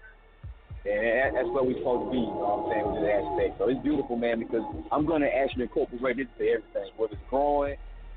[0.86, 3.52] And that's where we're supposed to be, you know what I'm saying, with this aspect.
[3.56, 7.24] So it's beautiful, man, because I'm going to actually incorporate this to everything, whether it's
[7.30, 7.76] growing,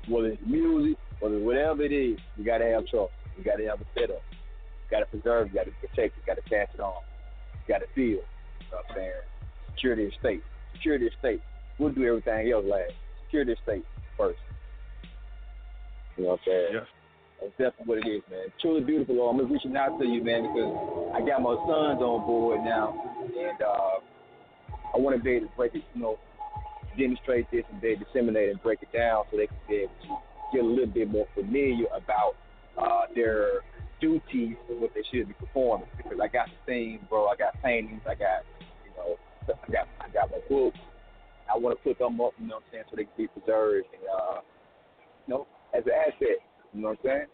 [0.09, 3.15] whether it's music, whether whatever it is, you got to have trust.
[3.37, 4.19] You got to have a setup.
[4.89, 7.01] Got to preserve, you got to protect, you got to pass it on.
[7.67, 9.11] You got to feel, you know what I'm saying,
[9.75, 10.41] security of state.
[10.73, 11.41] Security of state.
[11.79, 12.93] We'll do everything else last.
[13.25, 13.85] Security of state
[14.17, 14.39] first.
[16.15, 16.69] You know what I'm saying?
[16.73, 16.87] Yes.
[17.39, 18.47] That's definitely what it is, man.
[18.61, 19.39] Truly beautiful, Lord.
[19.39, 20.73] I'm reaching out to you, man, because
[21.13, 24.01] I got my sons on board now, and uh,
[24.95, 26.17] I want to be able to break it, you know,
[26.97, 30.17] demonstrate this and to disseminate and break it down so they can be able to
[30.51, 32.33] get a little bit more familiar about
[32.81, 33.61] uh, their
[33.99, 35.87] duties and what they should be performing.
[35.97, 37.27] Because I got things, bro.
[37.27, 38.01] I got paintings.
[38.05, 38.45] I got,
[38.85, 39.17] you know,
[39.49, 40.77] I got I got my books.
[41.53, 43.27] I want to put them up, you know what I'm saying, so they can be
[43.27, 44.41] preserved and, uh,
[45.25, 46.37] you know, as an asset.
[46.73, 47.27] You know what I'm saying?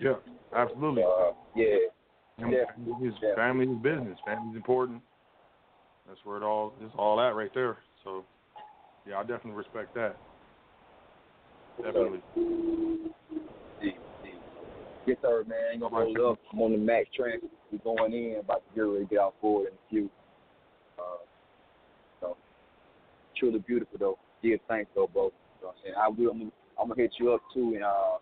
[0.00, 0.14] Yeah,
[0.56, 1.02] absolutely.
[1.02, 1.76] Uh, yeah.
[2.38, 2.54] And
[3.02, 4.18] His family is business.
[4.24, 5.02] Family's important.
[6.06, 7.78] That's where it all is all at right there.
[8.04, 8.24] So,
[9.06, 10.16] yeah, I definitely respect that.
[11.82, 12.20] Definitely.
[15.06, 15.58] Yes, sir, man.
[15.68, 16.38] I ain't gonna hold up.
[16.52, 17.40] I'm on the max train.
[17.70, 18.36] We're going in.
[18.40, 20.10] About to get ready to get out forward in a few.
[20.98, 21.02] Uh,
[22.20, 22.36] so,
[23.36, 24.18] truly beautiful though.
[24.42, 25.24] Give thanks though, bro.
[25.24, 25.30] You
[25.62, 25.94] know what I'm saying?
[25.98, 26.30] I will.
[26.30, 26.50] I'm, gonna-
[26.80, 28.18] I'm gonna hit you up too and uh,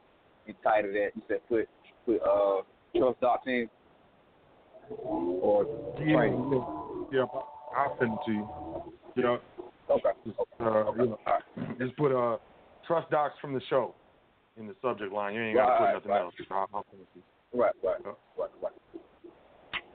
[0.47, 1.11] entitle that.
[1.15, 1.69] You said put
[2.07, 2.63] put uh
[2.97, 3.69] trust docs in
[4.91, 5.65] or
[5.99, 6.65] Yeah, training.
[7.13, 7.25] yeah,
[7.77, 8.49] I'll send it to you.
[9.17, 9.39] You know,
[9.91, 10.11] Okay.
[10.25, 11.19] just, uh, you know,
[11.79, 12.39] just put uh,
[12.87, 13.95] trust docs from the show
[14.61, 15.35] in the subject line.
[15.35, 16.21] You ain't got to put nothing right.
[16.21, 16.35] else.
[16.51, 17.61] I'll, I'll send it to you.
[17.61, 18.73] Right, right, right, right.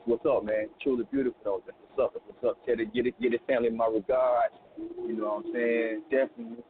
[0.05, 0.67] What's up, man?
[0.83, 2.21] Truly beautiful what's up.
[2.27, 2.65] What's up.
[2.65, 4.53] Teddy, get it, get it, family my regards.
[4.77, 6.01] You know what I'm saying?
[6.11, 6.63] Definitely.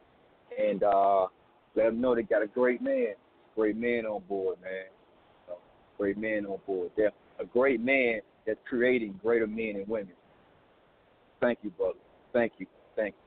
[0.56, 1.26] And uh,
[1.74, 3.14] let them know they got a great man,
[3.54, 4.84] great man on board, man.
[5.48, 5.58] Know,
[5.98, 6.90] great man on board.
[6.90, 7.20] Definitely.
[7.40, 10.14] A great man that's creating greater men and women.
[11.40, 11.98] Thank you, brother.
[12.32, 12.66] Thank you.
[12.94, 13.25] Thank you.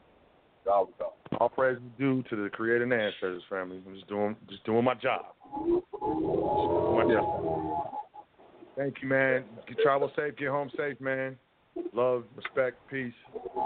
[0.68, 3.82] All praise is due to the creator and ancestors family.
[3.86, 5.26] I'm just doing just doing my job.
[5.56, 7.26] Doing my job.
[8.76, 9.44] Thank you, man.
[9.68, 11.38] You travel safe, get home safe, man.
[11.94, 13.14] Love, respect, peace.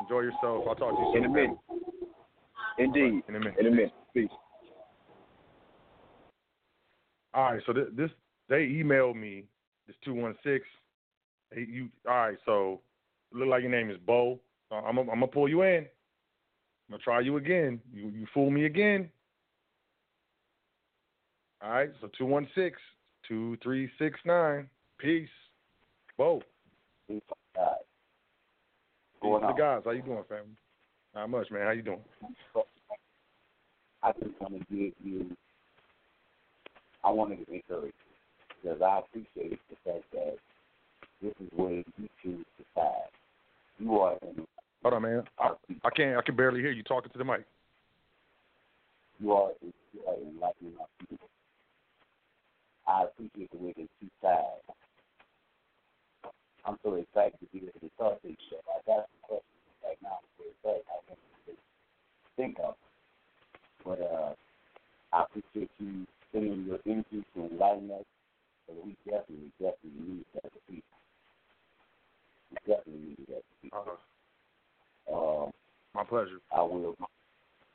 [0.02, 0.64] Enjoy yourself.
[0.68, 1.24] I'll talk to you soon.
[1.26, 1.58] In a minute.
[2.80, 3.24] Indeed.
[3.28, 3.56] In a minute.
[3.60, 3.94] In a minute.
[4.14, 4.30] Peace.
[7.34, 8.10] All right, so this, this
[8.50, 9.46] they emailed me
[9.88, 10.66] this two one six.
[11.56, 12.38] You all right?
[12.46, 12.82] So
[13.32, 14.34] look like your name is Bo.
[14.34, 14.36] Uh,
[14.70, 15.86] so I'm gonna- I'm gonna pull you in.
[16.94, 17.82] I'm gonna try you again.
[17.92, 19.10] You you fool me again.
[21.64, 22.80] All right, so two one six
[23.28, 24.70] two three six nine.
[25.00, 25.28] Peace,
[26.20, 26.44] Bo.
[27.08, 27.20] Peace.
[27.56, 27.62] Peace
[29.24, 29.82] to the guys.
[29.84, 30.44] How you doing, family?
[31.16, 31.66] Not much, man.
[31.66, 32.00] How you doing?
[34.04, 35.36] I just want to give you,
[37.04, 40.36] I wanted to encourage you because I appreciate the fact that
[41.24, 43.10] this is where you choose to side.
[43.80, 44.46] You are in,
[44.84, 45.24] Hold on, man.
[45.40, 45.52] I,
[45.86, 46.18] I can't.
[46.18, 47.46] I can barely hear you talking to the mic.
[49.20, 51.30] you are, you are enlightening our people.
[52.86, 54.60] I appreciate the way that you side.
[56.66, 58.36] I'm so excited to be able to talk to you.
[58.50, 61.18] So I got some questions right now for the I can
[62.36, 62.76] think of.
[63.86, 64.34] But uh,
[65.14, 68.06] I appreciate you spending your energy to enlighten us.
[68.68, 70.98] But we definitely, definitely need that people.
[72.52, 73.98] We definitely need that people.
[75.12, 75.52] Um,
[75.94, 76.40] My pleasure.
[76.56, 76.96] I will.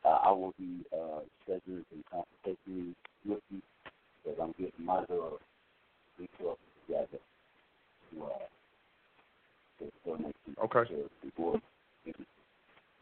[0.04, 2.94] Uh, I will be uh, scheduling some consultation
[3.26, 3.60] with you
[4.22, 5.38] because I'm getting my little
[6.18, 7.18] resources together
[8.12, 8.28] to uh,
[9.78, 10.94] to donate to Okay.
[10.94, 11.60] to people.
[12.04, 12.14] You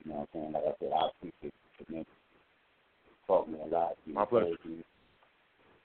[0.06, 0.52] know what I'm saying?
[0.52, 2.08] Like I said, I appreciate the commitment.
[3.06, 3.96] You taught me a lot.
[4.06, 4.56] You My pleasure.
[4.64, 4.84] me.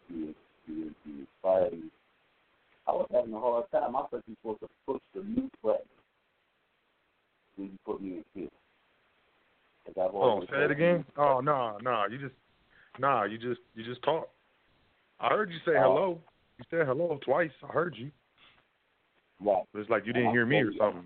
[0.10, 0.36] You,
[0.68, 1.90] you, you inspired me.
[2.88, 3.96] I was having a hard time.
[3.96, 5.86] I thought you were supposed to push the mute button
[7.62, 8.50] when you put me in
[9.88, 11.06] I've Oh, say it again.
[11.18, 12.06] Oh no, no.
[12.10, 12.36] You just,
[13.00, 13.24] nah.
[13.24, 14.30] You just, you just talk.
[15.20, 15.82] I heard you say Oh.
[15.82, 16.22] hello.
[16.58, 17.52] You said hello twice.
[17.64, 18.12] I heard you.
[19.40, 19.64] Right.
[19.74, 21.06] But it's like you didn't hear me or something.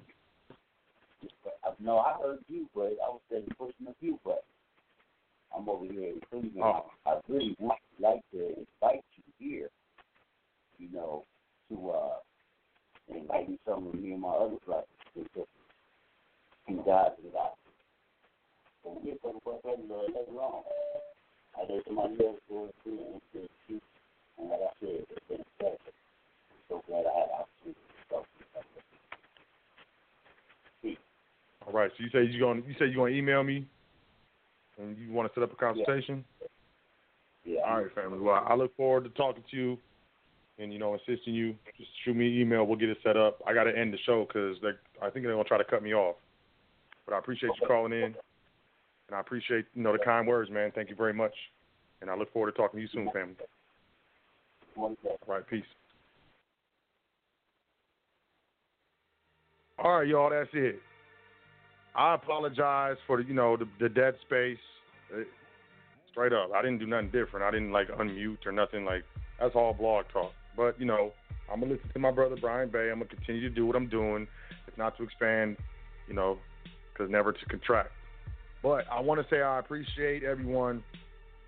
[1.80, 4.40] No, I heard you, but I was saying pushing the mute button.
[5.56, 6.61] I'm over here in Cleveland.
[6.64, 6.86] Oh.
[7.06, 9.69] I, really want like to invite you here,
[10.77, 11.23] you know,
[11.69, 14.86] to uh invite some some of me and my other brothers.
[16.68, 17.54] Just he died to that.
[18.84, 20.64] So we talk about that later on.
[21.58, 23.80] I somebody else go through and the
[24.38, 25.78] and like I said, it's been a pleasure.
[25.80, 28.26] I'm so glad I had the opportunity to talk
[30.82, 30.98] to you.
[31.66, 31.92] All right.
[31.98, 33.66] So you say you going you say you gonna email me,
[34.78, 36.26] and you want to set up a consultation.
[37.46, 37.62] Yeah.
[37.62, 38.20] All right, family.
[38.20, 39.78] Well, I look forward to talking to you,
[40.60, 41.56] and you know, assisting you.
[41.78, 42.66] Just shoot me an email.
[42.66, 43.42] We'll get it set up.
[43.48, 44.58] I got to end the show because
[45.02, 46.18] I think they're gonna try to cut me off.
[47.06, 48.15] But I appreciate you calling in, and
[49.14, 50.72] I appreciate you know the kind words, man.
[50.73, 51.34] Thank you very much,
[52.02, 53.36] and I look forward to talking to you soon, family.
[54.77, 54.95] All
[55.27, 55.64] right, peace.
[59.77, 60.30] All right, y'all.
[60.30, 60.80] That's it.
[61.95, 64.57] I apologize for the, you know the, the dead space.
[65.14, 65.22] Uh,
[66.11, 67.45] straight up, I didn't do nothing different.
[67.45, 69.03] I didn't like unmute or nothing like.
[69.40, 70.32] That's all BlogTalk.
[70.56, 71.11] But you know,
[71.52, 72.90] I'm gonna listen to my brother Brian Bay.
[72.91, 74.27] I'm gonna continue to do what I'm doing,
[74.68, 75.57] if not to expand,
[76.07, 76.38] you know,
[76.96, 77.92] because never to contract.
[78.64, 80.84] But I want to say I appreciate everyone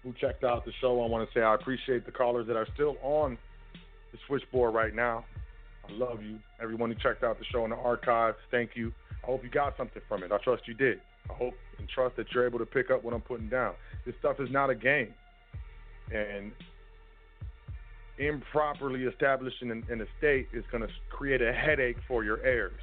[0.03, 1.02] who checked out the show.
[1.02, 3.38] I want to say I appreciate the callers that are still on
[4.11, 5.26] the switchboard right now.
[5.88, 6.38] I love you.
[6.61, 8.91] Everyone who checked out the show in the archives, thank you.
[9.24, 10.32] I hope you got something from it.
[10.32, 10.99] I trust you did.
[11.30, 13.74] I hope and trust that you're able to pick up what I'm putting down.
[14.06, 15.14] This stuff is not a game.
[16.14, 16.52] And
[18.18, 22.82] improperly establishing an, an estate is going to create a headache for your heirs.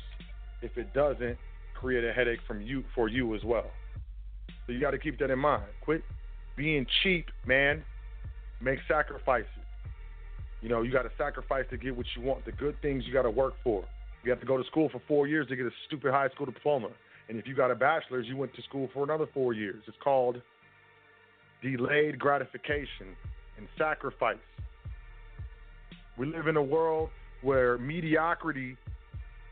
[0.62, 1.36] If it doesn't,
[1.74, 3.70] create a headache from you for you as well.
[4.66, 5.64] So you got to keep that in mind.
[5.84, 6.02] Quit
[6.56, 7.84] being cheap, man.
[8.60, 9.48] Make sacrifices.
[10.62, 12.44] You know, you got to sacrifice to get what you want.
[12.46, 13.84] The good things you got to work for.
[14.22, 16.46] You have to go to school for four years to get a stupid high school
[16.46, 16.88] diploma.
[17.28, 19.82] And if you got a bachelor's, you went to school for another four years.
[19.86, 20.40] It's called
[21.62, 23.16] delayed gratification
[23.58, 24.36] and sacrifice.
[26.16, 27.10] We live in a world
[27.42, 28.76] where mediocrity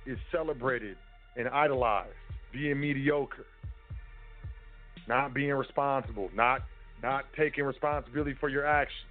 [0.06, 0.96] is celebrated
[1.36, 2.12] and idolized.
[2.52, 3.46] Being mediocre,
[5.08, 6.60] not being responsible, not
[7.02, 9.06] not taking responsibility for your actions,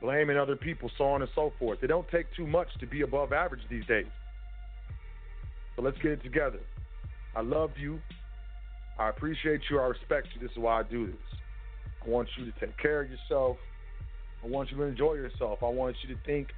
[0.00, 1.78] blaming other people, so on and so forth.
[1.82, 4.06] It don't take too much to be above average these days.
[5.76, 6.58] So let's get it together.
[7.36, 8.00] I love you.
[8.98, 9.78] I appreciate you.
[9.78, 10.40] I respect you.
[10.40, 11.40] This is why I do this.
[12.04, 13.56] I want you to take care of yourself.
[14.42, 15.58] I want you to enjoy yourself.
[15.62, 16.48] I want you to think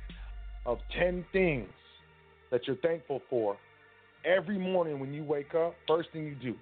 [0.65, 1.69] of 10 things
[2.51, 3.57] that you're thankful for
[4.25, 6.55] every morning when you wake up, first thing you do,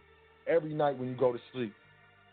[0.46, 1.72] every night when you go to sleep,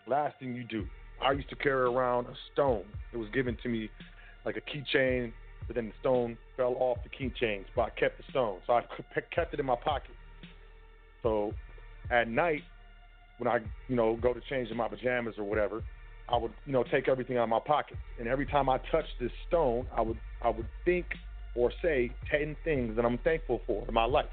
[0.07, 0.85] last thing you do.
[1.21, 2.83] I used to carry around a stone.
[3.13, 3.89] It was given to me
[4.45, 5.33] like a keychain,
[5.65, 8.59] but then the stone fell off the keychain, but I kept the stone.
[8.67, 8.81] So I
[9.35, 10.11] kept it in my pocket.
[11.23, 11.53] So
[12.11, 12.61] at night,
[13.39, 15.83] when I, you know, go to change in my pajamas or whatever,
[16.29, 17.97] I would, you know, take everything out of my pocket.
[18.19, 21.05] And every time I touched this stone, I would, I would think
[21.55, 24.25] or say ten things that I'm thankful for in my life.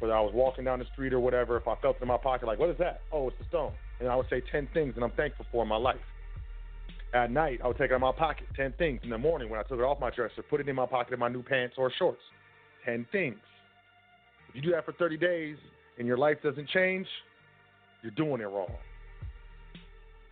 [0.00, 2.46] Whether I was walking down the street or whatever, if I felt in my pocket,
[2.46, 3.02] like, what is that?
[3.12, 3.72] Oh, it's the stone.
[4.00, 6.00] And I would say ten things that I'm thankful for in my life.
[7.12, 9.00] At night, I would take it out of my pocket, ten things.
[9.02, 11.12] In the morning, when I took it off my dresser, put it in my pocket
[11.12, 12.22] of my new pants or shorts,
[12.84, 13.38] ten things.
[14.48, 15.56] If you do that for 30 days
[15.98, 17.06] and your life doesn't change,
[18.02, 18.72] you're doing it wrong.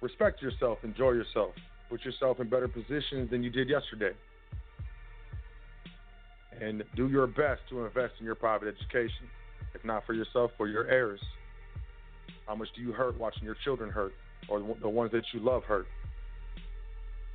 [0.01, 1.51] Respect yourself, enjoy yourself,
[1.91, 4.17] put yourself in better positions than you did yesterday.
[6.61, 9.29] And do your best to invest in your private education,
[9.75, 11.21] if not for yourself, for your heirs.
[12.47, 14.13] How much do you hurt watching your children hurt
[14.49, 15.87] or the ones that you love hurt?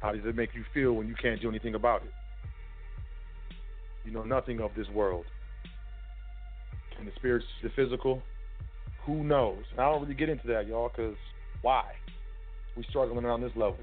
[0.02, 2.12] How does it make you feel when you can't do anything about it?
[4.06, 5.26] You know nothing of this world.
[7.00, 8.22] And the spirits, the physical,
[9.06, 9.64] who knows?
[9.72, 11.16] And I don't really get into that, y'all, because
[11.62, 11.84] why?
[12.76, 13.78] We're struggling on this level.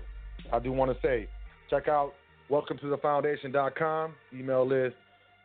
[0.53, 1.29] I do want to say,
[1.71, 2.13] check out
[2.49, 4.97] welcome to the foundation.com, email list,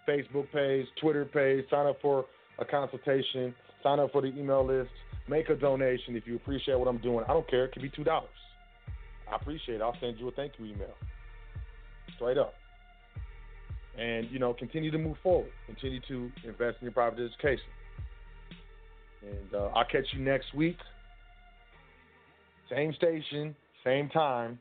[0.07, 2.26] Facebook page, Twitter page, sign up for
[2.60, 3.53] a consultation,
[3.84, 4.91] sign up for the email list,
[5.27, 7.26] make a donation if you appreciate what I'm doing.
[7.27, 8.30] I don't care, it could be two dollars.
[9.32, 9.82] I appreciate it.
[9.82, 10.94] I'll send you a thank you email.
[12.15, 12.53] Straight up.
[13.98, 15.49] And, you know, continue to move forward.
[15.68, 17.65] Continue to invest in your private education.
[19.22, 20.77] And uh, I'll catch you next week.
[22.69, 24.60] Same station, same time,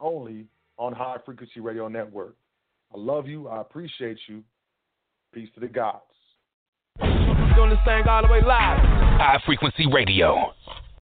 [0.00, 0.46] only
[0.78, 2.36] on High Frequency Radio Network.
[2.94, 3.48] I love you.
[3.48, 4.42] I appreciate you.
[5.32, 6.02] Peace to the gods.
[7.56, 8.78] Doing this thing all the way live.
[9.18, 10.54] High Frequency Radio.